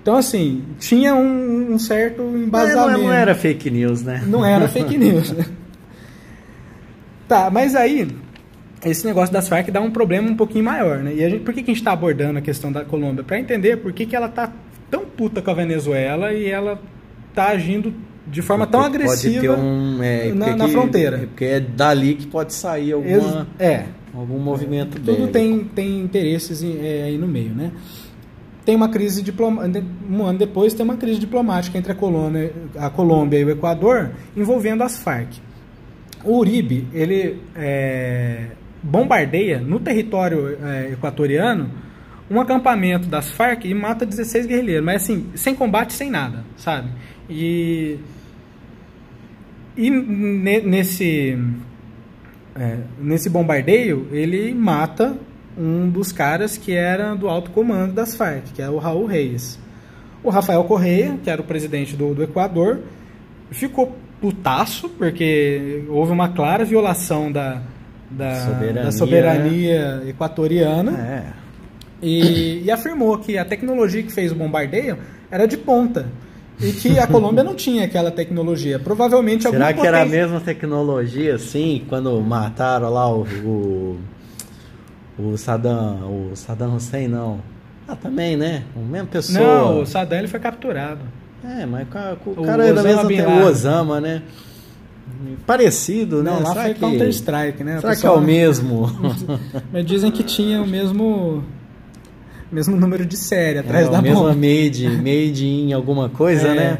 Então, 0.01 0.15
assim, 0.15 0.63
tinha 0.79 1.13
um, 1.13 1.73
um 1.73 1.79
certo 1.79 2.21
embasamento. 2.21 2.97
Não, 2.97 3.03
não, 3.03 3.13
era 3.13 3.35
fake 3.35 3.69
news, 3.69 4.01
né? 4.01 4.23
Não 4.25 4.45
era 4.45 4.67
fake 4.67 4.97
news. 4.97 5.33
tá, 7.27 7.49
mas 7.51 7.75
aí, 7.75 8.07
esse 8.85 9.05
negócio 9.05 9.33
das 9.33 9.47
Farc 9.47 9.69
dá 9.69 9.81
um 9.81 9.91
problema 9.91 10.29
um 10.29 10.35
pouquinho 10.35 10.63
maior, 10.63 10.99
né? 10.99 11.13
E 11.13 11.23
a 11.23 11.29
gente, 11.29 11.43
por 11.43 11.53
que, 11.53 11.62
que 11.62 11.71
a 11.71 11.73
gente 11.73 11.81
está 11.81 11.91
abordando 11.91 12.39
a 12.39 12.41
questão 12.41 12.71
da 12.71 12.85
Colômbia? 12.85 13.23
Para 13.23 13.39
entender 13.39 13.77
por 13.77 13.91
que, 13.91 14.05
que 14.05 14.15
ela 14.15 14.29
tá 14.29 14.51
tão 14.89 15.05
puta 15.05 15.41
com 15.41 15.51
a 15.51 15.53
Venezuela 15.53 16.33
e 16.33 16.47
ela 16.47 16.81
tá 17.35 17.49
agindo 17.49 17.93
de 18.25 18.41
forma 18.41 18.65
porque 18.65 18.77
tão 18.77 18.85
agressiva 18.85 19.57
um, 19.57 20.01
é, 20.01 20.31
na, 20.33 20.55
na 20.55 20.67
fronteira. 20.67 21.17
É 21.17 21.25
porque 21.25 21.45
é 21.45 21.59
dali 21.59 22.15
que 22.15 22.27
pode 22.27 22.53
sair 22.53 22.93
alguma, 22.93 23.47
é, 23.59 23.85
algum 24.13 24.39
movimento 24.39 24.99
Tudo 24.99 25.27
tem, 25.27 25.63
tem 25.63 25.99
interesses 25.99 26.63
é, 26.63 27.03
aí 27.03 27.17
no 27.17 27.27
meio, 27.27 27.53
né? 27.53 27.71
Tem 28.69 28.75
uma 28.75 28.89
crise 28.89 29.23
diplomática, 29.23 29.84
um 30.08 30.23
ano 30.23 30.38
depois 30.38 30.75
tem 30.75 30.84
uma 30.84 30.95
crise 30.95 31.19
diplomática 31.19 31.75
entre 31.75 31.91
a 31.91 31.95
Colômbia, 31.95 32.53
a 32.77 32.88
Colômbia 32.88 33.39
e 33.39 33.43
o 33.43 33.49
Equador 33.49 34.12
envolvendo 34.38 34.84
as 34.84 34.99
Farc. 34.99 35.39
O 36.23 36.38
Uribe, 36.38 36.88
ele 36.93 37.41
é, 37.55 38.49
bombardeia 38.84 39.60
no 39.60 39.79
território 39.79 40.55
é, 40.63 40.91
equatoriano 40.91 41.71
um 42.29 42.39
acampamento 42.39 43.08
das 43.08 43.32
Farc 43.32 43.65
e 43.65 43.73
mata 43.73 44.05
16 44.05 44.45
guerrilheiros, 44.45 44.86
mas 44.86 45.01
assim, 45.01 45.32
sem 45.34 45.55
combate, 45.55 45.93
sem 45.93 46.12
nada, 46.12 46.45
sabe? 46.55 46.91
E, 47.27 47.97
e 49.75 49.89
nesse, 49.89 51.39
é, 52.55 52.77
nesse 53.01 53.32
bombardeio, 53.32 54.10
ele 54.12 54.53
mata 54.53 55.17
um 55.59 55.89
dos 55.89 56.13
caras 56.13 56.57
que 56.57 56.71
era 56.71 57.13
do 57.15 57.27
alto 57.27 57.51
comando 57.51 57.93
das 57.93 58.15
Farc, 58.15 58.53
que 58.53 58.61
é 58.61 58.69
o 58.69 58.77
Raul 58.77 59.05
Reis. 59.05 59.59
O 60.23 60.29
Rafael 60.29 60.63
Correia, 60.63 61.17
que 61.21 61.29
era 61.29 61.41
o 61.41 61.43
presidente 61.43 61.95
do, 61.95 62.13
do 62.13 62.23
Equador, 62.23 62.79
ficou 63.51 63.95
putaço, 64.21 64.89
porque 64.89 65.83
houve 65.89 66.11
uma 66.11 66.29
clara 66.29 66.63
violação 66.63 67.31
da, 67.31 67.61
da 68.09 68.35
soberania, 68.35 68.83
da 68.83 68.91
soberania 68.91 70.03
equatoriana. 70.07 70.91
É. 70.97 71.23
E, 72.01 72.63
e, 72.63 72.71
afirmou 72.71 73.17
que 73.17 73.37
a 73.37 73.43
tecnologia 73.43 74.01
que 74.01 74.11
fez 74.11 74.31
o 74.31 74.35
bombardeio 74.35 74.97
era 75.29 75.45
de 75.45 75.57
ponta. 75.57 76.07
E 76.61 76.71
que 76.71 76.99
a 76.99 77.07
Colômbia 77.07 77.43
não 77.43 77.55
tinha 77.55 77.85
aquela 77.85 78.11
tecnologia. 78.11 78.79
Provavelmente 78.79 79.43
Será 79.43 79.73
que 79.73 79.85
era 79.85 80.01
a 80.01 80.05
mesma 80.05 80.39
tecnologia, 80.41 81.35
assim, 81.35 81.85
quando 81.87 82.19
mataram 82.21 82.89
lá 82.89 83.09
o, 83.09 83.23
o 83.45 83.99
o 85.19 85.38
Saddam, 85.38 86.32
o 86.32 86.36
Saddam 86.36 86.75
Hussein 86.75 87.08
não. 87.08 87.39
Ah, 87.88 87.95
também, 87.95 88.38
né? 88.38 88.63
A 88.75 88.79
mesma 88.79 89.08
pessoa. 89.08 89.39
Não, 89.39 89.82
o 89.82 89.86
Saddam 89.86 90.19
ele 90.19 90.27
foi 90.27 90.39
capturado. 90.39 91.01
É, 91.43 91.65
mas 91.65 91.88
o, 92.25 92.41
o 92.41 92.45
cara 92.45 92.67
é 92.67 92.73
da 92.73 92.84
mesma 92.84 93.08
tem 93.08 93.25
o 93.25 93.45
Osama, 93.45 93.99
né? 93.99 94.21
Parecido, 95.45 96.23
né? 96.23 96.32
Não, 96.32 96.41
lá 96.41 96.49
Será 96.49 96.63
foi 96.63 96.73
que... 96.73 96.79
Counter 96.79 97.10
Strike, 97.10 97.63
né? 97.63 97.79
Será 97.82 97.95
que 97.95 98.05
é 98.05 98.10
o 98.10 98.21
mesmo? 98.21 98.89
mas 99.71 99.86
dizem 99.86 100.12
que 100.12 100.23
tinha 100.23 100.62
o 100.62 100.67
mesmo 100.67 101.43
mesmo 102.51 102.75
número 102.75 103.05
de 103.05 103.15
série 103.15 103.60
atrás 103.60 103.88
é, 103.88 103.91
da 103.91 104.01
bomba. 104.01 104.34
made, 104.34 104.88
made 104.89 105.45
in 105.45 105.73
alguma 105.73 106.10
coisa, 106.10 106.47
é. 106.47 106.55
né? 106.55 106.77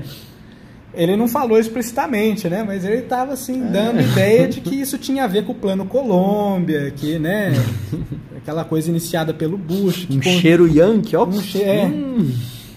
Ele 1.00 1.16
não 1.16 1.30
falou 1.30 1.58
explicitamente, 1.58 2.50
né? 2.50 2.62
Mas 2.62 2.84
ele 2.84 2.98
estava 2.98 3.32
assim 3.32 3.62
dando 3.72 4.02
é. 4.02 4.04
ideia 4.04 4.50
de 4.50 4.60
que 4.60 4.76
isso 4.76 4.98
tinha 4.98 5.24
a 5.24 5.28
ver 5.28 5.46
com 5.46 5.54
o 5.54 5.56
plano 5.56 5.86
Colômbia, 5.86 6.92
que, 6.92 7.18
né? 7.18 7.54
Aquela 8.36 8.66
coisa 8.66 8.90
iniciada 8.90 9.34
pelo 9.34 9.58
Bush. 9.58 10.10
um 10.12 10.22
cheiro 10.22 10.68
yankee, 10.68 11.16
ó. 11.16 11.26
Um, 11.26 11.42
che 11.42 11.64
é, 11.64 11.86
hum. 11.86 12.30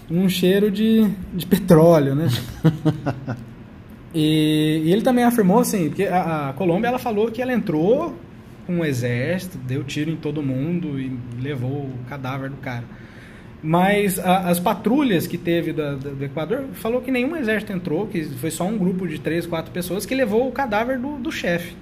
um 0.08 0.28
cheiro 0.28 0.70
de, 0.70 1.04
de 1.34 1.44
petróleo, 1.44 2.14
né? 2.14 2.28
e, 4.14 4.82
e, 4.84 4.92
ele 4.92 5.02
também 5.02 5.24
afirmou 5.24 5.58
assim, 5.58 5.90
que 5.90 6.06
a, 6.06 6.50
a 6.50 6.52
Colômbia 6.52 6.86
ela 6.86 7.00
falou 7.00 7.28
que 7.28 7.42
ela 7.42 7.52
entrou 7.52 8.14
com 8.68 8.76
um 8.76 8.84
exército, 8.84 9.58
deu 9.58 9.82
tiro 9.82 10.12
em 10.12 10.16
todo 10.16 10.40
mundo 10.40 11.00
e 11.00 11.18
levou 11.40 11.86
o 11.86 11.92
cadáver 12.08 12.50
do 12.50 12.56
cara. 12.58 12.84
Mas 13.62 14.18
a, 14.18 14.48
as 14.48 14.58
patrulhas 14.58 15.26
que 15.26 15.38
teve 15.38 15.72
do, 15.72 15.96
do, 15.96 16.24
Equador 16.24 16.64
falou 16.72 17.00
que 17.00 17.12
nenhum 17.12 17.36
exército 17.36 17.72
entrou, 17.72 18.08
que 18.08 18.24
foi 18.24 18.50
só 18.50 18.64
um 18.64 18.76
grupo 18.76 19.06
de 19.06 19.20
três, 19.20 19.46
quatro 19.46 19.70
pessoas 19.70 20.04
que 20.04 20.14
levou 20.14 20.48
o 20.48 20.52
cadáver 20.52 20.98
do, 20.98 21.16
do 21.18 21.30
chefe, 21.30 21.76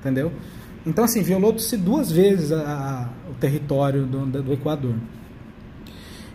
entendeu? 0.00 0.32
Então, 0.86 1.04
assim, 1.04 1.22
violou-se 1.22 1.76
duas 1.76 2.10
vezes 2.10 2.52
a, 2.52 2.60
a, 3.26 3.30
o 3.30 3.34
território 3.34 4.06
do, 4.06 4.24
do 4.24 4.52
Equador. 4.52 4.94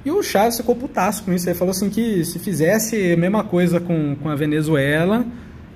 E 0.04 0.12
o 0.12 0.22
Chaves 0.22 0.58
ficou 0.58 0.76
putaço 0.76 1.24
com 1.24 1.34
isso. 1.34 1.48
Ele 1.48 1.58
falou 1.58 1.72
assim 1.72 1.90
que 1.90 2.26
se 2.26 2.40
fizesse 2.40 3.14
a 3.14 3.18
mesma 3.18 3.44
coisa 3.44 3.80
com, 3.80 4.16
com 4.16 4.30
a 4.30 4.36
Venezuela, 4.36 5.26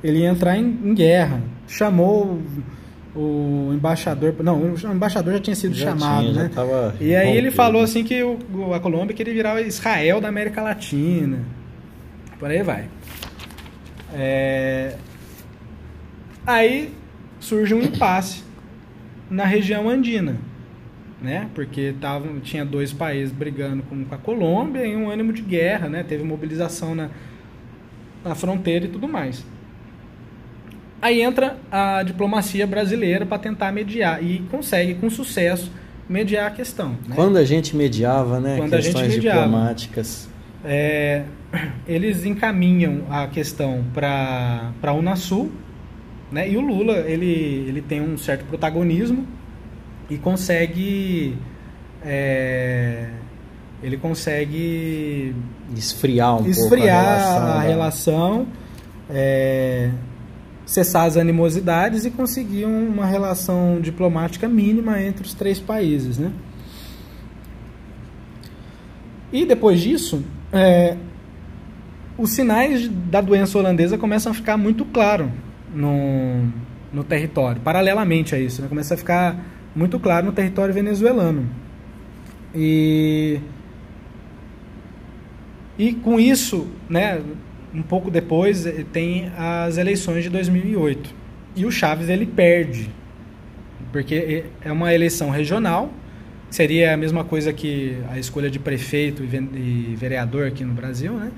ele 0.03 0.19
ia 0.19 0.29
entrar 0.29 0.57
em, 0.57 0.79
em 0.83 0.93
guerra. 0.93 1.41
Chamou 1.67 2.41
o 3.15 3.71
embaixador. 3.73 4.35
Não, 4.43 4.61
o 4.61 4.93
embaixador 4.93 5.33
já 5.33 5.39
tinha 5.39 5.55
sido 5.55 5.73
já 5.73 5.91
chamado, 5.91 6.27
tinha, 6.31 6.43
né? 6.43 6.51
e 6.99 7.15
aí 7.15 7.35
ele 7.35 7.49
falou 7.49 7.81
assim 7.81 8.03
que 8.03 8.21
o, 8.21 8.73
a 8.73 8.79
Colômbia 8.79 9.15
queria 9.15 9.33
virar 9.33 9.61
Israel 9.61 10.19
da 10.19 10.27
América 10.27 10.61
Latina. 10.61 11.39
Por 12.37 12.49
aí 12.49 12.61
vai. 12.61 12.89
É... 14.13 14.95
Aí 16.45 16.93
surge 17.39 17.73
um 17.73 17.81
impasse 17.81 18.43
na 19.29 19.45
região 19.45 19.89
andina, 19.89 20.37
né? 21.21 21.49
Porque 21.55 21.95
tava, 21.99 22.27
tinha 22.41 22.65
dois 22.65 22.91
países 22.91 23.31
brigando 23.33 23.81
com, 23.83 24.03
com 24.03 24.15
a 24.15 24.17
Colômbia 24.17 24.85
em 24.85 24.95
um 24.95 25.09
ânimo 25.09 25.31
de 25.31 25.41
guerra, 25.41 25.87
né? 25.87 26.03
Teve 26.03 26.23
mobilização 26.23 26.93
na, 26.93 27.09
na 28.23 28.35
fronteira 28.35 28.85
e 28.85 28.89
tudo 28.89 29.07
mais. 29.07 29.45
Aí 31.01 31.21
entra 31.21 31.57
a 31.71 32.03
diplomacia 32.03 32.65
brasileira 32.65 33.25
para 33.25 33.37
tentar 33.37 33.71
mediar 33.71 34.23
e 34.23 34.39
consegue 34.49 34.95
com 34.95 35.09
sucesso 35.09 35.71
mediar 36.07 36.47
a 36.47 36.51
questão. 36.51 36.97
Né? 37.07 37.15
Quando 37.15 37.37
a 37.37 37.43
gente 37.43 37.75
mediava, 37.75 38.39
né? 38.39 38.57
Quando 38.57 38.71
Questões 38.71 38.95
a 38.95 39.03
gente 39.03 39.15
mediava, 39.17 39.41
diplomáticas. 39.43 40.29
É, 40.63 41.23
eles 41.87 42.25
encaminham 42.25 43.03
a 43.09 43.27
questão 43.27 43.83
para 43.93 44.71
a 44.81 44.93
Unasul, 44.93 45.51
né? 46.31 46.49
E 46.49 46.57
o 46.57 46.61
Lula 46.61 46.97
ele, 46.99 47.65
ele 47.67 47.81
tem 47.81 48.01
um 48.01 48.17
certo 48.17 48.45
protagonismo 48.45 49.27
e 50.09 50.17
consegue 50.17 51.37
é, 52.03 53.09
ele 53.81 53.97
consegue 53.97 55.35
esfriar 55.75 56.41
um 56.41 56.47
esfriar 56.47 56.69
pouco 56.69 56.83
a 56.83 56.89
relação, 57.29 57.47
a 57.47 57.61
relação 57.61 58.47
é, 59.09 59.89
cessar 60.65 61.05
as 61.05 61.17
animosidades 61.17 62.05
e 62.05 62.11
conseguir 62.11 62.65
uma 62.65 63.05
relação 63.05 63.79
diplomática 63.79 64.47
mínima 64.47 65.01
entre 65.01 65.23
os 65.25 65.33
três 65.33 65.59
países, 65.59 66.17
né? 66.17 66.31
E 69.31 69.45
depois 69.45 69.81
disso, 69.81 70.23
é, 70.51 70.95
os 72.17 72.31
sinais 72.31 72.87
da 72.87 73.21
doença 73.21 73.57
holandesa 73.57 73.97
começam 73.97 74.31
a 74.31 74.35
ficar 74.35 74.57
muito 74.57 74.85
claros 74.85 75.27
no, 75.73 76.47
no 76.93 77.03
território, 77.03 77.61
paralelamente 77.61 78.33
a 78.33 78.39
isso, 78.39 78.61
né? 78.61 78.67
começa 78.67 78.93
a 78.93 78.97
ficar 78.97 79.37
muito 79.75 79.99
claro 79.99 80.25
no 80.25 80.31
território 80.31 80.73
venezuelano. 80.73 81.49
E, 82.53 83.41
e 85.77 85.93
com 85.93 86.17
isso, 86.17 86.67
né, 86.89 87.21
um 87.75 87.81
pouco 87.81 88.09
depois, 88.09 88.65
eh, 88.65 88.85
tem 88.91 89.31
as 89.37 89.77
eleições 89.77 90.23
de 90.23 90.29
2008. 90.29 91.13
E 91.55 91.65
o 91.65 91.71
Chaves 91.71 92.09
ele 92.09 92.25
perde, 92.25 92.89
porque 93.91 94.45
é 94.61 94.71
uma 94.71 94.93
eleição 94.93 95.29
regional, 95.29 95.93
seria 96.49 96.93
a 96.93 96.97
mesma 96.97 97.23
coisa 97.23 97.51
que 97.51 97.97
a 98.09 98.17
escolha 98.17 98.49
de 98.49 98.59
prefeito 98.59 99.23
e 99.23 99.95
vereador 99.97 100.47
aqui 100.47 100.63
no 100.63 100.73
Brasil, 100.73 101.13
né? 101.13 101.31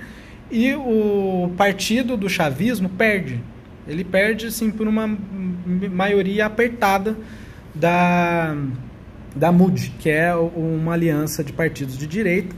E 0.49 0.73
o 0.75 1.51
partido 1.57 2.15
do 2.15 2.29
chavismo 2.29 2.87
perde. 2.87 3.41
Ele 3.87 4.03
perde 4.03 4.47
assim 4.47 4.71
por 4.71 4.87
uma 4.87 5.07
maioria 5.91 6.45
apertada 6.45 7.17
da 7.73 8.55
da 9.35 9.51
MUD, 9.51 9.93
que 9.99 10.09
é 10.09 10.33
uma 10.35 10.93
aliança 10.93 11.43
de 11.43 11.53
partidos 11.53 11.95
de 11.95 12.07
direita 12.07 12.55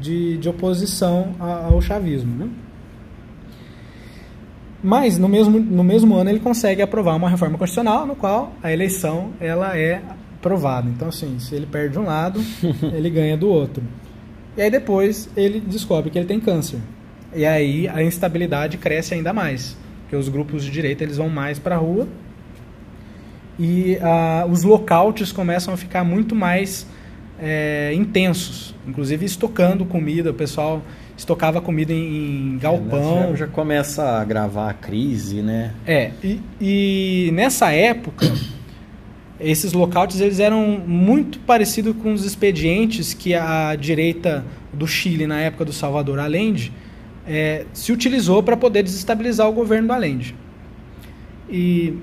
de, 0.00 0.38
de 0.38 0.48
oposição 0.48 1.34
ao 1.38 1.80
chavismo, 1.80 2.36
né? 2.36 2.48
Mas 4.82 5.18
no 5.18 5.28
mesmo, 5.28 5.58
no 5.58 5.82
mesmo 5.82 6.14
ano 6.14 6.30
ele 6.30 6.40
consegue 6.40 6.80
aprovar 6.80 7.16
uma 7.16 7.28
reforma 7.28 7.58
constitucional 7.58 8.06
no 8.06 8.14
qual 8.14 8.52
a 8.62 8.72
eleição 8.72 9.30
ela 9.40 9.76
é 9.76 10.00
aprovada. 10.36 10.88
Então 10.88 11.08
assim, 11.08 11.38
se 11.38 11.54
ele 11.54 11.66
perde 11.66 11.98
um 11.98 12.04
lado, 12.04 12.40
ele 12.94 13.10
ganha 13.10 13.36
do 13.36 13.48
outro. 13.48 13.82
E 14.56 14.62
aí 14.62 14.70
depois 14.70 15.28
ele 15.36 15.60
descobre 15.60 16.10
que 16.10 16.18
ele 16.18 16.26
tem 16.26 16.38
câncer. 16.38 16.78
E 17.34 17.44
aí 17.44 17.88
a 17.88 18.02
instabilidade 18.02 18.78
cresce 18.78 19.14
ainda 19.14 19.32
mais, 19.32 19.76
porque 20.02 20.16
os 20.16 20.28
grupos 20.28 20.64
de 20.64 20.70
direita 20.70 21.04
eles 21.04 21.16
vão 21.16 21.28
mais 21.28 21.58
para 21.58 21.74
a 21.74 21.78
rua 21.78 22.06
e 23.58 23.96
uh, 23.96 24.50
os 24.50 24.62
lockouts 24.62 25.32
começam 25.32 25.74
a 25.74 25.76
ficar 25.76 26.04
muito 26.04 26.34
mais 26.34 26.86
é, 27.40 27.92
intensos, 27.92 28.74
inclusive 28.86 29.26
estocando 29.26 29.84
comida, 29.84 30.30
o 30.30 30.34
pessoal 30.34 30.82
estocava 31.18 31.60
comida 31.60 31.92
em, 31.92 32.54
em 32.54 32.58
galpão. 32.58 33.32
É, 33.32 33.36
já, 33.36 33.46
começa 33.48 34.20
a 34.20 34.24
gravar 34.24 34.70
a 34.70 34.72
crise, 34.72 35.42
né? 35.42 35.74
É, 35.84 36.12
e, 36.22 36.40
e 36.60 37.30
nessa 37.32 37.72
época, 37.72 38.32
esses 39.40 39.72
lockouts 39.72 40.20
eles 40.20 40.38
eram 40.38 40.80
muito 40.86 41.40
parecidos 41.40 41.96
com 41.96 42.12
os 42.12 42.24
expedientes 42.24 43.12
que 43.12 43.34
a 43.34 43.74
direita 43.74 44.44
do 44.72 44.86
Chile, 44.86 45.26
na 45.26 45.40
época 45.40 45.64
do 45.64 45.72
Salvador 45.72 46.20
Allende, 46.20 46.72
é, 47.26 47.66
se 47.72 47.92
utilizou 47.92 48.42
para 48.42 48.56
poder 48.56 48.84
desestabilizar 48.84 49.48
o 49.48 49.52
governo 49.52 49.88
do 49.88 49.92
Allende. 49.92 50.36
E, 51.50 51.94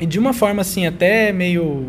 e 0.00 0.06
de 0.06 0.18
uma 0.18 0.32
forma 0.32 0.60
assim, 0.60 0.86
até 0.86 1.32
meio 1.32 1.86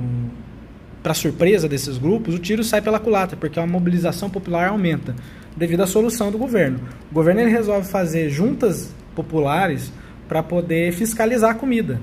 para 1.01 1.13
surpresa 1.13 1.67
desses 1.67 1.97
grupos, 1.97 2.35
o 2.35 2.39
tiro 2.39 2.63
sai 2.63 2.81
pela 2.81 2.99
culatra, 2.99 3.35
porque 3.35 3.59
a 3.59 3.65
mobilização 3.65 4.29
popular 4.29 4.69
aumenta 4.69 5.15
devido 5.55 5.81
à 5.81 5.87
solução 5.87 6.31
do 6.31 6.37
governo. 6.37 6.79
O 7.11 7.13
governo 7.13 7.41
ele 7.41 7.51
resolve 7.51 7.87
fazer 7.87 8.29
juntas 8.29 8.93
populares 9.15 9.91
para 10.27 10.43
poder 10.43 10.91
fiscalizar 10.91 11.51
a 11.51 11.55
comida. 11.55 11.99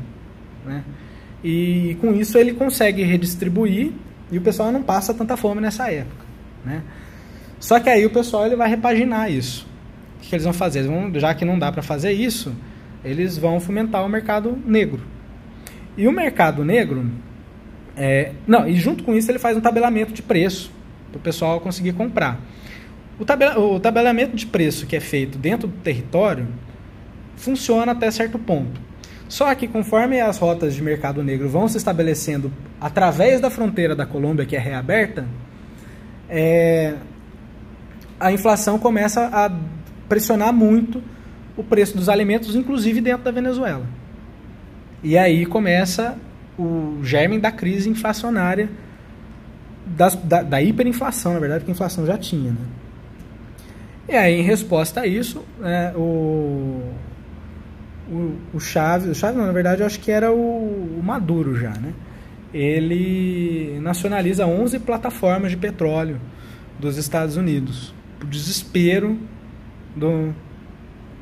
Né? 0.64 0.82
E, 1.44 1.96
com 2.00 2.14
isso 2.14 2.38
ele 2.38 2.54
consegue 2.54 3.02
redistribuir 3.02 3.92
e 4.30 4.38
o 4.38 4.40
pessoal 4.40 4.72
não 4.72 4.82
passa 4.82 5.12
tanta 5.12 5.36
fome 5.36 5.60
nessa 5.60 5.90
época. 5.90 6.24
Né? 6.64 6.82
Só 7.58 7.78
que 7.78 7.90
aí 7.90 8.06
o 8.06 8.10
pessoal 8.10 8.46
ele 8.46 8.56
vai 8.56 8.68
repaginar 8.68 9.30
isso. 9.30 9.66
O 10.16 10.20
que, 10.20 10.28
que 10.28 10.34
eles 10.34 10.44
vão 10.44 10.52
fazer? 10.52 10.80
Eles 10.80 10.90
vão, 10.90 11.12
já 11.18 11.34
que 11.34 11.44
não 11.44 11.58
dá 11.58 11.70
para 11.70 11.82
fazer 11.82 12.12
isso, 12.12 12.54
eles 13.04 13.36
vão 13.36 13.60
fomentar 13.60 14.04
o 14.04 14.08
mercado 14.08 14.56
negro. 14.64 15.00
E 15.96 16.06
o 16.06 16.12
mercado 16.12 16.64
negro, 16.64 17.10
é, 17.96 18.32
não, 18.46 18.66
e 18.66 18.76
junto 18.76 19.04
com 19.04 19.14
isso 19.14 19.30
ele 19.30 19.38
faz 19.38 19.56
um 19.56 19.60
tabelamento 19.60 20.12
de 20.12 20.22
preço 20.22 20.70
para 21.10 21.18
o 21.18 21.20
pessoal 21.20 21.60
conseguir 21.60 21.92
comprar. 21.92 22.40
O, 23.22 23.24
tabela, 23.24 23.56
o 23.56 23.78
tabelamento 23.78 24.34
de 24.34 24.44
preço 24.44 24.84
que 24.84 24.96
é 24.96 25.00
feito 25.00 25.38
dentro 25.38 25.68
do 25.68 25.76
território 25.78 26.48
funciona 27.36 27.92
até 27.92 28.10
certo 28.10 28.36
ponto. 28.36 28.80
Só 29.28 29.54
que 29.54 29.68
conforme 29.68 30.20
as 30.20 30.38
rotas 30.38 30.74
de 30.74 30.82
mercado 30.82 31.22
negro 31.22 31.48
vão 31.48 31.68
se 31.68 31.76
estabelecendo 31.76 32.52
através 32.80 33.40
da 33.40 33.48
fronteira 33.48 33.94
da 33.94 34.04
Colômbia, 34.04 34.44
que 34.44 34.56
é 34.56 34.58
reaberta, 34.58 35.24
é, 36.28 36.94
a 38.18 38.32
inflação 38.32 38.76
começa 38.76 39.28
a 39.32 39.52
pressionar 40.08 40.52
muito 40.52 41.00
o 41.56 41.62
preço 41.62 41.96
dos 41.96 42.08
alimentos, 42.08 42.56
inclusive 42.56 43.00
dentro 43.00 43.22
da 43.22 43.30
Venezuela. 43.30 43.86
E 45.00 45.16
aí 45.16 45.46
começa 45.46 46.18
o 46.58 46.98
germe 47.04 47.38
da 47.38 47.52
crise 47.52 47.88
inflacionária, 47.88 48.68
das, 49.86 50.16
da, 50.16 50.42
da, 50.42 50.60
hiperinflação, 50.60 51.34
na 51.34 51.38
verdade, 51.38 51.60
porque 51.60 51.70
a 51.70 51.74
inflação 51.74 52.04
já 52.04 52.18
tinha. 52.18 52.50
Né? 52.50 52.81
E 54.08 54.14
aí, 54.14 54.40
em 54.40 54.42
resposta 54.42 55.02
a 55.02 55.06
isso, 55.06 55.44
é, 55.62 55.92
o, 55.96 56.82
o, 58.10 58.36
o 58.54 58.60
Chaves, 58.60 59.08
o 59.08 59.14
Chaves 59.14 59.36
não, 59.36 59.46
na 59.46 59.52
verdade, 59.52 59.80
eu 59.82 59.86
acho 59.86 60.00
que 60.00 60.10
era 60.10 60.32
o, 60.32 60.98
o 60.98 61.02
Maduro 61.02 61.56
já, 61.56 61.70
né? 61.70 61.92
Ele 62.52 63.78
nacionaliza 63.80 64.46
11 64.46 64.80
plataformas 64.80 65.50
de 65.50 65.56
petróleo 65.56 66.20
dos 66.78 66.96
Estados 66.98 67.36
Unidos, 67.36 67.94
o 68.20 68.26
desespero 68.26 69.18
do, 69.96 70.34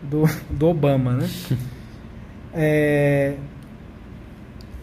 do, 0.03 0.25
do 0.51 0.69
Obama, 0.69 1.15
né? 1.15 1.29
É, 2.53 3.37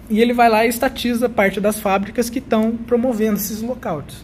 e 0.10 0.22
ele 0.22 0.34
vai 0.34 0.50
lá 0.50 0.66
e 0.66 0.70
estatiza 0.70 1.28
parte 1.28 1.60
das 1.60 1.80
fábricas 1.80 2.30
que 2.30 2.40
estão 2.40 2.78
promovendo 2.78 3.36
esses 3.36 3.62
lockouts. 3.62 4.24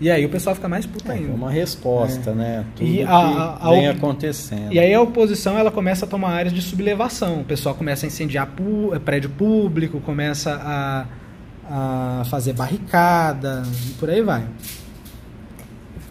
E 0.00 0.10
aí 0.10 0.24
o 0.24 0.30
pessoal 0.30 0.54
fica 0.54 0.68
mais 0.68 0.86
puta 0.86 1.12
é, 1.12 1.16
ainda. 1.16 1.30
É 1.30 1.34
uma 1.34 1.50
resposta, 1.50 2.30
é. 2.30 2.34
né? 2.34 2.64
Tudo 2.74 2.88
e 2.88 3.02
a, 3.02 3.10
a, 3.10 3.68
a, 3.68 3.70
vem 3.70 3.88
acontecendo. 3.88 4.72
E 4.72 4.78
aí 4.78 4.94
a 4.94 5.00
oposição 5.00 5.58
ela 5.58 5.70
começa 5.70 6.06
a 6.06 6.08
tomar 6.08 6.30
áreas 6.30 6.54
de 6.54 6.62
sublevação. 6.62 7.42
O 7.42 7.44
pessoal 7.44 7.74
começa 7.74 8.06
a 8.06 8.08
incendiar 8.08 8.46
pu 8.46 8.98
prédio 9.04 9.28
público, 9.28 10.00
começa 10.00 10.54
a, 10.54 12.20
a 12.20 12.24
fazer 12.24 12.54
barricada 12.54 13.62
e 13.88 13.92
por 13.92 14.08
aí 14.08 14.22
vai. 14.22 14.46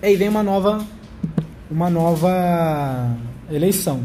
E 0.04 0.06
aí 0.06 0.16
vem 0.16 0.30
uma 0.30 0.44
nova, 0.44 0.86
uma 1.70 1.90
nova 1.90 3.18
eleição. 3.52 4.04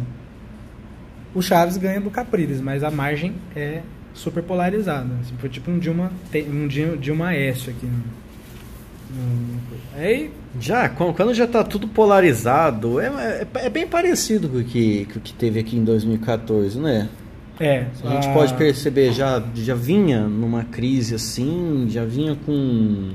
O 1.35 1.43
Chaves 1.43 1.77
ganha 1.77 2.01
do 2.01 2.11
Capriles, 2.11 2.61
mas 2.61 2.83
a 2.83 2.91
margem 2.91 3.35
é 3.55 3.83
super 4.15 4.43
polarizada. 4.43 5.11
Assim, 5.21 5.35
foi 5.39 5.51
tipo 5.51 5.71
um 5.71 5.79
Dilma, 5.79 6.11
um 6.49 6.67
Dilma 6.97 7.35
S 7.35 7.69
aqui. 7.69 7.89
Aí, 9.97 10.31
já, 10.61 10.89
quando 10.89 11.33
já 11.33 11.45
está 11.45 11.63
tudo 11.63 11.87
polarizado, 11.87 12.99
é, 13.01 13.07
é, 13.07 13.47
é, 13.67 13.71
bem 13.71 13.87
parecido 13.87 14.49
com 14.49 14.59
o 14.59 14.65
que, 14.65 15.07
com 15.13 15.19
o 15.19 15.23
que 15.23 15.33
teve 15.33 15.61
aqui 15.61 15.77
em 15.77 15.85
2014, 15.85 16.79
né? 16.79 17.09
É. 17.61 17.87
A 18.03 18.15
gente 18.15 18.33
pode 18.35 18.55
perceber, 18.55 19.13
já, 19.13 19.43
já 19.55 19.75
vinha 19.75 20.27
numa 20.27 20.65
crise 20.65 21.15
assim, 21.15 21.87
já 21.89 22.05
vinha 22.05 22.37
com. 22.45 23.13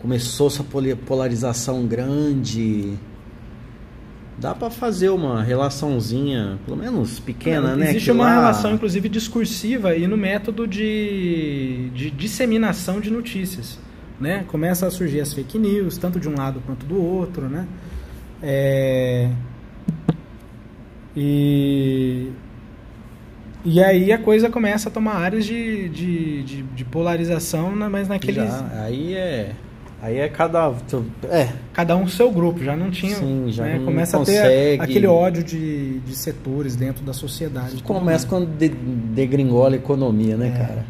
Começou 0.00 0.46
essa 0.46 0.64
polarização 1.04 1.84
grande. 1.86 2.94
Dá 4.38 4.54
para 4.54 4.70
fazer 4.70 5.08
uma 5.08 5.42
relaçãozinha, 5.42 6.60
pelo 6.64 6.76
menos 6.76 7.18
pequena, 7.18 7.74
né? 7.74 7.90
Existe 7.90 8.12
uma 8.12 8.26
lá... 8.26 8.34
relação, 8.34 8.74
inclusive, 8.74 9.08
discursiva 9.08 9.96
e 9.96 10.06
no 10.06 10.16
método 10.16 10.64
de, 10.64 11.90
de 11.92 12.12
disseminação 12.12 13.00
de 13.00 13.10
notícias 13.10 13.80
né? 14.20 14.44
Começa 14.48 14.86
a 14.86 14.90
surgir 14.90 15.20
as 15.20 15.32
fake 15.32 15.58
news, 15.58 15.96
tanto 15.96 16.18
de 16.18 16.28
um 16.28 16.36
lado 16.36 16.62
quanto 16.66 16.84
do 16.86 17.02
outro, 17.02 17.48
né? 17.48 17.66
É... 18.42 19.30
E... 21.16 22.30
E 23.64 23.82
aí 23.82 24.12
a 24.12 24.18
coisa 24.18 24.48
começa 24.48 24.88
a 24.88 24.92
tomar 24.92 25.16
áreas 25.16 25.44
de, 25.44 25.88
de, 25.88 26.42
de, 26.42 26.62
de 26.62 26.84
polarização, 26.84 27.74
né? 27.74 27.88
mas 27.88 28.08
naqueles... 28.08 28.44
Já, 28.44 28.84
aí 28.84 29.14
é... 29.14 29.52
Aí 30.00 30.18
é 30.18 30.28
cada. 30.28 30.72
É. 31.24 31.48
Cada 31.72 31.96
um 31.96 32.06
seu 32.06 32.30
grupo, 32.30 32.62
já 32.62 32.76
não 32.76 32.88
tinha. 32.88 33.16
Sim, 33.16 33.46
já 33.48 33.64
né? 33.64 33.78
não 33.78 33.86
Começa 33.86 34.16
consegue... 34.16 34.38
a 34.38 34.42
ter 34.42 34.80
aquele 34.80 35.08
ódio 35.08 35.42
de, 35.42 35.98
de 35.98 36.14
setores 36.14 36.76
dentro 36.76 37.04
da 37.04 37.12
sociedade. 37.12 37.82
Começa 37.82 38.24
quando 38.24 38.46
de, 38.46 38.68
degringola 38.68 39.74
a 39.74 39.76
economia, 39.76 40.36
né, 40.36 40.48
é. 40.54 40.58
cara? 40.66 40.86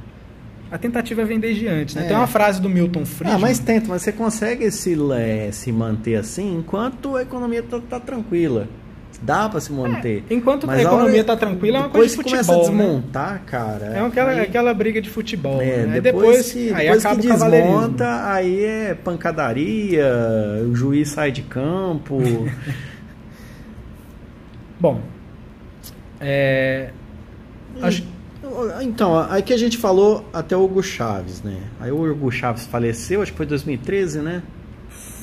A 0.71 0.77
tentativa 0.77 1.25
vem 1.25 1.41
desde 1.41 1.67
antes, 1.67 1.95
né? 1.95 2.05
É. 2.05 2.09
Tem 2.09 2.17
uma 2.17 2.27
frase 2.27 2.61
do 2.61 2.69
Milton 2.69 3.07
Friedman... 3.07 3.37
Ah, 3.37 3.39
mas 3.39 3.59
tenta, 3.59 3.89
mas 3.89 4.03
você 4.03 4.13
consegue 4.13 4.71
se, 4.71 4.97
é, 5.15 5.51
se 5.51 5.73
manter 5.73 6.17
assim 6.17 6.59
enquanto 6.59 7.17
a 7.17 7.23
economia 7.23 7.63
tá, 7.63 7.81
tá 7.81 7.99
tranquila. 7.99 8.69
Dá 9.21 9.49
para 9.49 9.61
se 9.61 9.73
manter. 9.73 10.23
É, 10.31 10.35
enquanto 10.35 10.67
mas 10.67 10.79
a 10.79 10.83
economia 10.83 11.23
está 11.23 11.37
tranquila, 11.37 11.79
é 11.79 11.81
uma 11.81 11.89
coisa 11.89 12.09
de 12.09 12.17
futebol. 12.17 12.45
começa 12.45 12.53
a 12.53 12.57
né? 12.57 12.63
desmontar, 12.63 13.33
né? 13.33 13.41
cara. 13.47 13.87
É 13.87 14.01
aquela, 14.01 14.31
aí, 14.31 14.41
aquela 14.41 14.75
briga 14.75 15.01
de 15.03 15.11
futebol. 15.11 15.61
É, 15.61 15.87
né? 15.87 16.01
depois, 16.01 16.53
que, 16.53 16.73
aí 16.73 16.87
depois 16.87 17.05
que 17.05 17.17
desmonta, 17.17 18.31
aí 18.31 18.65
é 18.65 18.95
pancadaria, 18.95 20.07
o 20.71 20.75
juiz 20.75 21.09
sai 21.09 21.33
de 21.33 21.43
campo. 21.43 22.21
Bom, 24.79 25.01
é, 26.21 26.91
acho, 27.83 28.05
Então, 28.83 29.19
aí 29.29 29.43
que 29.43 29.53
a 29.53 29.57
gente 29.57 29.77
falou 29.77 30.25
até 30.33 30.57
o 30.57 30.65
Hugo 30.65 30.83
Chaves, 30.83 31.43
né? 31.43 31.59
Aí 31.81 31.91
o 31.91 32.11
Hugo 32.11 32.31
Chaves 32.31 32.67
faleceu, 32.67 33.21
acho 33.23 33.33
que 33.33 33.37
foi 33.37 33.47
2013, 33.47 34.21
né? 34.21 34.43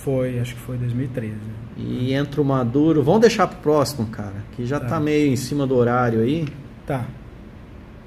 foi, 0.04 0.38
acho 0.40 0.54
que 0.54 0.62
foi 0.62 0.78
2013. 0.78 1.34
E 1.78 2.14
entra 2.14 2.40
o 2.40 2.46
Maduro. 2.46 3.02
Vamos 3.02 3.22
deixar 3.22 3.48
pro 3.48 3.58
próximo, 3.58 4.06
cara, 4.06 4.36
que 4.56 4.64
já 4.64 4.80
tá, 4.80 4.88
Tá. 4.90 5.00
meio 5.00 5.32
em 5.32 5.36
cima 5.36 5.66
do 5.66 5.76
horário 5.76 6.20
aí. 6.22 6.48
Tá. 6.86 7.06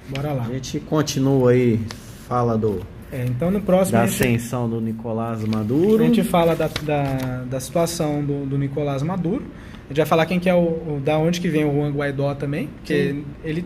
Bora 0.08 0.32
lá. 0.32 0.44
A 0.44 0.52
gente 0.52 0.78
continua 0.78 1.50
aí, 1.50 1.80
fala 2.28 2.56
do 2.56 2.82
É, 3.10 3.24
então 3.24 3.50
no 3.50 3.60
próximo 3.60 3.98
da 3.98 4.04
a 4.04 4.06
gente, 4.06 4.14
ascensão 4.22 4.70
do 4.70 4.80
Nicolás 4.80 5.42
a 5.42 5.46
Maduro. 5.48 6.04
gente 6.04 6.22
fala 6.22 6.54
da, 6.54 6.68
da, 6.82 7.44
da 7.50 7.58
situação 7.58 8.22
do, 8.24 8.46
do 8.46 8.56
Nicolás 8.56 9.02
Maduro. 9.02 9.42
A 9.86 9.88
gente 9.88 9.96
vai 9.96 10.06
falar 10.06 10.24
quem 10.26 10.38
que 10.38 10.48
é 10.48 10.54
o, 10.54 10.58
o- 10.58 11.00
da 11.04 11.18
onde 11.18 11.40
que 11.40 11.48
vem 11.48 11.64
o 11.64 11.72
Juan 11.72 11.90
Guaidó 11.90 12.32
também, 12.36 12.68
porque 12.76 13.10
Sim. 13.12 13.24
ele 13.42 13.64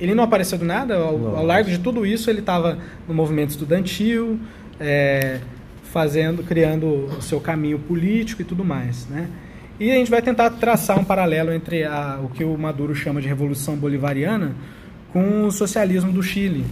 ele 0.00 0.14
não 0.14 0.24
apareceu 0.24 0.58
do 0.58 0.64
nada, 0.64 0.96
ao, 0.96 1.36
ao 1.36 1.44
largo 1.46 1.70
de 1.70 1.78
tudo 1.78 2.04
isso 2.04 2.28
ele 2.30 2.40
estava 2.40 2.78
no 3.08 3.14
movimento 3.14 3.50
estudantil, 3.50 4.38
é, 4.78 5.40
fazendo, 5.84 6.42
criando 6.42 6.86
o 6.86 7.22
seu 7.22 7.40
caminho 7.40 7.78
político 7.78 8.42
e 8.42 8.44
tudo 8.44 8.64
mais, 8.64 9.06
né? 9.06 9.28
E 9.78 9.90
a 9.90 9.94
gente 9.94 10.10
vai 10.10 10.22
tentar 10.22 10.50
traçar 10.50 10.98
um 10.98 11.04
paralelo 11.04 11.52
entre 11.52 11.84
a, 11.84 12.18
o 12.22 12.28
que 12.28 12.44
o 12.44 12.56
Maduro 12.56 12.94
chama 12.94 13.20
de 13.20 13.28
Revolução 13.28 13.76
Bolivariana 13.76 14.54
com 15.12 15.44
o 15.44 15.50
socialismo 15.50 16.12
do 16.12 16.22
Chile 16.22 16.64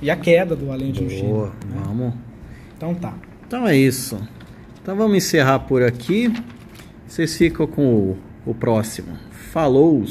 e 0.00 0.10
a 0.10 0.16
queda 0.16 0.54
do 0.54 0.70
Allende 0.70 1.02
no 1.02 1.10
Chile. 1.10 1.22
Boa, 1.22 1.46
né? 1.46 1.82
vamos. 1.84 2.14
Então 2.76 2.94
tá. 2.94 3.14
Então 3.46 3.66
é 3.66 3.76
isso. 3.76 4.18
Então 4.80 4.96
vamos 4.96 5.16
encerrar 5.16 5.60
por 5.60 5.82
aqui. 5.82 6.32
Vocês 7.06 7.36
ficam 7.36 7.66
com 7.66 7.84
o, 7.84 8.18
o 8.46 8.54
próximo. 8.54 9.16
Falou! 9.30 10.04